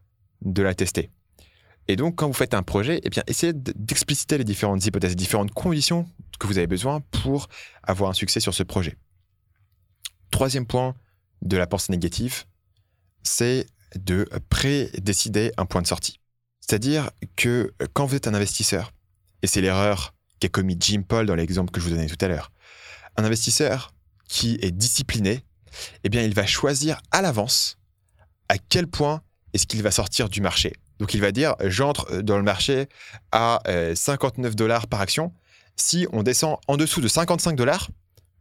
de 0.43 0.63
la 0.63 0.75
tester. 0.75 1.11
Et 1.89 1.97
donc, 1.97 2.17
quand 2.17 2.27
vous 2.27 2.33
faites 2.33 2.55
un 2.55 2.63
projet, 2.63 3.01
eh 3.05 3.11
bien, 3.11 3.23
essayez 3.27 3.53
d'expliciter 3.53 4.39
les 4.39 4.45
différentes 4.45 4.85
hypothèses, 4.85 5.11
les 5.11 5.17
différentes 5.17 5.53
conditions 5.53 6.09
que 6.39 6.47
vous 6.47 6.59
avez 6.59 6.67
besoin 6.67 7.01
pour 7.01 7.49
avoir 7.83 8.11
un 8.11 8.15
succès 8.15 8.41
sur 8.41 8.55
ce 8.55 8.63
projet. 8.63 8.97
Troisième 10.31 10.67
point 10.67 10.95
de 11.43 11.57
la 11.57 11.67
pensée 11.67 11.93
négative, 11.93 12.45
c'est 13.23 13.67
de 13.95 14.29
prédécider 14.49 15.53
un 15.57 15.67
point 15.67 15.83
de 15.83 15.87
sortie. 15.87 16.21
C'est-à-dire 16.61 17.11
que 17.37 17.73
quand 17.93 18.07
vous 18.07 18.17
êtes 18.17 18.27
un 18.27 18.35
investisseur, 18.35 18.93
et 19.43 19.47
c'est 19.47 19.61
l'erreur 19.61 20.15
qu'a 20.41 20.49
commis 20.49 20.77
Jim 20.79 21.03
Paul 21.07 21.27
dans 21.27 21.37
l'exemple 21.37 21.71
que 21.71 21.81
je 21.81 21.85
vous 21.85 21.95
donnais 21.95 22.09
tout 22.09 22.23
à 22.25 22.29
l'heure, 22.29 22.51
un 23.17 23.25
investisseur 23.25 23.95
qui 24.29 24.59
est 24.61 24.73
discipliné, 24.73 25.45
eh 26.03 26.09
bien, 26.09 26.23
il 26.23 26.35
va 26.35 26.47
choisir 26.47 27.01
à 27.13 27.23
l'avance 27.23 27.79
à 28.49 28.59
quel 28.59 28.89
point 28.89 29.23
est-ce 29.53 29.67
qu'il 29.67 29.83
va 29.83 29.91
sortir 29.91 30.29
du 30.29 30.41
marché 30.41 30.73
donc 30.99 31.15
il 31.15 31.21
va 31.21 31.33
dire, 31.33 31.55
j'entre 31.61 32.23
dans 32.23 32.37
le 32.37 32.43
marché 32.43 32.89
à 33.33 33.61
59 33.95 34.53
euh, 34.53 34.55
dollars 34.55 34.87
par 34.87 35.01
action. 35.01 35.33
Si 35.77 36.07
on 36.13 36.23
descend 36.23 36.57
en 36.69 36.77
dessous 36.77 37.01
de 37.01 37.09
55 37.09 37.55
dollars, 37.55 37.91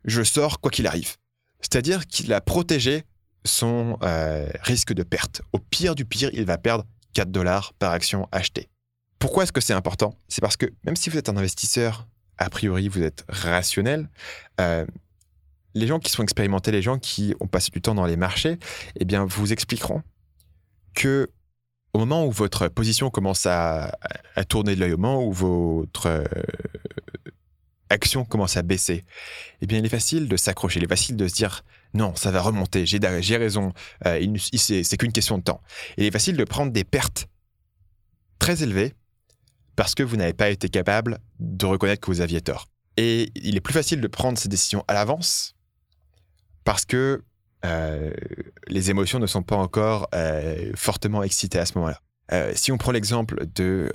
je 0.05 0.23
sors 0.23 0.61
quoi 0.61 0.71
qu'il 0.71 0.87
arrive. 0.87 1.15
C'est-à-dire 1.59 2.07
qu'il 2.07 2.31
a 2.33 2.41
protégé 2.41 3.03
son 3.43 3.97
euh, 4.03 4.47
risque 4.61 4.93
de 4.93 5.03
perte. 5.03 5.41
Au 5.51 5.59
pire 5.59 5.95
du 5.95 6.05
pire, 6.05 6.29
il 6.33 6.45
va 6.45 6.57
perdre 6.57 6.85
4 7.13 7.29
dollars 7.29 7.73
par 7.73 7.91
action 7.91 8.27
achetée. 8.31 8.69
Pourquoi 9.19 9.43
est-ce 9.43 9.51
que 9.51 9.61
c'est 9.61 9.73
important? 9.73 10.17
C'est 10.27 10.41
parce 10.41 10.57
que 10.57 10.67
même 10.83 10.95
si 10.95 11.09
vous 11.09 11.17
êtes 11.17 11.29
un 11.29 11.37
investisseur, 11.37 12.07
a 12.37 12.49
priori 12.49 12.87
vous 12.87 13.01
êtes 13.01 13.25
rationnel, 13.29 14.09
euh, 14.59 14.85
les 15.73 15.87
gens 15.87 15.99
qui 15.99 16.11
sont 16.11 16.23
expérimentés, 16.23 16.71
les 16.71 16.81
gens 16.81 16.97
qui 16.97 17.33
ont 17.39 17.47
passé 17.47 17.69
du 17.71 17.81
temps 17.81 17.95
dans 17.95 18.05
les 18.05 18.17
marchés, 18.17 18.57
eh 18.99 19.05
bien 19.05 19.25
vous 19.25 19.51
expliqueront 19.51 20.03
que 20.93 21.29
au 21.95 21.97
moment 21.97 22.25
où 22.25 22.31
votre 22.31 22.67
position 22.67 23.09
commence 23.09 23.45
à, 23.45 23.97
tourner 24.49 24.75
de 24.75 24.81
l'œil, 24.81 24.91
au 24.91 24.97
moment 24.97 25.25
où 25.25 25.31
votre 25.31 26.07
euh, 26.07 26.25
action 27.89 28.25
commence 28.25 28.57
à 28.57 28.63
baisser, 28.63 29.05
eh 29.61 29.65
bien, 29.65 29.79
il 29.79 29.85
est 29.85 29.89
facile 29.89 30.27
de 30.27 30.35
s'accrocher. 30.35 30.81
Il 30.81 30.83
est 30.83 30.89
facile 30.89 31.15
de 31.15 31.25
se 31.29 31.35
dire 31.35 31.63
non, 31.93 32.13
ça 32.13 32.31
va 32.31 32.41
remonter, 32.41 32.85
j'ai 32.85 33.37
raison, 33.37 33.71
euh, 34.05 34.35
c'est 34.57 34.97
qu'une 34.97 35.13
question 35.13 35.37
de 35.37 35.43
temps. 35.43 35.61
Il 35.95 36.03
est 36.03 36.11
facile 36.11 36.35
de 36.35 36.43
prendre 36.43 36.73
des 36.73 36.83
pertes 36.83 37.29
très 38.39 38.61
élevées 38.61 38.93
parce 39.77 39.95
que 39.95 40.03
vous 40.03 40.17
n'avez 40.17 40.33
pas 40.33 40.49
été 40.49 40.67
capable 40.67 41.19
de 41.39 41.65
reconnaître 41.65 42.01
que 42.01 42.11
vous 42.11 42.19
aviez 42.19 42.41
tort. 42.41 42.67
Et 42.97 43.31
il 43.35 43.55
est 43.55 43.61
plus 43.61 43.73
facile 43.73 44.01
de 44.01 44.07
prendre 44.07 44.37
ces 44.37 44.49
décisions 44.49 44.83
à 44.89 44.93
l'avance 44.93 45.55
parce 46.65 46.83
que 46.83 47.23
euh, 47.63 48.11
les 48.67 48.89
émotions 48.89 49.19
ne 49.19 49.27
sont 49.27 49.43
pas 49.43 49.55
encore 49.55 50.07
euh, 50.13 50.71
fortement 50.75 51.23
excitées 51.23 51.59
à 51.59 51.65
ce 51.65 51.77
moment-là. 51.77 51.99
Euh, 52.31 52.51
si 52.55 52.71
on 52.71 52.77
prend 52.77 52.91
l'exemple 52.91 53.45
de 53.53 53.91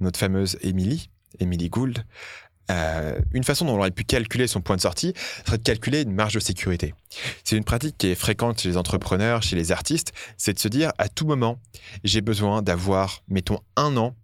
notre 0.00 0.18
fameuse 0.18 0.58
Emily, 0.62 1.10
Emily 1.40 1.68
Gould, 1.68 2.04
une 2.68 3.44
façon 3.44 3.64
dont 3.64 3.74
on 3.74 3.78
aurait 3.78 3.90
pu 3.90 4.04
calculer 4.04 4.46
son 4.46 4.60
point 4.60 4.76
de 4.76 4.80
sortie 4.80 5.14
serait 5.46 5.58
de 5.58 5.62
calculer 5.62 6.02
une 6.02 6.12
marge 6.12 6.34
de 6.34 6.40
sécurité. 6.40 6.94
C'est 7.44 7.56
une 7.56 7.64
pratique 7.64 7.96
qui 7.96 8.08
est 8.08 8.14
fréquente 8.14 8.60
chez 8.60 8.68
les 8.68 8.76
entrepreneurs, 8.76 9.42
chez 9.42 9.56
les 9.56 9.72
artistes, 9.72 10.12
c'est 10.36 10.54
de 10.54 10.58
se 10.58 10.68
dire 10.68 10.92
à 10.98 11.08
tout 11.08 11.26
moment, 11.26 11.58
j'ai 12.04 12.20
besoin 12.20 12.62
d'avoir, 12.62 13.22
mettons, 13.28 13.60
un 13.76 13.96
an 13.96 14.16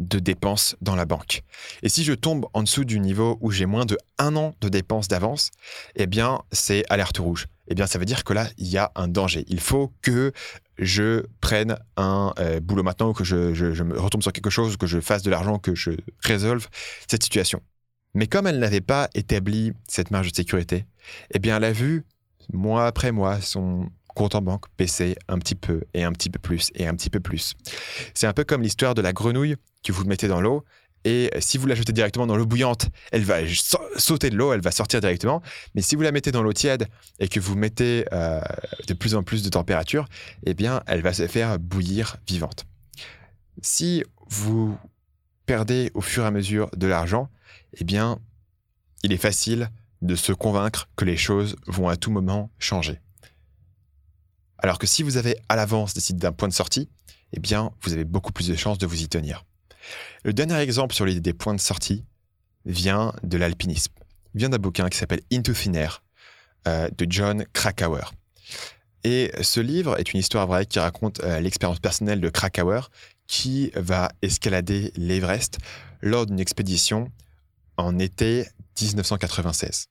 de 0.00 0.18
dépenses 0.18 0.76
dans 0.80 0.96
la 0.96 1.04
banque. 1.04 1.42
Et 1.82 1.88
si 1.88 2.02
je 2.02 2.14
tombe 2.14 2.46
en 2.54 2.62
dessous 2.62 2.84
du 2.84 2.98
niveau 2.98 3.38
où 3.40 3.50
j'ai 3.50 3.66
moins 3.66 3.84
de 3.84 3.96
un 4.18 4.34
an 4.34 4.54
de 4.60 4.68
dépenses 4.68 5.08
d'avance, 5.08 5.50
eh 5.94 6.06
bien, 6.06 6.40
c'est 6.50 6.84
alerte 6.90 7.18
rouge. 7.18 7.46
Eh 7.68 7.74
bien, 7.74 7.86
ça 7.86 7.98
veut 7.98 8.06
dire 8.06 8.24
que 8.24 8.32
là, 8.32 8.48
il 8.58 8.66
y 8.66 8.78
a 8.78 8.90
un 8.96 9.06
danger. 9.06 9.44
Il 9.46 9.60
faut 9.60 9.92
que 10.02 10.32
je 10.78 11.24
prenne 11.40 11.76
un 11.96 12.32
euh, 12.38 12.58
boulot 12.60 12.82
maintenant, 12.82 13.12
que 13.12 13.22
je, 13.22 13.54
je, 13.54 13.82
me 13.82 14.00
retombe 14.00 14.22
sur 14.22 14.32
quelque 14.32 14.50
chose, 14.50 14.76
que 14.76 14.86
je 14.86 14.98
fasse 15.00 15.22
de 15.22 15.30
l'argent, 15.30 15.58
que 15.58 15.74
je 15.74 15.92
résolve 16.20 16.66
cette 17.06 17.22
situation. 17.22 17.60
Mais 18.14 18.26
comme 18.26 18.46
elle 18.46 18.58
n'avait 18.58 18.80
pas 18.80 19.08
établi 19.14 19.72
cette 19.86 20.10
marge 20.10 20.30
de 20.30 20.34
sécurité, 20.34 20.86
eh 21.32 21.38
bien, 21.38 21.58
elle 21.58 21.64
a 21.64 21.72
vu, 21.72 22.04
mois 22.52 22.86
après 22.86 23.12
mois, 23.12 23.40
son 23.40 23.88
compte 24.14 24.34
en 24.34 24.42
banque 24.42 24.66
baisser 24.78 25.16
un 25.28 25.38
petit 25.38 25.54
peu 25.54 25.82
et 25.94 26.04
un 26.04 26.12
petit 26.12 26.30
peu 26.30 26.38
plus 26.38 26.70
et 26.74 26.86
un 26.86 26.94
petit 26.94 27.10
peu 27.10 27.20
plus. 27.20 27.54
C'est 28.14 28.26
un 28.26 28.32
peu 28.32 28.44
comme 28.44 28.62
l'histoire 28.62 28.94
de 28.94 29.02
la 29.02 29.12
grenouille 29.12 29.56
que 29.82 29.92
vous 29.92 30.04
mettez 30.04 30.28
dans 30.28 30.40
l'eau 30.40 30.64
Et 31.04 31.30
si 31.40 31.56
vous 31.56 31.66
la 31.66 31.74
jetez 31.74 31.92
directement 31.92 32.26
dans 32.26 32.36
l'eau 32.36 32.46
bouillante, 32.46 32.88
elle 33.10 33.24
va 33.24 33.38
sauter 33.96 34.28
de 34.28 34.36
l'eau, 34.36 34.52
elle 34.52 34.60
va 34.60 34.70
sortir 34.70 35.00
directement. 35.00 35.42
Mais 35.74 35.82
si 35.82 35.96
vous 35.96 36.02
la 36.02 36.12
mettez 36.12 36.30
dans 36.30 36.42
l'eau 36.42 36.52
tiède 36.52 36.86
et 37.18 37.28
que 37.28 37.40
vous 37.40 37.56
mettez 37.56 38.04
euh, 38.12 38.40
de 38.86 38.94
plus 38.94 39.14
en 39.14 39.22
plus 39.22 39.42
de 39.42 39.48
température, 39.48 40.06
eh 40.44 40.52
bien, 40.52 40.82
elle 40.86 41.00
va 41.00 41.14
se 41.14 41.26
faire 41.26 41.58
bouillir 41.58 42.16
vivante. 42.26 42.66
Si 43.62 44.04
vous 44.28 44.76
perdez 45.46 45.90
au 45.94 46.00
fur 46.00 46.24
et 46.24 46.26
à 46.26 46.30
mesure 46.30 46.70
de 46.76 46.86
l'argent, 46.86 47.28
eh 47.78 47.84
bien, 47.84 48.18
il 49.02 49.12
est 49.12 49.16
facile 49.16 49.70
de 50.02 50.14
se 50.14 50.32
convaincre 50.32 50.88
que 50.96 51.04
les 51.04 51.16
choses 51.16 51.56
vont 51.66 51.88
à 51.88 51.96
tout 51.96 52.10
moment 52.10 52.50
changer. 52.58 53.00
Alors 54.62 54.78
que 54.78 54.86
si 54.86 55.02
vous 55.02 55.16
avez 55.16 55.36
à 55.48 55.56
l'avance 55.56 55.94
décidé 55.94 56.18
d'un 56.18 56.32
point 56.32 56.48
de 56.48 56.54
sortie, 56.54 56.88
eh 57.32 57.40
bien, 57.40 57.70
vous 57.82 57.92
avez 57.92 58.04
beaucoup 58.04 58.32
plus 58.32 58.48
de 58.48 58.56
chances 58.56 58.78
de 58.78 58.86
vous 58.86 59.02
y 59.02 59.08
tenir. 59.08 59.44
Le 60.24 60.32
dernier 60.32 60.58
exemple 60.58 60.94
sur 60.94 61.06
l'idée 61.06 61.20
des 61.20 61.32
points 61.32 61.54
de 61.54 61.60
sortie 61.60 62.04
vient 62.66 63.14
de 63.22 63.38
l'alpinisme. 63.38 63.92
Vient 64.34 64.48
d'un 64.48 64.58
bouquin 64.58 64.88
qui 64.88 64.98
s'appelle 64.98 65.22
Into 65.32 65.52
Thin 65.52 65.74
Air 65.74 66.02
euh, 66.68 66.88
de 66.96 67.06
John 67.08 67.44
Krakauer. 67.52 68.12
Et 69.02 69.32
ce 69.40 69.60
livre 69.60 69.98
est 69.98 70.12
une 70.12 70.20
histoire 70.20 70.46
vraie 70.46 70.66
qui 70.66 70.78
raconte 70.78 71.20
euh, 71.20 71.40
l'expérience 71.40 71.80
personnelle 71.80 72.20
de 72.20 72.28
Krakauer 72.28 72.90
qui 73.26 73.70
va 73.74 74.10
escalader 74.20 74.92
l'Everest 74.96 75.58
lors 76.02 76.26
d'une 76.26 76.40
expédition 76.40 77.10
en 77.76 77.98
été 77.98 78.46
1996. 78.80 79.89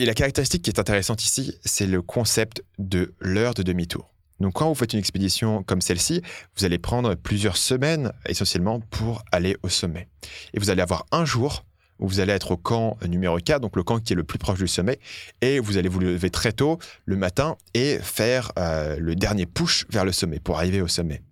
Et 0.00 0.06
la 0.06 0.14
caractéristique 0.14 0.62
qui 0.62 0.70
est 0.70 0.80
intéressante 0.80 1.22
ici, 1.22 1.58
c'est 1.62 1.84
le 1.84 2.00
concept 2.00 2.64
de 2.78 3.12
l'heure 3.20 3.52
de 3.52 3.62
demi-tour. 3.62 4.14
Donc 4.40 4.54
quand 4.54 4.66
vous 4.66 4.74
faites 4.74 4.94
une 4.94 4.98
expédition 4.98 5.62
comme 5.62 5.82
celle-ci, 5.82 6.22
vous 6.56 6.64
allez 6.64 6.78
prendre 6.78 7.14
plusieurs 7.16 7.58
semaines 7.58 8.10
essentiellement 8.24 8.80
pour 8.80 9.22
aller 9.30 9.58
au 9.62 9.68
sommet. 9.68 10.08
Et 10.54 10.58
vous 10.58 10.70
allez 10.70 10.80
avoir 10.80 11.04
un 11.12 11.26
jour 11.26 11.66
où 11.98 12.08
vous 12.08 12.20
allez 12.20 12.32
être 12.32 12.52
au 12.52 12.56
camp 12.56 12.96
numéro 13.06 13.36
4, 13.36 13.60
donc 13.60 13.76
le 13.76 13.82
camp 13.82 13.98
qui 13.98 14.14
est 14.14 14.16
le 14.16 14.24
plus 14.24 14.38
proche 14.38 14.58
du 14.58 14.68
sommet, 14.68 14.98
et 15.42 15.60
vous 15.60 15.76
allez 15.76 15.90
vous 15.90 16.00
lever 16.00 16.30
très 16.30 16.52
tôt 16.54 16.78
le 17.04 17.16
matin 17.16 17.58
et 17.74 17.98
faire 17.98 18.52
euh, 18.58 18.96
le 18.98 19.14
dernier 19.14 19.44
push 19.44 19.84
vers 19.90 20.06
le 20.06 20.12
sommet 20.12 20.40
pour 20.40 20.56
arriver 20.56 20.80
au 20.80 20.88
sommet. 20.88 21.22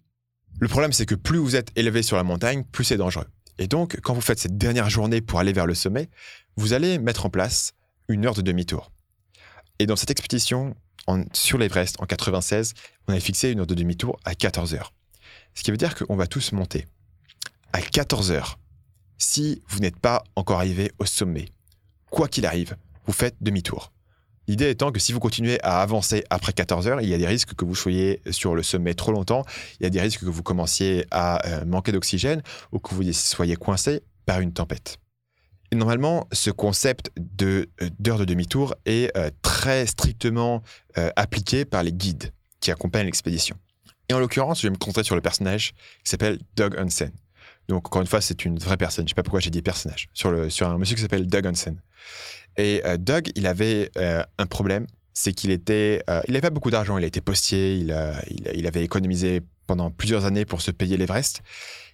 Le 0.61 0.69
problème, 0.69 0.93
c'est 0.93 1.07
que 1.07 1.15
plus 1.15 1.39
vous 1.39 1.57
êtes 1.57 1.71
élevé 1.75 2.03
sur 2.03 2.19
la 2.19 2.23
montagne, 2.23 2.65
plus 2.71 2.85
c'est 2.85 2.99
dangereux. 2.99 3.29
Et 3.59 3.67
donc, 3.67 3.99
quand 4.03 4.13
vous 4.13 4.21
faites 4.21 4.39
cette 4.39 4.59
dernière 4.59 4.91
journée 4.91 5.23
pour 5.23 5.41
aller 5.41 5.55
vers 5.55 5.67
le 5.67 5.75
sommet, 5.75 6.11
vous 6.57 6.75
allez 6.75 6.99
mettre 6.99 7.25
en 7.25 7.31
place 7.31 7.73
une 8.09 8.27
heure 8.27 8.35
de 8.35 8.43
demi-tour. 8.43 8.91
Et 9.79 9.87
dans 9.87 9.97
cette 9.97 10.11
expédition, 10.11 10.75
sur 11.33 11.59
l'Everest, 11.59 11.97
en 12.01 12.07
96, 12.07 12.75
on 13.07 13.13
avait 13.13 13.21
fixé 13.21 13.51
une 13.51 13.61
heure 13.61 13.67
de 13.67 13.75
demi-tour 13.75 14.19
à 14.25 14.35
14 14.35 14.75
heures. 14.75 14.93
Ce 15.55 15.63
qui 15.63 15.71
veut 15.71 15.77
dire 15.77 15.95
qu'on 15.95 16.17
va 16.17 16.27
tous 16.27 16.53
monter. 16.53 16.87
À 17.73 17.81
14 17.81 18.31
heures, 18.31 18.59
si 19.19 19.63
vous 19.69 19.81
n'êtes 19.81 19.99
pas 19.99 20.25
encore 20.37 20.59
arrivé 20.59 20.93
au 20.99 21.05
sommet, 21.05 21.47
quoi 22.11 22.29
qu'il 22.29 22.47
arrive, 22.47 22.77
vous 23.07 23.13
faites 23.13 23.37
demi-tour. 23.41 23.93
L'idée 24.47 24.71
étant 24.71 24.93
que 24.93 24.99
si 24.99 25.13
vous 25.13 25.21
continuez 25.21 25.63
à 25.63 25.83
avancer 25.83 26.25
après 26.31 26.55
14 26.55 26.89
heures, 26.89 27.01
il 27.03 27.09
y 27.09 27.15
a 27.15 27.19
des 27.19 27.27
risques 27.27 27.55
que 27.55 27.67
vous 27.67 27.75
soyez 27.75 28.23
sur 28.31 28.55
le 28.55 28.63
sommet 28.63 28.95
trop 28.95 29.13
longtemps, 29.13 29.45
il 29.79 29.83
y 29.83 29.87
a 29.87 29.91
des 29.91 30.01
risques 30.01 30.21
que 30.21 30.31
vous 30.31 30.43
commenciez 30.43 31.07
à 31.11 31.47
euh, 31.47 31.65
manquer 31.67 31.93
d'oxygène 31.93 32.43
ou 32.73 32.79
que 32.79 32.95
vous 32.95 33.13
soyez 33.13 33.57
coincé 33.57 34.03
par 34.25 34.41
une 34.41 34.53
tempête. 34.53 34.99
Normalement, 35.73 36.27
ce 36.33 36.51
concept 36.51 37.11
de 37.17 37.69
euh, 37.83 37.91
d'heure 37.99 38.19
de 38.19 38.25
demi-tour 38.25 38.75
est 38.87 39.15
euh, 39.17 39.31
très 39.43 39.87
strictement 39.87 40.63
appliqué 41.15 41.65
par 41.65 41.85
les 41.85 41.93
guides 41.93 42.33
qui 42.59 42.73
accompagnent 42.73 43.07
l'expédition. 43.07 43.57
Et 44.09 44.15
en 44.15 44.19
l'occurrence, 44.19 44.61
je 44.61 44.67
vais 44.67 44.73
me 44.73 44.77
concentrer 44.77 45.05
sur 45.05 45.15
le 45.15 45.21
personnage 45.21 45.75
qui 46.03 46.11
s'appelle 46.11 46.39
Doug 46.57 46.77
Hansen. 46.77 47.13
Donc, 47.69 47.87
encore 47.87 48.01
une 48.01 48.09
fois, 48.09 48.21
c'est 48.21 48.45
une 48.45 48.59
vraie 48.59 48.79
personne. 48.79 49.03
Je 49.03 49.07
ne 49.07 49.09
sais 49.11 49.15
pas 49.15 49.23
pourquoi 49.23 49.41
j'ai 49.41 49.51
dit 49.51 49.63
personnage. 49.63 50.09
Sur, 50.15 50.31
un 50.33 50.79
monsieur 50.79 50.97
qui 50.97 51.03
s'appelle 51.03 51.27
Doug 51.27 51.47
Hansen. 51.47 51.81
Et 52.57 52.83
euh, 52.85 52.97
Doug, 52.97 53.31
il 53.37 53.47
avait 53.47 53.91
euh, 53.99 54.23
un 54.39 54.47
problème, 54.47 54.87
c'est 55.13 55.33
qu'il 55.33 55.51
euh, 55.51 55.99
n'avait 56.09 56.41
pas 56.41 56.51
beaucoup 56.51 56.71
d'argent. 56.71 56.97
Il 56.97 57.05
était 57.05 57.21
postier, 57.21 57.77
il, 57.77 57.95
il, 58.55 58.67
avait 58.67 58.83
économisé 58.83 59.43
pendant 59.67 59.91
plusieurs 59.91 60.25
années 60.25 60.47
pour 60.47 60.63
se 60.63 60.71
payer 60.71 60.97
l'Everest. 60.97 61.43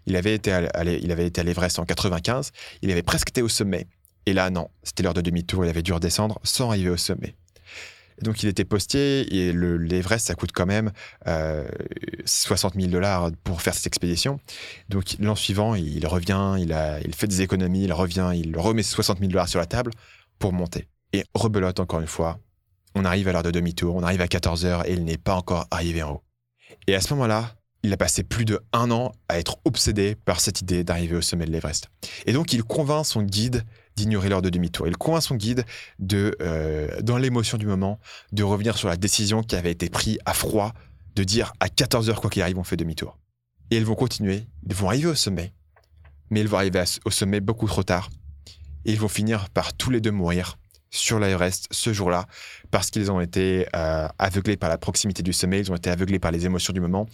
Il 0.06 0.16
avait 0.16 0.34
été 0.34 0.52
à, 0.52 0.84
l'Everest 0.84 1.78
en 1.78 1.84
95. 1.84 2.50
Il 2.82 2.90
avait 2.90 3.02
presque 3.02 3.30
été 3.30 3.42
au 3.42 3.48
sommet. 3.48 3.86
Et 4.26 4.32
là, 4.32 4.50
non, 4.50 4.68
c'était 4.82 5.02
l'heure 5.02 5.14
de 5.14 5.20
demi-tour. 5.20 5.64
Il 5.64 5.68
avait 5.68 5.82
dû 5.82 5.92
redescendre 5.92 6.38
sans 6.42 6.70
arriver 6.70 6.90
au 6.90 6.96
sommet. 6.96 7.34
donc, 8.22 8.42
il 8.42 8.48
était 8.48 8.64
postier 8.64 9.34
et 9.34 9.52
l'Everest, 9.52 10.26
ça 10.26 10.34
coûte 10.34 10.52
quand 10.52 10.66
même 10.66 10.92
60 12.24 12.74
000 12.74 12.88
dollars 12.88 13.30
pour 13.42 13.60
faire 13.62 13.74
cette 13.74 13.86
expédition. 13.86 14.40
Donc, 14.88 15.16
l'an 15.18 15.34
suivant, 15.34 15.74
il 15.74 16.06
revient, 16.06 16.56
il, 16.58 16.76
il 17.04 17.14
fait 17.14 17.26
des 17.26 17.42
économies, 17.42 17.84
il 17.84 17.92
revient, 17.92 18.32
il 18.34 18.56
remet 18.58 18.82
60 18.82 19.18
000 19.18 19.30
dollars 19.30 19.48
sur 19.48 19.58
la 19.58 19.66
table 19.66 19.90
pour 20.38 20.52
monter. 20.52 20.88
Et 21.12 21.24
rebelote 21.34 21.80
encore 21.80 22.00
une 22.00 22.06
fois, 22.06 22.40
on 22.94 23.04
arrive 23.04 23.28
à 23.28 23.32
l'heure 23.32 23.42
de 23.42 23.50
demi-tour, 23.50 23.94
on 23.94 24.02
arrive 24.02 24.20
à 24.20 24.26
14h 24.26 24.86
et 24.86 24.92
il 24.92 25.04
n'est 25.04 25.16
pas 25.16 25.34
encore 25.34 25.66
arrivé 25.70 26.02
en 26.02 26.12
haut. 26.12 26.22
Et 26.86 26.94
à 26.94 27.00
ce 27.00 27.12
moment-là, 27.14 27.54
il 27.84 27.92
a 27.92 27.98
passé 27.98 28.22
plus 28.22 28.46
de 28.46 28.60
un 28.72 28.90
an 28.90 29.12
à 29.28 29.38
être 29.38 29.58
obsédé 29.64 30.16
par 30.16 30.40
cette 30.40 30.62
idée 30.62 30.84
d'arriver 30.84 31.16
au 31.16 31.20
sommet 31.20 31.44
de 31.44 31.52
l'Everest. 31.52 31.90
Et 32.24 32.32
donc 32.32 32.54
il 32.54 32.64
convainc 32.64 33.04
son 33.04 33.22
guide 33.22 33.62
d'ignorer 33.94 34.30
l'heure 34.30 34.42
de 34.42 34.48
demi-tour. 34.48 34.88
Il 34.88 34.96
convainc 34.96 35.22
son 35.22 35.36
guide 35.36 35.66
de, 35.98 36.34
euh, 36.40 36.88
dans 37.02 37.18
l'émotion 37.18 37.58
du 37.58 37.66
moment, 37.66 38.00
de 38.32 38.42
revenir 38.42 38.78
sur 38.78 38.88
la 38.88 38.96
décision 38.96 39.42
qui 39.42 39.54
avait 39.54 39.70
été 39.70 39.90
prise 39.90 40.18
à 40.24 40.32
froid, 40.32 40.72
de 41.14 41.24
dire 41.24 41.52
à 41.60 41.66
14h 41.66 42.14
quoi 42.14 42.30
qu'il 42.30 42.40
arrive, 42.40 42.58
on 42.58 42.64
fait 42.64 42.78
demi-tour. 42.78 43.18
Et 43.70 43.76
ils 43.76 43.84
vont 43.84 43.94
continuer, 43.94 44.46
ils 44.66 44.74
vont 44.74 44.88
arriver 44.88 45.08
au 45.08 45.14
sommet, 45.14 45.52
mais 46.30 46.40
ils 46.40 46.48
vont 46.48 46.56
arriver 46.56 46.82
au 47.04 47.10
sommet 47.10 47.40
beaucoup 47.40 47.66
trop 47.66 47.82
tard 47.82 48.08
et 48.86 48.92
ils 48.92 48.98
vont 48.98 49.08
finir 49.08 49.50
par 49.50 49.74
tous 49.74 49.90
les 49.90 50.00
deux 50.00 50.10
mourir 50.10 50.56
sur 50.94 51.18
l'Everest 51.18 51.66
ce 51.70 51.92
jour-là 51.92 52.26
parce 52.70 52.90
qu'ils 52.90 53.10
ont 53.10 53.20
été 53.20 53.66
euh, 53.74 54.08
aveuglés 54.18 54.56
par 54.56 54.68
la 54.68 54.78
proximité 54.78 55.22
du 55.22 55.32
sommet, 55.32 55.60
ils 55.60 55.72
ont 55.72 55.76
été 55.76 55.90
aveuglés 55.90 56.20
par 56.20 56.30
les 56.30 56.46
émotions 56.46 56.72
du 56.72 56.80
moment 56.80 57.08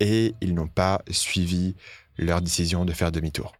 et 0.00 0.34
ils 0.40 0.54
n'ont 0.54 0.68
pas 0.68 1.02
suivi 1.10 1.76
leur 2.16 2.40
décision 2.40 2.84
de 2.84 2.92
faire 2.92 3.12
demi-tour. 3.12 3.52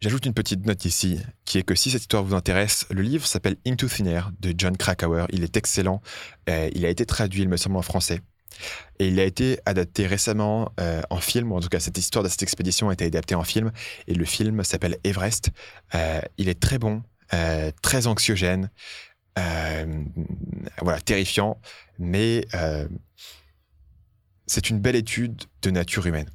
J'ajoute 0.00 0.26
une 0.26 0.34
petite 0.34 0.66
note 0.66 0.84
ici, 0.84 1.20
qui 1.44 1.58
est 1.58 1.62
que 1.62 1.74
si 1.74 1.90
cette 1.90 2.00
histoire 2.00 2.24
vous 2.24 2.34
intéresse, 2.34 2.86
le 2.90 3.02
livre 3.02 3.24
s'appelle 3.24 3.56
Into 3.66 3.86
Thin 3.86 4.06
Air 4.06 4.32
de 4.40 4.52
John 4.56 4.76
Krakauer. 4.76 5.26
Il 5.30 5.44
est 5.44 5.56
excellent. 5.56 6.02
Euh, 6.48 6.68
il 6.74 6.84
a 6.84 6.88
été 6.88 7.06
traduit, 7.06 7.42
il 7.42 7.48
me 7.48 7.56
semble, 7.56 7.76
en 7.76 7.82
français. 7.82 8.20
Et 8.98 9.08
il 9.08 9.20
a 9.20 9.24
été 9.24 9.60
adapté 9.64 10.06
récemment 10.06 10.72
euh, 10.80 11.02
en 11.10 11.18
film, 11.18 11.52
en 11.52 11.60
tout 11.60 11.68
cas 11.68 11.78
cette 11.78 11.98
histoire 11.98 12.24
de 12.24 12.28
cette 12.28 12.42
expédition 12.42 12.88
a 12.88 12.94
été 12.94 13.04
adaptée 13.04 13.36
en 13.36 13.44
film, 13.44 13.70
et 14.08 14.14
le 14.14 14.24
film 14.24 14.64
s'appelle 14.64 14.96
Everest. 15.04 15.50
Il 16.36 16.48
est 16.48 16.60
très 16.60 16.78
bon, 16.78 17.02
euh, 17.34 17.70
très 17.82 18.06
anxiogène, 18.06 18.70
voilà, 20.80 21.00
terrifiant, 21.00 21.58
mais 21.98 22.46
c'est 24.46 24.70
une 24.70 24.78
belle 24.78 24.96
étude 24.96 25.42
de 25.62 25.70
nature 25.70 26.06
humaine. 26.06 26.28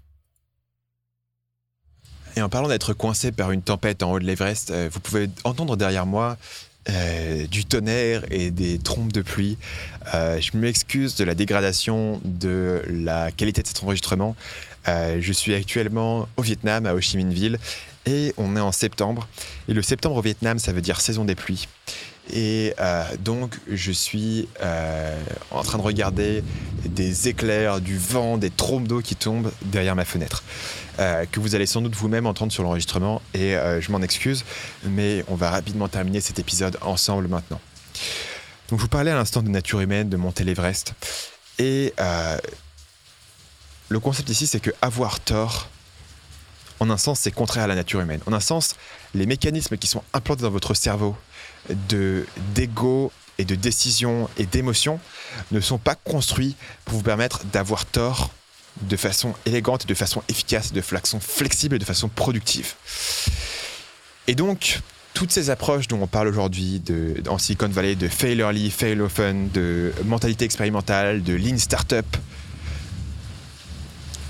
Et 2.35 2.41
en 2.41 2.49
parlant 2.49 2.67
d'être 2.67 2.93
coincé 2.93 3.31
par 3.31 3.51
une 3.51 3.61
tempête 3.63 4.03
en 4.03 4.11
haut 4.11 4.19
de 4.19 4.25
l'Everest, 4.25 4.71
vous 4.71 4.99
pouvez 4.99 5.29
entendre 5.43 5.75
derrière 5.75 6.05
moi 6.05 6.37
euh, 6.89 7.47
du 7.47 7.65
tonnerre 7.65 8.23
et 8.31 8.49
des 8.49 8.79
trompes 8.79 9.11
de 9.11 9.21
pluie. 9.21 9.57
Euh, 10.13 10.39
je 10.39 10.55
m'excuse 10.55 11.15
de 11.15 11.25
la 11.25 11.35
dégradation 11.35 12.21
de 12.23 12.81
la 12.87 13.29
qualité 13.31 13.61
de 13.61 13.67
cet 13.67 13.83
enregistrement. 13.83 14.37
Euh, 14.87 15.17
je 15.19 15.33
suis 15.33 15.53
actuellement 15.53 16.27
au 16.37 16.41
Vietnam, 16.41 16.85
à 16.85 16.93
Ho 16.93 17.01
Chi 17.01 17.17
Minh 17.17 17.31
Ville, 17.31 17.59
et 18.05 18.33
on 18.37 18.55
est 18.55 18.61
en 18.61 18.71
septembre. 18.71 19.27
Et 19.67 19.73
le 19.73 19.81
septembre 19.81 20.15
au 20.15 20.21
Vietnam, 20.21 20.59
ça 20.59 20.71
veut 20.71 20.81
dire 20.81 21.01
saison 21.01 21.25
des 21.25 21.35
pluies. 21.35 21.67
Et 22.33 22.73
donc, 23.19 23.55
je 23.71 23.91
suis 23.93 24.49
en 25.51 25.63
train 25.63 25.77
de 25.77 25.83
regarder 25.83 26.43
des 26.83 27.29
éclairs, 27.29 27.79
du 27.79 27.97
vent, 27.97 28.37
des 28.37 28.49
trompes 28.49 28.85
d'eau 28.85 28.99
qui 28.99 29.15
tombent 29.15 29.49
derrière 29.61 29.95
ma 29.95 30.03
fenêtre. 30.03 30.43
Euh, 30.99 31.25
que 31.31 31.39
vous 31.39 31.53
allez 31.53 31.67
sans 31.67 31.81
doute 31.81 31.95
vous-même 31.95 32.25
entendre 32.25 32.51
sur 32.51 32.63
l'enregistrement 32.63 33.21
et 33.35 33.55
euh, 33.55 33.79
je 33.79 33.91
m'en 33.91 34.01
excuse, 34.01 34.43
mais 34.83 35.23
on 35.27 35.35
va 35.35 35.51
rapidement 35.51 35.87
terminer 35.87 36.21
cet 36.21 36.39
épisode 36.39 36.77
ensemble 36.81 37.27
maintenant. 37.27 37.59
Donc 38.69 38.79
je 38.79 38.83
vous 38.83 38.89
parlais 38.89 39.11
à 39.11 39.15
l'instant 39.15 39.43
de 39.43 39.49
nature 39.49 39.79
humaine, 39.79 40.09
de 40.09 40.17
monter 40.17 40.43
l'Everest 40.43 40.93
et 41.59 41.93
euh, 41.99 42.37
le 43.89 43.99
concept 43.99 44.29
ici 44.29 44.47
c'est 44.47 44.59
que 44.59 44.71
avoir 44.81 45.19
tort, 45.19 45.69
en 46.79 46.89
un 46.89 46.97
sens 46.97 47.19
c'est 47.19 47.31
contraire 47.31 47.65
à 47.65 47.67
la 47.67 47.75
nature 47.75 48.01
humaine. 48.01 48.21
En 48.25 48.33
un 48.33 48.39
sens, 48.39 48.75
les 49.13 49.25
mécanismes 49.25 49.77
qui 49.77 49.87
sont 49.87 50.03
implantés 50.13 50.43
dans 50.43 50.51
votre 50.51 50.73
cerveau 50.73 51.15
de 51.89 52.25
d'ego 52.55 53.11
et 53.37 53.45
de 53.45 53.55
décision 53.55 54.29
et 54.37 54.45
d'émotion 54.45 54.99
ne 55.51 55.59
sont 55.59 55.77
pas 55.77 55.95
construits 55.95 56.55
pour 56.85 56.97
vous 56.97 57.03
permettre 57.03 57.45
d'avoir 57.45 57.85
tort 57.85 58.31
de 58.81 58.97
façon 58.97 59.33
élégante, 59.45 59.87
de 59.87 59.93
façon 59.93 60.23
efficace, 60.27 60.71
de 60.71 60.81
façon 60.81 61.19
flexible, 61.19 61.79
de 61.79 61.85
façon 61.85 62.09
productive. 62.09 62.75
Et 64.27 64.35
donc, 64.35 64.81
toutes 65.13 65.31
ces 65.31 65.49
approches 65.49 65.87
dont 65.87 66.01
on 66.01 66.07
parle 66.07 66.27
aujourd'hui 66.27 66.81
en 67.27 67.37
Silicon 67.37 67.69
Valley, 67.69 67.95
de 67.95 68.07
fail 68.07 68.39
early, 68.39 68.69
fail 68.69 69.01
often, 69.01 69.49
de 69.51 69.93
mentalité 70.05 70.45
expérimentale, 70.45 71.23
de 71.23 71.33
lean 71.33 71.57
startup, 71.57 72.05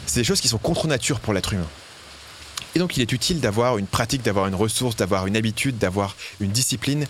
c'est 0.07 0.21
des 0.21 0.23
choses 0.23 0.41
qui 0.41 0.47
sont 0.47 0.57
contre 0.57 0.87
nature 0.87 1.19
pour 1.19 1.33
l'être 1.33 1.53
humain. 1.53 1.67
Et 2.75 2.79
donc 2.79 2.97
il 2.97 3.01
est 3.01 3.11
utile 3.11 3.39
d'avoir 3.39 3.77
une 3.77 3.87
pratique, 3.87 4.23
d'avoir 4.23 4.47
une 4.47 4.55
ressource, 4.55 4.95
d'avoir 4.95 5.27
une 5.27 5.37
habitude, 5.37 5.77
d'avoir 5.77 6.15
une 6.39 6.51
discipline 6.51 7.05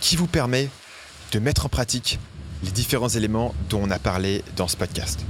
qui 0.00 0.16
vous 0.16 0.26
permet 0.26 0.68
de 1.32 1.38
mettre 1.38 1.66
en 1.66 1.68
pratique 1.68 2.18
les 2.62 2.70
différents 2.70 3.08
éléments 3.08 3.54
dont 3.68 3.80
on 3.82 3.90
a 3.90 3.98
parlé 3.98 4.44
dans 4.56 4.68
ce 4.68 4.76
podcast. 4.76 5.20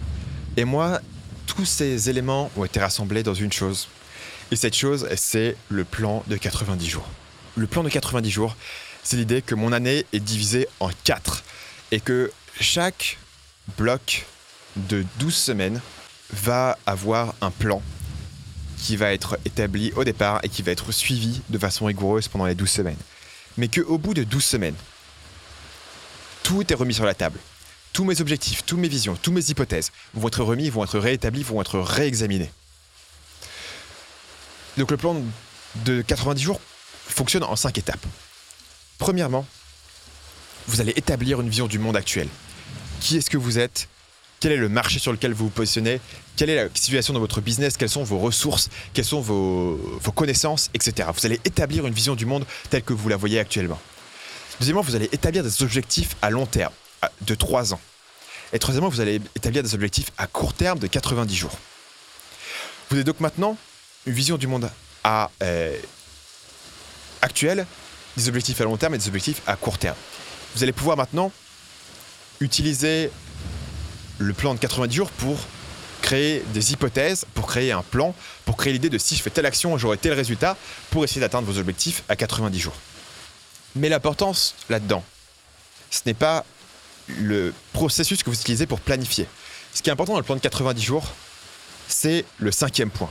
Et 0.57 0.64
moi, 0.64 1.01
tous 1.47 1.64
ces 1.64 2.11
éléments 2.11 2.51
ont 2.57 2.64
été 2.64 2.81
rassemblés 2.81 3.23
dans 3.23 3.35
une 3.35 3.53
chose. 3.53 3.89
Et 4.51 4.57
cette 4.57 4.75
chose, 4.75 5.09
c'est 5.16 5.57
le 5.68 5.85
plan 5.85 6.25
de 6.27 6.37
90 6.37 6.89
jours. 6.89 7.09
Le 7.57 7.66
plan 7.66 7.83
de 7.83 7.89
90 7.89 8.31
jours, 8.31 8.57
c'est 9.03 9.16
l'idée 9.16 9.43
que 9.43 9.55
mon 9.55 9.73
année 9.73 10.07
est 10.12 10.21
divisée 10.21 10.68
en 10.81 10.91
4 11.05 11.45
et 11.93 12.01
que 12.01 12.33
chaque 12.61 13.18
bloc 13.79 14.27
de 14.77 15.05
12 15.18 15.35
semaines 15.35 15.81
va 16.33 16.78
avoir 16.87 17.35
un 17.41 17.51
plan 17.51 17.83
qui 18.78 18.97
va 18.97 19.12
être 19.12 19.39
établi 19.45 19.93
au 19.97 20.05
départ 20.05 20.41
et 20.43 20.49
qui 20.49 20.62
va 20.62 20.72
être 20.72 20.93
suivi 20.93 21.43
de 21.49 21.59
façon 21.59 21.87
rigoureuse 21.87 22.28
pendant 22.28 22.47
les 22.47 22.55
12 22.55 22.68
semaines. 22.68 22.97
Mais 23.57 23.68
qu'au 23.68 23.99
bout 23.99 24.14
de 24.14 24.24
12 24.24 24.43
semaines, 24.43 24.74
tout 26.43 26.72
est 26.72 26.76
remis 26.76 26.95
sur 26.95 27.05
la 27.05 27.14
table. 27.14 27.39
Tous 27.93 28.05
mes 28.05 28.20
objectifs, 28.20 28.64
toutes 28.64 28.78
mes 28.78 28.89
visions, 28.89 29.16
toutes 29.20 29.35
mes 29.35 29.51
hypothèses 29.51 29.93
vont 30.14 30.28
être 30.28 30.43
remis, 30.43 30.70
vont 30.70 30.85
être 30.85 30.99
réétablis, 30.99 31.43
vont 31.43 31.61
être 31.61 31.78
réexaminés. 31.78 32.51
Donc 34.78 34.91
le 34.91 34.97
plan 34.97 35.20
de 35.85 36.01
90 36.03 36.43
jours 36.43 36.61
fonctionne 37.07 37.45
en 37.45 37.57
5 37.57 37.76
étapes. 37.76 38.07
Premièrement, 38.99 39.47
vous 40.68 40.81
allez 40.81 40.93
établir 40.97 41.41
une 41.41 41.49
vision 41.49 41.66
du 41.66 41.78
monde 41.78 41.97
actuel. 41.97 42.28
Qui 43.01 43.16
est-ce 43.16 43.28
que 43.28 43.37
vous 43.37 43.59
êtes 43.59 43.89
Quel 44.41 44.53
est 44.53 44.57
le 44.57 44.70
marché 44.70 44.99
sur 44.99 45.12
lequel 45.12 45.34
vous 45.34 45.45
vous 45.45 45.51
positionnez? 45.51 46.01
Quelle 46.34 46.49
est 46.49 46.64
la 46.64 46.70
situation 46.72 47.12
dans 47.12 47.20
votre 47.20 47.43
business? 47.43 47.76
Quelles 47.76 47.91
sont 47.91 48.03
vos 48.03 48.18
ressources? 48.18 48.70
Quelles 48.95 49.05
sont 49.05 49.20
vos, 49.20 50.01
connaissances 50.14 50.70
Etc. 50.72 51.07
Vous 51.14 51.26
allez 51.26 51.38
établir 51.45 51.86
une 51.86 51.93
vision 51.93 52.14
du 52.14 52.24
monde 52.24 52.47
telle 52.70 52.82
que 52.82 52.95
vous 52.95 53.11
la 53.11 53.18
voyez 53.18 53.38
actuellement. 53.38 53.78
Deuxièmement, 54.59 54.80
vous 54.80 54.95
allez 54.95 55.11
établir 55.12 55.43
des 55.43 55.62
objectifs 55.62 56.16
à 56.22 56.30
long 56.30 56.47
terme, 56.47 56.72
de 57.20 57.34
3 57.34 57.74
ans. 57.74 57.80
Et 58.55 58.59
troisièmement, 58.59 58.88
vous 58.88 59.03
allez 59.03 59.20
établir 59.36 59.62
des 59.62 59.74
objectifs 59.74 60.11
à 60.16 60.26
court 60.26 60.55
terme 60.55 60.78
de 60.78 60.86
90 60.86 61.36
jours. 61.36 61.57
Vous 62.88 62.97
avez 62.97 63.05
donc 63.05 63.20
maintenant 63.20 63.59
une 64.07 64.14
vision 64.14 64.38
du 64.38 64.47
monde 64.47 64.70
à, 65.05 65.30
euh, 65.43 65.76
actuelle, 67.20 67.66
des 68.16 68.28
objectifs 68.28 68.59
à 68.62 68.64
long 68.64 68.78
terme 68.78 68.95
et 68.95 68.99
des 68.99 69.09
objectifs 69.09 69.43
à 69.47 69.57
court 69.57 69.76
terme. 69.76 69.97
Vous 70.55 70.62
allez 70.62 70.72
pouvoir 70.72 70.97
maintenant 70.97 71.30
utiliser 72.41 73.11
le 74.21 74.35
plan 74.35 74.55
de 74.55 74.61
90 74.61 74.95
jours 74.95 75.11
pour 75.11 75.39
créer 76.03 76.43
des 76.53 76.73
hypothèses, 76.73 77.27
pour 77.35 77.47
créer 77.47 77.73
un 77.73 77.83
plan, 77.83 78.14
pour 78.45 78.57
créer 78.57 78.73
l'idée 78.73 78.91
de 78.91 78.99
si 78.99 79.16
je 79.16 79.23
fais 79.23 79.31
telle 79.31 79.47
action, 79.47 79.77
j'aurai 79.79 79.97
tel 79.97 80.12
résultat, 80.12 80.57
pour 80.91 81.05
essayer 81.05 81.21
d'atteindre 81.21 81.51
vos 81.51 81.59
objectifs 81.59 82.03
à 82.09 82.16
90 82.16 82.59
jours. 82.59 82.77
Mais 83.75 83.89
l'importance 83.89 84.55
là-dedans, 84.68 85.03
ce 85.91 86.01
n'est 86.07 86.14
pas 86.14 86.45
le 87.09 87.53
processus 87.73 88.23
que 88.23 88.31
vous 88.31 88.39
utilisez 88.39 88.66
pour 88.66 88.81
planifier. 88.81 89.27
Ce 89.75 89.83
qui 89.83 89.89
est 89.89 89.93
important 89.93 90.12
dans 90.12 90.18
le 90.18 90.25
plan 90.25 90.37
de 90.37 90.41
90 90.41 90.83
jours, 90.83 91.07
c'est 91.89 92.25
le 92.39 92.53
cinquième 92.53 92.91
point. 92.91 93.11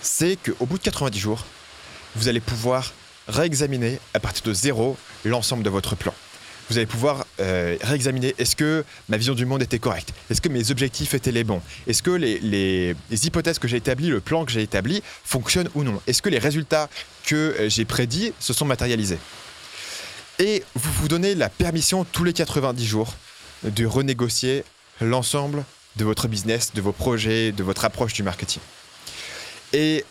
C'est 0.00 0.36
qu'au 0.36 0.66
bout 0.66 0.78
de 0.78 0.82
90 0.82 1.18
jours, 1.18 1.44
vous 2.16 2.28
allez 2.28 2.40
pouvoir 2.40 2.92
réexaminer 3.28 4.00
à 4.14 4.20
partir 4.20 4.42
de 4.44 4.52
zéro 4.52 4.96
l'ensemble 5.24 5.62
de 5.62 5.70
votre 5.70 5.94
plan. 5.94 6.12
Vous 6.72 6.78
allez 6.78 6.86
pouvoir 6.86 7.26
euh, 7.38 7.76
réexaminer 7.82 8.34
est-ce 8.38 8.56
que 8.56 8.82
ma 9.10 9.18
vision 9.18 9.34
du 9.34 9.44
monde 9.44 9.60
était 9.60 9.78
correcte? 9.78 10.14
Est-ce 10.30 10.40
que 10.40 10.48
mes 10.48 10.70
objectifs 10.70 11.12
étaient 11.12 11.30
les 11.30 11.44
bons? 11.44 11.60
Est-ce 11.86 12.02
que 12.02 12.10
les, 12.10 12.38
les, 12.38 13.26
hypothèses 13.26 13.58
que 13.58 13.68
j'ai 13.68 13.76
établies, 13.76 14.08
le 14.08 14.20
plan 14.20 14.46
que 14.46 14.52
j'ai 14.52 14.62
établi 14.62 15.02
fonctionnent 15.22 15.68
ou 15.74 15.84
non? 15.84 16.00
Est-ce 16.06 16.22
que 16.22 16.30
les 16.30 16.38
résultats 16.38 16.88
que 17.26 17.36
euh, 17.36 17.68
j'ai 17.68 17.84
prédits 17.84 18.32
se 18.40 18.54
sont 18.54 18.64
matérialisés? 18.64 19.18
Et 20.38 20.64
vous 20.74 20.90
vous 20.92 21.08
donnez 21.08 21.34
la 21.34 21.50
permission 21.50 22.04
tous 22.04 22.24
les 22.24 22.32
90 22.32 22.86
jours 22.86 23.16
de 23.64 23.84
renégocier 23.84 24.64
l'ensemble 25.02 25.64
de 25.96 26.06
votre 26.06 26.26
business, 26.26 26.72
de 26.72 26.80
vos 26.80 26.92
projets, 26.92 27.52
de 27.52 27.62
votre 27.62 27.84
approche 27.84 28.14
du 28.14 28.22
marketing. 28.22 28.62
Et 29.74 30.06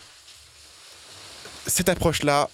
cette 1.65 1.89
approche-là, 1.89 2.51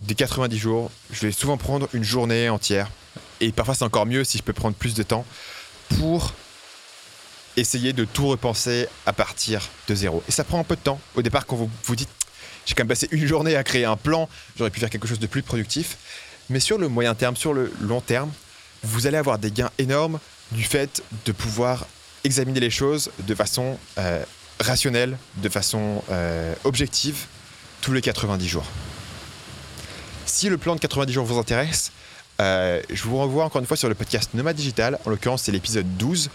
des 0.00 0.14
90 0.14 0.56
jours, 0.58 0.90
je 1.10 1.26
vais 1.26 1.32
souvent 1.32 1.56
prendre 1.56 1.88
une 1.92 2.04
journée 2.04 2.48
entière. 2.48 2.88
Et 3.40 3.52
parfois, 3.52 3.74
c'est 3.74 3.84
encore 3.84 4.06
mieux 4.06 4.24
si 4.24 4.38
je 4.38 4.42
peux 4.42 4.52
prendre 4.52 4.76
plus 4.76 4.94
de 4.94 5.02
temps 5.02 5.24
pour 5.98 6.32
essayer 7.56 7.92
de 7.92 8.04
tout 8.04 8.28
repenser 8.28 8.86
à 9.06 9.12
partir 9.12 9.68
de 9.88 9.94
zéro. 9.94 10.22
Et 10.28 10.32
ça 10.32 10.44
prend 10.44 10.60
un 10.60 10.64
peu 10.64 10.76
de 10.76 10.80
temps. 10.80 11.00
Au 11.14 11.22
départ, 11.22 11.46
quand 11.46 11.56
vous 11.56 11.70
vous 11.84 11.96
dites, 11.96 12.08
j'ai 12.66 12.74
quand 12.74 12.82
même 12.82 12.88
passé 12.88 13.08
une 13.10 13.26
journée 13.26 13.56
à 13.56 13.64
créer 13.64 13.84
un 13.84 13.96
plan, 13.96 14.28
j'aurais 14.56 14.70
pu 14.70 14.78
faire 14.78 14.90
quelque 14.90 15.08
chose 15.08 15.18
de 15.18 15.26
plus 15.26 15.42
productif. 15.42 15.96
Mais 16.50 16.60
sur 16.60 16.78
le 16.78 16.88
moyen 16.88 17.14
terme, 17.14 17.36
sur 17.36 17.52
le 17.52 17.72
long 17.80 18.00
terme, 18.00 18.30
vous 18.82 19.06
allez 19.06 19.16
avoir 19.16 19.38
des 19.38 19.50
gains 19.50 19.70
énormes 19.78 20.20
du 20.52 20.62
fait 20.62 21.02
de 21.24 21.32
pouvoir 21.32 21.86
examiner 22.24 22.60
les 22.60 22.70
choses 22.70 23.10
de 23.26 23.34
façon 23.34 23.78
euh, 23.98 24.22
rationnelle, 24.60 25.16
de 25.36 25.48
façon 25.48 26.02
euh, 26.10 26.54
objective, 26.64 27.26
tous 27.80 27.92
les 27.92 28.00
90 28.00 28.46
jours. 28.48 28.66
Si 30.28 30.50
le 30.50 30.58
plan 30.58 30.74
de 30.74 30.80
90 30.80 31.12
jours 31.12 31.24
vous 31.24 31.38
intéresse, 31.38 31.90
euh, 32.40 32.82
je 32.90 33.02
vous 33.04 33.16
renvoie 33.16 33.44
encore 33.44 33.60
une 33.60 33.66
fois 33.66 33.78
sur 33.78 33.88
le 33.88 33.94
podcast 33.94 34.34
Nomad 34.34 34.54
Digital. 34.54 34.98
En 35.06 35.10
l'occurrence, 35.10 35.44
c'est 35.44 35.52
l'épisode 35.52 35.86
12 35.96 36.28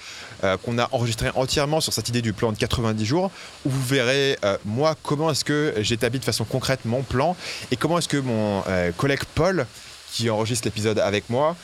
euh, 0.44 0.58
qu'on 0.58 0.80
a 0.80 0.90
enregistré 0.92 1.30
entièrement 1.36 1.80
sur 1.80 1.94
cette 1.94 2.10
idée 2.10 2.24
du 2.24 2.34
plan 2.34 2.52
de 2.52 2.58
90 2.58 3.06
jours, 3.06 3.32
où 3.66 3.70
vous 3.70 3.86
verrez, 3.86 4.38
euh, 4.44 4.58
moi, 4.66 4.98
comment 5.04 5.30
est-ce 5.30 5.46
que 5.46 5.76
j'établis 5.78 6.18
de 6.18 6.26
façon 6.26 6.44
concrète 6.44 6.86
mon 6.86 7.04
plan 7.04 7.38
et 7.70 7.76
comment 7.76 8.00
est-ce 8.00 8.10
que 8.10 8.18
mon 8.18 8.64
collègue 8.98 9.22
Paul, 9.36 9.68
qui 10.12 10.28
enregistre 10.30 10.68
l'épisode 10.68 10.98
avec 10.98 11.30
moi, 11.30 11.56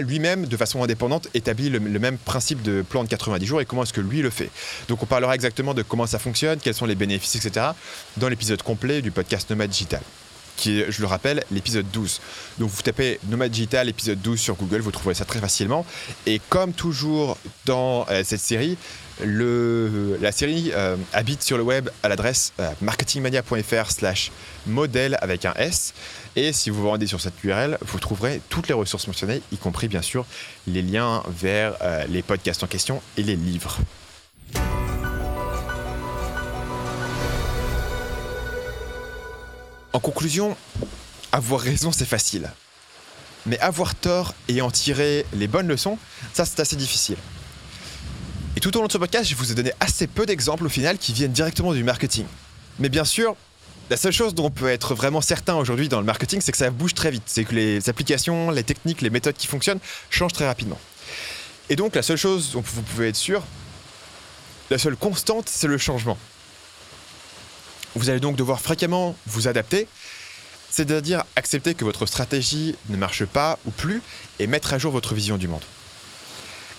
lui-même, 0.00 0.46
de 0.46 0.56
façon 0.56 0.82
indépendante, 0.82 1.28
établi 1.34 1.70
le, 1.70 1.80
même 1.80 2.18
principe 2.18 2.62
de 2.62 2.82
plan 2.82 3.04
de 3.04 3.08
90 3.08 3.46
jours 3.46 3.60
et 3.60 3.64
comment 3.64 3.82
est-ce 3.82 3.92
que 3.92 4.00
lui 4.00 4.22
le 4.22 4.30
fait. 4.30 4.50
Donc 4.88 5.02
on 5.02 5.06
parlera 5.06 5.34
exactement 5.34 5.74
de 5.74 5.82
comment 5.82 6.06
ça 6.06 6.18
fonctionne, 6.18 6.58
quels 6.58 6.74
sont 6.74 6.86
les 6.86 6.94
bénéfices, 6.94 7.36
etc. 7.36 7.66
dans 8.16 8.28
l'épisode 8.28 8.62
complet 8.62 9.02
du 9.02 9.10
podcast 9.10 9.50
Nomad 9.50 9.70
Digital 9.70 10.02
qui 10.56 10.80
est, 10.80 10.90
je 10.90 11.00
le 11.00 11.06
rappelle, 11.06 11.44
l'épisode 11.52 11.86
12. 11.92 12.20
Donc 12.58 12.68
vous 12.68 12.82
tapez 12.82 13.20
Nomad 13.28 13.50
Digital 13.50 13.88
épisode 13.88 14.20
12 14.20 14.40
sur 14.40 14.56
Google, 14.56 14.80
vous 14.80 14.90
trouverez 14.90 15.14
ça 15.14 15.24
très 15.24 15.38
facilement. 15.38 15.86
Et 16.26 16.40
comme 16.48 16.72
toujours 16.72 17.38
dans 17.64 18.04
euh, 18.10 18.22
cette 18.24 18.40
série, 18.40 18.76
la 19.20 20.32
série 20.32 20.70
euh, 20.74 20.96
habite 21.12 21.42
sur 21.42 21.56
le 21.56 21.62
web 21.62 21.88
à 22.02 22.08
l'adresse 22.08 22.52
euh, 22.60 22.70
marketingmania.fr 22.80 23.90
slash 23.90 24.30
modèle 24.66 25.18
avec 25.20 25.44
un 25.44 25.54
S. 25.54 25.94
Et 26.36 26.52
si 26.52 26.70
vous 26.70 26.82
vous 26.82 26.88
rendez 26.88 27.06
sur 27.06 27.20
cette 27.20 27.42
URL, 27.42 27.78
vous 27.82 27.98
trouverez 27.98 28.40
toutes 28.48 28.68
les 28.68 28.74
ressources 28.74 29.06
mentionnées, 29.06 29.42
y 29.52 29.56
compris 29.56 29.88
bien 29.88 30.02
sûr 30.02 30.24
les 30.66 30.82
liens 30.82 31.22
vers 31.28 31.74
les 32.08 32.22
podcasts 32.22 32.62
en 32.62 32.66
question 32.66 33.02
et 33.16 33.22
les 33.22 33.36
livres. 33.36 33.78
En 39.92 40.00
conclusion, 40.00 40.56
avoir 41.32 41.60
raison, 41.60 41.90
c'est 41.90 42.04
facile. 42.04 42.50
Mais 43.46 43.58
avoir 43.58 43.94
tort 43.94 44.34
et 44.46 44.60
en 44.60 44.70
tirer 44.70 45.24
les 45.32 45.48
bonnes 45.48 45.66
leçons, 45.66 45.98
ça, 46.32 46.44
c'est 46.44 46.60
assez 46.60 46.76
difficile. 46.76 47.16
Et 48.58 48.60
tout 48.60 48.76
au 48.76 48.80
long 48.80 48.88
de 48.88 48.92
ce 48.92 48.98
podcast, 48.98 49.30
je 49.30 49.36
vous 49.36 49.52
ai 49.52 49.54
donné 49.54 49.70
assez 49.78 50.08
peu 50.08 50.26
d'exemples 50.26 50.66
au 50.66 50.68
final 50.68 50.98
qui 50.98 51.12
viennent 51.12 51.30
directement 51.30 51.72
du 51.72 51.84
marketing. 51.84 52.26
Mais 52.80 52.88
bien 52.88 53.04
sûr, 53.04 53.36
la 53.88 53.96
seule 53.96 54.10
chose 54.10 54.34
dont 54.34 54.46
on 54.46 54.50
peut 54.50 54.68
être 54.68 54.96
vraiment 54.96 55.20
certain 55.20 55.54
aujourd'hui 55.54 55.88
dans 55.88 56.00
le 56.00 56.04
marketing, 56.04 56.40
c'est 56.40 56.50
que 56.50 56.58
ça 56.58 56.68
bouge 56.70 56.92
très 56.92 57.12
vite. 57.12 57.22
C'est 57.26 57.44
que 57.44 57.54
les 57.54 57.88
applications, 57.88 58.50
les 58.50 58.64
techniques, 58.64 59.00
les 59.00 59.10
méthodes 59.10 59.36
qui 59.36 59.46
fonctionnent 59.46 59.78
changent 60.10 60.32
très 60.32 60.44
rapidement. 60.44 60.80
Et 61.70 61.76
donc, 61.76 61.94
la 61.94 62.02
seule 62.02 62.16
chose 62.16 62.50
dont 62.50 62.60
vous 62.60 62.82
pouvez 62.82 63.10
être 63.10 63.14
sûr, 63.14 63.44
la 64.70 64.78
seule 64.78 64.96
constante, 64.96 65.48
c'est 65.48 65.68
le 65.68 65.78
changement. 65.78 66.18
Vous 67.94 68.10
allez 68.10 68.18
donc 68.18 68.34
devoir 68.34 68.60
fréquemment 68.60 69.14
vous 69.26 69.46
adapter, 69.46 69.86
c'est-à-dire 70.68 71.22
accepter 71.36 71.74
que 71.74 71.84
votre 71.84 72.06
stratégie 72.06 72.74
ne 72.88 72.96
marche 72.96 73.24
pas 73.24 73.56
ou 73.66 73.70
plus 73.70 74.02
et 74.40 74.48
mettre 74.48 74.72
à 74.72 74.78
jour 74.78 74.90
votre 74.90 75.14
vision 75.14 75.36
du 75.36 75.46
monde. 75.46 75.62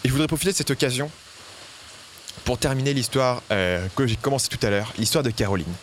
Et 0.04 0.10
je 0.10 0.12
voudrais 0.12 0.28
profiter 0.28 0.52
de 0.52 0.58
cette 0.58 0.72
occasion 0.72 1.10
pour 2.46 2.58
terminer 2.58 2.94
l'histoire 2.94 3.42
euh, 3.52 3.88
que 3.96 4.08
j'ai 4.08 4.16
commencé 4.16 4.48
tout 4.50 4.66
à 4.66 4.70
l'heure, 4.70 4.94
l'histoire 4.98 5.24
de 5.24 5.32
Caroline. 5.32 5.74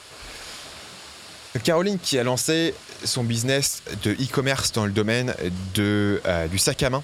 Caroline 1.65 1.99
qui 1.99 2.19
a 2.19 2.23
lancé 2.23 2.75
son 3.05 3.25
business 3.25 3.83
de 4.03 4.13
e-commerce 4.13 4.73
dans 4.73 4.85
le 4.85 4.93
domaine 4.93 5.35
de, 5.75 6.21
euh, 6.27 6.49
du 6.49 6.59
sac 6.59 6.83
à 6.83 6.91
main 6.91 7.03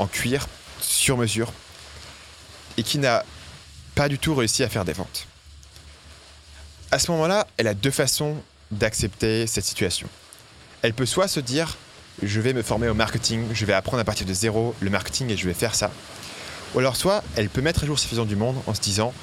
en 0.00 0.06
cuir 0.06 0.48
sur 0.80 1.16
mesure 1.16 1.52
et 2.76 2.82
qui 2.82 2.98
n'a 2.98 3.24
pas 3.94 4.08
du 4.08 4.18
tout 4.18 4.34
réussi 4.34 4.64
à 4.64 4.68
faire 4.68 4.84
des 4.84 4.92
ventes 4.92 5.26
à 6.90 6.98
ce 6.98 7.10
moment-là, 7.12 7.46
elle 7.56 7.66
a 7.66 7.74
deux 7.74 7.90
façons 7.90 8.36
d'accepter 8.70 9.46
cette 9.46 9.64
situation. 9.64 10.08
Elle 10.82 10.94
peut 10.94 11.06
soit 11.06 11.28
se 11.28 11.40
dire 11.40 11.76
je 12.22 12.40
vais 12.40 12.54
me 12.54 12.62
former 12.62 12.88
au 12.88 12.94
marketing, 12.94 13.44
je 13.52 13.66
vais 13.66 13.74
apprendre 13.74 14.00
à 14.00 14.04
partir 14.04 14.26
de 14.26 14.32
zéro 14.32 14.74
le 14.80 14.88
marketing 14.88 15.30
et 15.30 15.36
je 15.36 15.46
vais 15.46 15.54
faire 15.54 15.74
ça. 15.74 15.90
Ou 16.76 16.80
alors 16.80 16.94
soit 16.94 17.24
elle 17.36 17.48
peut 17.48 17.62
mettre 17.62 17.84
à 17.84 17.86
jour 17.86 17.98
ses 17.98 18.14
du 18.26 18.36
monde 18.36 18.56
en 18.66 18.74
se 18.74 18.80
disant 18.80 19.14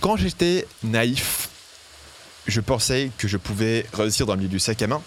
Quand 0.00 0.16
j'étais 0.16 0.66
naïf, 0.84 1.48
je 2.46 2.60
pensais 2.60 3.10
que 3.18 3.26
je 3.26 3.36
pouvais 3.36 3.84
réussir 3.92 4.26
dans 4.26 4.34
le 4.34 4.38
milieu 4.38 4.48
du 4.48 4.60
sac 4.60 4.80
à 4.80 4.86
main. 4.86 5.02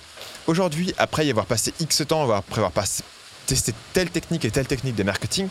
Aujourd'hui, 0.47 0.93
après 0.97 1.25
y 1.25 1.29
avoir 1.29 1.45
passé 1.45 1.73
X 1.79 2.03
temps, 2.05 2.29
après 2.29 2.61
avoir 2.61 2.73
testé 3.47 3.73
telle 3.93 4.09
technique 4.09 4.43
et 4.43 4.51
telle 4.51 4.67
technique 4.67 4.95
de 4.95 5.03
marketing, 5.03 5.47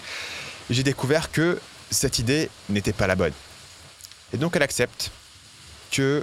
j'ai 0.68 0.82
découvert 0.82 1.32
que 1.32 1.58
cette 1.90 2.18
idée 2.18 2.50
n'était 2.68 2.92
pas 2.92 3.06
la 3.06 3.16
bonne. 3.16 3.32
Et 4.34 4.36
donc 4.36 4.54
elle 4.56 4.62
accepte 4.62 5.10
que 5.90 6.22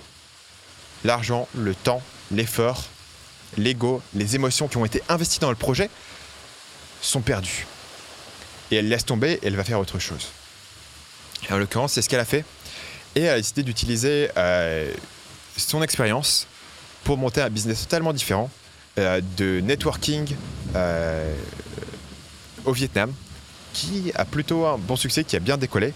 l'argent, 1.05 1.47
le 1.55 1.73
temps, 1.73 2.03
l'effort, 2.31 2.83
l'ego, 3.57 4.03
les 4.13 4.35
émotions 4.35 4.67
qui 4.67 4.77
ont 4.77 4.85
été 4.85 5.01
investies 5.09 5.39
dans 5.39 5.49
le 5.49 5.55
projet 5.55 5.89
sont 7.01 7.21
perdues. 7.21 7.65
Et 8.71 8.77
elle 8.77 8.89
laisse 8.89 9.05
tomber 9.05 9.39
elle 9.43 9.55
va 9.55 9.63
faire 9.63 9.79
autre 9.79 9.99
chose. 9.99 10.27
en 11.49 11.57
l'occurrence, 11.57 11.93
c'est 11.93 12.01
ce 12.01 12.09
qu'elle 12.09 12.19
a 12.19 12.25
fait. 12.25 12.43
Et 13.15 13.21
elle 13.21 13.33
a 13.33 13.37
décidé 13.37 13.63
d'utiliser 13.63 14.29
euh, 14.37 14.91
son 15.55 15.81
expérience 15.81 16.47
pour 17.03 17.17
monter 17.17 17.41
un 17.41 17.49
business 17.49 17.81
totalement 17.81 18.13
différent 18.13 18.49
euh, 18.99 19.21
de 19.37 19.59
networking 19.61 20.35
euh, 20.75 21.33
au 22.65 22.73
Vietnam, 22.73 23.11
qui 23.73 24.11
a 24.15 24.25
plutôt 24.25 24.65
un 24.65 24.77
bon 24.77 24.95
succès, 24.95 25.23
qui 25.23 25.35
a 25.35 25.39
bien 25.39 25.57
décollé 25.57 25.93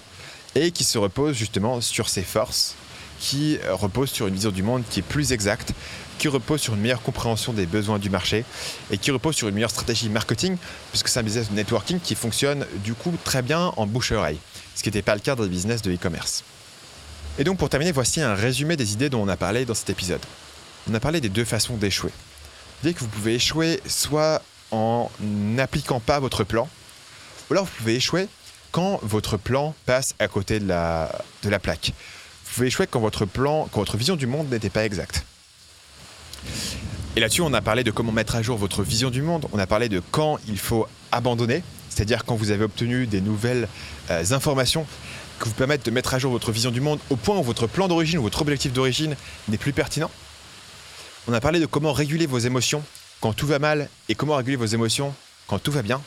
et 0.55 0.71
qui 0.71 0.83
se 0.83 0.97
repose 0.97 1.35
justement 1.35 1.81
sur 1.81 2.09
ses 2.09 2.23
forces, 2.23 2.75
qui 3.19 3.59
repose 3.69 4.09
sur 4.09 4.27
une 4.27 4.33
vision 4.33 4.51
du 4.51 4.63
monde 4.63 4.83
qui 4.89 4.99
est 4.99 5.03
plus 5.03 5.31
exacte, 5.31 5.73
qui 6.17 6.27
repose 6.27 6.61
sur 6.61 6.73
une 6.75 6.81
meilleure 6.81 7.01
compréhension 7.01 7.53
des 7.53 7.65
besoins 7.65 7.99
du 7.99 8.09
marché 8.09 8.45
et 8.91 8.97
qui 8.97 9.11
repose 9.11 9.35
sur 9.35 9.47
une 9.47 9.55
meilleure 9.55 9.71
stratégie 9.71 10.09
marketing, 10.09 10.57
puisque 10.91 11.07
c'est 11.07 11.19
un 11.19 11.23
business 11.23 11.49
de 11.49 11.55
networking 11.55 11.99
qui 11.99 12.15
fonctionne 12.15 12.65
du 12.83 12.93
coup 12.93 13.13
très 13.23 13.41
bien 13.41 13.73
en 13.77 13.87
bouche-oreille, 13.87 14.37
ce 14.75 14.83
qui 14.83 14.89
n'était 14.89 15.01
pas 15.01 15.15
le 15.15 15.21
cas 15.21 15.35
dans 15.35 15.43
le 15.43 15.49
business 15.49 15.81
de 15.81 15.91
e-commerce. 15.91 16.43
Et 17.39 17.43
donc 17.43 17.57
pour 17.57 17.69
terminer, 17.69 17.91
voici 17.91 18.21
un 18.21 18.35
résumé 18.35 18.75
des 18.75 18.93
idées 18.93 19.09
dont 19.09 19.21
on 19.21 19.27
a 19.27 19.37
parlé 19.37 19.65
dans 19.65 19.73
cet 19.73 19.89
épisode. 19.89 20.21
On 20.89 20.93
a 20.93 20.99
parlé 20.99 21.21
des 21.21 21.29
deux 21.29 21.45
façons 21.45 21.75
d'échouer. 21.75 22.11
Dès 22.83 22.93
que 22.93 22.99
vous 22.99 23.07
pouvez 23.07 23.35
échouer 23.35 23.81
soit 23.87 24.41
en 24.71 25.09
n'appliquant 25.19 25.99
pas 25.99 26.19
votre 26.19 26.43
plan, 26.43 26.67
ou 27.49 27.53
alors 27.53 27.65
vous 27.65 27.71
pouvez 27.77 27.95
échouer 27.95 28.27
quand 28.71 28.99
votre 29.03 29.37
plan 29.37 29.75
passe 29.85 30.15
à 30.19 30.27
côté 30.27 30.59
de 30.59 30.67
la, 30.67 31.11
de 31.43 31.49
la 31.49 31.59
plaque. 31.59 31.93
Vous 32.45 32.55
pouvez 32.55 32.67
échouer 32.67 32.87
quand 32.87 32.99
votre 32.99 33.25
plan, 33.25 33.67
quand 33.71 33.79
votre 33.79 33.97
vision 33.97 34.15
du 34.15 34.27
monde 34.27 34.49
n'était 34.49 34.69
pas 34.69 34.85
exacte. 34.85 35.25
Et 37.15 37.19
là-dessus, 37.19 37.41
on 37.41 37.53
a 37.53 37.61
parlé 37.61 37.83
de 37.83 37.91
comment 37.91 38.11
mettre 38.11 38.35
à 38.35 38.41
jour 38.41 38.57
votre 38.57 38.83
vision 38.83 39.09
du 39.09 39.21
monde, 39.21 39.45
on 39.51 39.59
a 39.59 39.67
parlé 39.67 39.89
de 39.89 40.01
quand 40.11 40.39
il 40.47 40.57
faut 40.57 40.87
abandonner, 41.11 41.61
c'est-à-dire 41.89 42.23
quand 42.23 42.35
vous 42.35 42.51
avez 42.51 42.63
obtenu 42.63 43.05
des 43.05 43.19
nouvelles 43.19 43.67
euh, 44.09 44.23
informations 44.31 44.85
qui 45.41 45.49
vous 45.49 45.55
permettent 45.55 45.85
de 45.85 45.91
mettre 45.91 46.13
à 46.13 46.19
jour 46.19 46.31
votre 46.31 46.51
vision 46.51 46.71
du 46.71 46.79
monde 46.79 46.99
au 47.09 47.15
point 47.15 47.37
où 47.37 47.43
votre 47.43 47.67
plan 47.67 47.87
d'origine 47.87 48.19
ou 48.19 48.23
votre 48.23 48.41
objectif 48.41 48.71
d'origine 48.71 49.15
n'est 49.49 49.57
plus 49.57 49.73
pertinent. 49.73 50.09
On 51.27 51.33
a 51.33 51.41
parlé 51.41 51.59
de 51.59 51.65
comment 51.65 51.91
réguler 51.91 52.27
vos 52.27 52.39
émotions 52.39 52.83
quand 53.19 53.33
tout 53.33 53.47
va 53.47 53.59
mal 53.59 53.89
et 54.07 54.15
comment 54.15 54.35
réguler 54.35 54.55
vos 54.55 54.65
émotions 54.65 55.13
quand 55.47 55.59
tout 55.59 55.71
va 55.71 55.81
bien. 55.81 56.01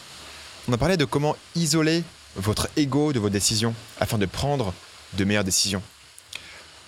On 0.69 0.73
a 0.73 0.79
parlé 0.79 0.97
de 0.97 1.05
comment 1.05 1.37
isoler 1.55 2.03
votre 2.37 2.69
ego 2.77 3.13
de 3.13 3.19
vos 3.19 3.29
décisions 3.29 3.75
afin 4.01 4.19
de 4.19 4.27
prendre 4.27 4.73
de 5.13 5.25
meilleures 5.25 5.45
décisions. 5.45 5.83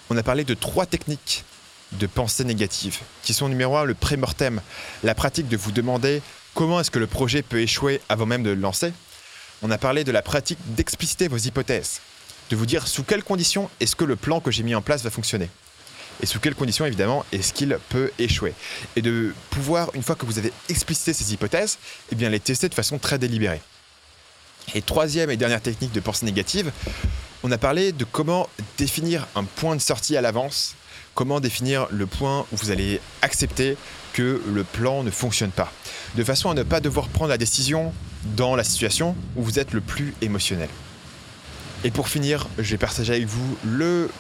On 0.09 0.17
a 0.17 0.23
parlé 0.23 0.45
de 0.45 0.55
trois 0.55 0.87
techniques 0.87 1.45
de 1.93 2.07
pensée 2.07 2.45
négative, 2.45 2.99
qui 3.23 3.35
sont 3.35 3.49
numéro 3.49 3.77
un 3.77 3.85
le 3.85 3.95
pré-mortem, 3.95 4.61
la 5.03 5.15
pratique 5.15 5.49
de 5.49 5.57
vous 5.57 5.73
demander 5.73 6.23
comment 6.55 6.81
est-ce 6.81 6.91
que 6.91 6.99
le 6.99 7.07
projet 7.07 7.43
peut 7.43 7.61
échouer 7.61 8.01
avant 8.09 8.27
même 8.27 8.43
de 8.43 8.51
le 8.51 8.61
lancer. 8.61 8.93
On 9.63 9.71
a 9.71 9.79
parlé 9.79 10.05
de 10.05 10.13
la 10.13 10.23
pratique 10.23 10.59
d'expliciter 10.67 11.29
vos 11.29 11.39
hypothèses, 11.39 12.01
de 12.51 12.57
vous 12.57 12.67
dire 12.67 12.87
sous 12.87 13.05
quelles 13.05 13.25
conditions 13.25 13.71
est-ce 13.81 13.97
que 13.97 14.05
le 14.05 14.17
plan 14.17 14.41
que 14.41 14.51
j'ai 14.51 14.63
mis 14.63 14.75
en 14.75 14.83
place 14.83 15.03
va 15.03 15.11
fonctionner. 15.11 15.49
Et 16.23 16.27
sous 16.27 16.41
quelles 16.41 16.55
conditions, 16.55 16.87
évidemment, 16.87 17.25
est-ce 17.33 17.53
qu'il 17.53 17.79
peut 17.91 18.11
échouer. 18.19 18.55
Et 18.97 19.03
de 19.03 19.35
pouvoir, 19.51 19.91
une 19.95 20.03
fois 20.03 20.15
que 20.15 20.25
vous 20.25 20.39
avez 20.39 20.53
explicité 20.69 21.13
ces 21.13 21.33
hypothèses, 21.35 21.79
eh 22.11 22.15
bien, 22.15 22.31
les 22.31 22.41
tester 22.41 22.69
de 22.69 22.75
façon 22.75 22.99
très 22.99 23.19
délibérée. 23.19 23.61
Et 24.75 24.83
troisième 24.83 25.31
et 25.31 25.37
dernière 25.37 25.61
technique 25.61 25.93
de 25.93 26.01
pensée 26.01 26.25
négative, 26.25 26.73
on 27.43 27.53
a 27.53 27.59
parlé 27.59 27.93
de 27.93 28.05
comment 28.05 28.49
définir 28.79 29.27
un 29.37 29.45
point 29.45 29.77
de 29.77 29.81
sortie 29.81 30.17
à 30.17 30.21
l'avance 30.21 30.75
comment 31.17 31.41
définir 31.41 31.89
le 31.91 32.07
point 32.07 32.47
où 32.53 32.57
vous 32.57 32.71
allez 32.71 33.01
accepter 33.23 33.77
que 34.13 34.41
le 34.47 34.63
plan 34.63 35.03
ne 35.03 35.11
fonctionne 35.11 35.51
pas, 35.51 35.73
de 36.15 36.23
façon 36.23 36.51
à 36.51 36.55
ne 36.55 36.63
pas 36.63 36.81
devoir 36.81 37.09
prendre 37.09 37.31
la 37.31 37.39
décision 37.39 37.93
dans 38.37 38.55
la 38.55 38.63
situation 38.63 39.17
où 39.35 39.43
vous 39.43 39.59
êtes 39.59 39.73
le 39.73 39.81
plus 39.81 40.15
émotionnel. 40.21 40.69
Et 41.85 41.91
pour 41.91 42.09
finir, 42.09 42.47
je 42.59 42.71
vais 42.71 42.79
partager 42.79 43.15
avec 43.15 43.27
vous 43.27 43.57
le 43.65 44.11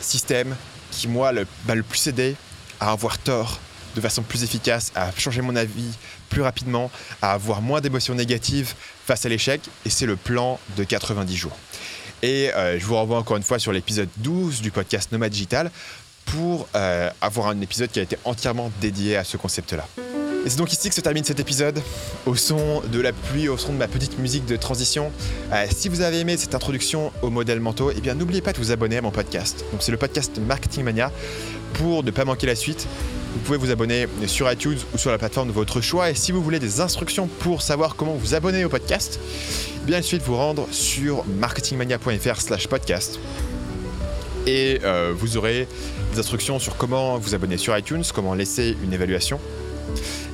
système 0.00 0.54
qui, 0.90 1.08
moi, 1.08 1.32
le, 1.32 1.46
m'a 1.66 1.74
le 1.74 1.82
plus 1.82 2.06
aidé 2.06 2.36
à 2.80 2.92
avoir 2.92 3.18
tort 3.18 3.60
de 3.96 4.00
façon 4.00 4.22
plus 4.22 4.44
efficace, 4.44 4.92
à 4.94 5.10
changer 5.16 5.42
mon 5.42 5.56
avis 5.56 5.90
plus 6.28 6.42
rapidement, 6.42 6.90
à 7.22 7.32
avoir 7.32 7.60
moins 7.60 7.80
d'émotions 7.80 8.14
négatives 8.14 8.74
face 9.04 9.26
à 9.26 9.28
l'échec, 9.28 9.60
et 9.84 9.90
c'est 9.90 10.06
le 10.06 10.16
plan 10.16 10.60
de 10.76 10.84
90 10.84 11.34
jours. 11.36 11.56
Et 12.22 12.50
euh, 12.54 12.78
je 12.78 12.84
vous 12.84 12.94
renvoie 12.94 13.18
encore 13.18 13.36
une 13.36 13.42
fois 13.42 13.58
sur 13.58 13.72
l'épisode 13.72 14.08
12 14.18 14.60
du 14.60 14.70
podcast 14.70 15.12
Nomad 15.12 15.30
Digital 15.30 15.70
pour 16.26 16.68
euh, 16.74 17.10
avoir 17.20 17.48
un 17.48 17.60
épisode 17.60 17.90
qui 17.90 18.00
a 18.00 18.02
été 18.02 18.16
entièrement 18.24 18.70
dédié 18.80 19.16
à 19.16 19.24
ce 19.24 19.36
concept-là. 19.36 19.86
Et 20.44 20.50
c'est 20.50 20.56
donc 20.56 20.72
ici 20.72 20.88
que 20.88 20.94
se 20.94 21.00
termine 21.00 21.24
cet 21.24 21.40
épisode, 21.40 21.80
au 22.26 22.36
son 22.36 22.80
de 22.92 23.00
la 23.00 23.12
pluie, 23.12 23.48
au 23.48 23.58
son 23.58 23.72
de 23.72 23.78
ma 23.78 23.88
petite 23.88 24.18
musique 24.18 24.46
de 24.46 24.56
transition. 24.56 25.10
Euh, 25.52 25.66
si 25.70 25.88
vous 25.88 26.00
avez 26.00 26.20
aimé 26.20 26.36
cette 26.36 26.54
introduction 26.54 27.12
au 27.22 27.30
modèle 27.30 27.60
mentaux, 27.60 27.90
eh 27.96 28.00
bien 28.00 28.14
n'oubliez 28.14 28.40
pas 28.40 28.52
de 28.52 28.58
vous 28.58 28.70
abonner 28.70 28.98
à 28.98 29.02
mon 29.02 29.10
podcast. 29.10 29.64
Donc 29.72 29.82
c'est 29.82 29.92
le 29.92 29.98
podcast 29.98 30.38
Marketing 30.38 30.84
Mania 30.84 31.12
pour 31.74 32.04
ne 32.04 32.10
pas 32.10 32.24
manquer 32.24 32.46
la 32.46 32.54
suite. 32.54 32.86
Vous 33.34 33.40
pouvez 33.40 33.58
vous 33.58 33.70
abonner 33.70 34.06
sur 34.26 34.50
iTunes 34.50 34.78
ou 34.94 34.98
sur 34.98 35.10
la 35.10 35.18
plateforme 35.18 35.48
de 35.48 35.52
votre 35.52 35.80
choix. 35.80 36.10
Et 36.10 36.14
si 36.14 36.32
vous 36.32 36.42
voulez 36.42 36.58
des 36.58 36.80
instructions 36.80 37.26
pour 37.26 37.62
savoir 37.62 37.94
comment 37.94 38.14
vous 38.14 38.34
abonner 38.34 38.64
au 38.64 38.68
podcast, 38.68 39.20
bien 39.88 40.00
ensuite 40.00 40.22
vous 40.22 40.36
rendre 40.36 40.68
sur 40.70 41.24
marketingmania.fr/slash 41.24 42.68
podcast. 42.68 43.18
Et 44.46 44.80
euh, 44.84 45.14
vous 45.16 45.38
aurez 45.38 45.66
des 46.12 46.18
instructions 46.18 46.58
sur 46.58 46.76
comment 46.76 47.16
vous 47.16 47.34
abonner 47.34 47.56
sur 47.56 47.76
iTunes, 47.76 48.02
comment 48.14 48.34
laisser 48.34 48.76
une 48.84 48.92
évaluation 48.92 49.40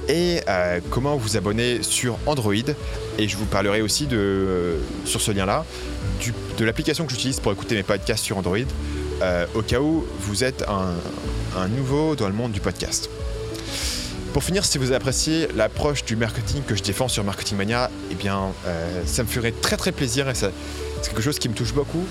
et 0.09 0.40
euh, 0.48 0.80
comment 0.90 1.16
vous 1.16 1.36
abonner 1.36 1.84
sur 1.84 2.18
Android. 2.26 2.52
Et 3.16 3.28
je 3.28 3.36
vous 3.36 3.46
parlerai 3.46 3.80
aussi 3.80 4.09
de, 4.09 4.18
euh, 4.18 4.78
sur 5.05 5.20
ce 5.20 5.30
lien-là 5.30 5.64
de 6.59 6.64
l'application 6.64 7.07
que 7.07 7.12
j'utilise 7.12 7.38
pour 7.38 7.52
écouter 7.52 7.76
mes 7.76 7.84
podcasts 7.84 8.24
sur 8.24 8.38
Android, 8.38 8.59
au 9.55 9.62
cas 9.62 9.80
où 9.80 10.05
vous 10.20 10.42
êtes 10.42 10.64
un 10.68 11.68
nouveau 11.68 12.16
dans 12.16 12.28
le 12.28 12.34
monde 12.34 12.52
du 12.52 12.61
podcast. 12.61 13.09
Pour 14.35 14.43
finir, 14.43 14.64
si 14.64 14.78
vous 14.78 14.93
appréciez 14.93 15.47
l'approche 15.55 16.05
du 16.05 16.16
marketing 16.16 16.64
que 16.64 16.74
je 16.74 16.82
défends 16.82 17.07
sur 17.07 17.22
Marketing 17.22 17.57
Mania, 17.57 17.89
eh 18.11 18.16
bien, 18.16 18.53
euh, 18.66 19.03
ça 19.07 19.22
me 19.22 19.28
ferait 19.28 19.53
très 19.53 19.76
très 19.76 19.93
plaisir 19.93 20.28
et 20.28 20.35
c'est 20.35 20.51
quelque 21.05 21.22
chose 21.22 21.39
qui 21.39 21.49
me 21.49 21.55
touche 21.55 21.72
beaucoup. 21.72 22.05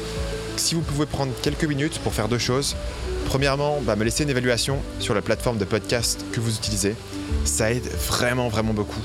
Si 0.56 0.74
vous 0.74 0.80
pouvez 0.80 1.06
prendre 1.06 1.34
quelques 1.42 1.66
minutes 1.66 2.00
pour 2.00 2.14
faire 2.14 2.30
deux 2.30 2.38
choses. 2.38 2.78
Premièrement, 3.26 3.82
bah, 3.82 3.98
me 3.98 4.06
laisser 4.06 4.24
une 4.24 4.30
évaluation 4.30 4.80
sur 5.00 5.14
la 5.14 5.22
plateforme 5.22 5.58
de 5.58 5.66
podcast 5.66 6.24
que 6.32 6.40
vous 6.40 6.56
utilisez. 6.56 6.96
Ça 7.44 7.74
aide 7.74 7.90
vraiment 8.08 8.48
vraiment 8.48 8.74
beaucoup. 8.74 9.02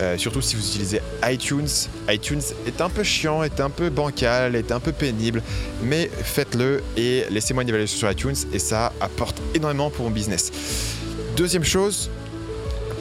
Euh, 0.00 0.16
surtout 0.16 0.40
si 0.40 0.56
vous 0.56 0.66
utilisez 0.66 1.02
iTunes. 1.22 1.68
iTunes 2.08 2.42
est 2.66 2.80
un 2.80 2.88
peu 2.88 3.02
chiant, 3.02 3.42
est 3.42 3.60
un 3.60 3.68
peu 3.68 3.90
bancal, 3.90 4.56
est 4.56 4.72
un 4.72 4.80
peu 4.80 4.92
pénible, 4.92 5.42
mais 5.82 6.10
faites-le 6.22 6.82
et 6.96 7.26
laissez-moi 7.28 7.62
une 7.62 7.68
évaluation 7.68 7.98
sur 7.98 8.10
iTunes 8.10 8.36
et 8.54 8.58
ça 8.58 8.90
apporte 9.02 9.36
énormément 9.54 9.90
pour 9.90 10.06
mon 10.06 10.10
business. 10.10 10.50
Deuxième 11.36 11.64
chose, 11.64 12.08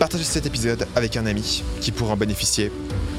partagez 0.03 0.25
cet 0.25 0.45
épisode 0.45 0.85
avec 0.97 1.15
un 1.15 1.25
ami 1.25 1.63
qui 1.79 1.93
pourra 1.93 2.15
en 2.15 2.17
bénéficier, 2.17 2.73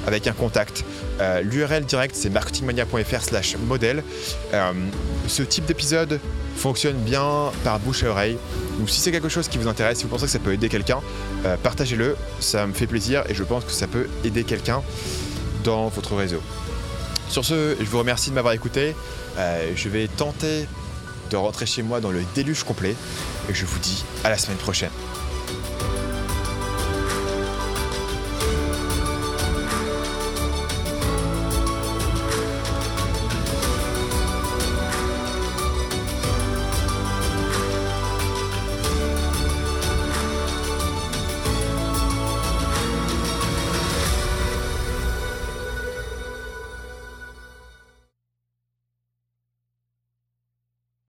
avec 0.06 0.26
un 0.26 0.34
contact. 0.34 0.84
Euh, 1.18 1.40
L'URL 1.40 1.86
direct 1.86 2.14
c'est 2.14 2.28
marketingmania.fr 2.28 3.22
slash 3.22 3.56
modèle. 3.56 4.04
Euh, 4.52 4.72
ce 5.26 5.42
type 5.42 5.64
d'épisode 5.64 6.20
fonctionne 6.58 6.96
bien 6.96 7.52
par 7.64 7.80
bouche 7.80 8.02
à 8.02 8.10
oreille. 8.10 8.36
Donc 8.78 8.90
si 8.90 9.00
c'est 9.00 9.12
quelque 9.12 9.30
chose 9.30 9.48
qui 9.48 9.56
vous 9.56 9.66
intéresse, 9.66 9.96
si 9.96 10.04
vous 10.04 10.10
pensez 10.10 10.26
que 10.26 10.30
ça 10.30 10.38
peut 10.38 10.52
aider 10.52 10.68
quelqu'un, 10.68 11.00
euh, 11.46 11.56
partagez-le, 11.56 12.18
ça 12.38 12.66
me 12.66 12.74
fait 12.74 12.86
plaisir 12.86 13.24
et 13.30 13.34
je 13.34 13.44
pense 13.44 13.64
que 13.64 13.72
ça 13.72 13.86
peut 13.86 14.06
aider 14.22 14.44
quelqu'un 14.44 14.82
dans 15.62 15.88
votre 15.88 16.14
réseau. 16.14 16.42
Sur 17.30 17.46
ce, 17.46 17.76
je 17.80 17.86
vous 17.86 17.98
remercie 17.98 18.28
de 18.28 18.34
m'avoir 18.34 18.52
écouté. 18.52 18.94
Je 19.74 19.88
vais 19.88 20.06
tenter 20.06 20.66
de 21.30 21.36
rentrer 21.36 21.64
chez 21.64 21.82
moi 21.82 22.00
dans 22.00 22.10
le 22.10 22.20
déluge 22.34 22.62
complet 22.62 22.94
et 23.48 23.54
je 23.54 23.64
vous 23.64 23.78
dis 23.78 24.04
à 24.22 24.28
la 24.28 24.36
semaine 24.36 24.58
prochaine. 24.58 24.90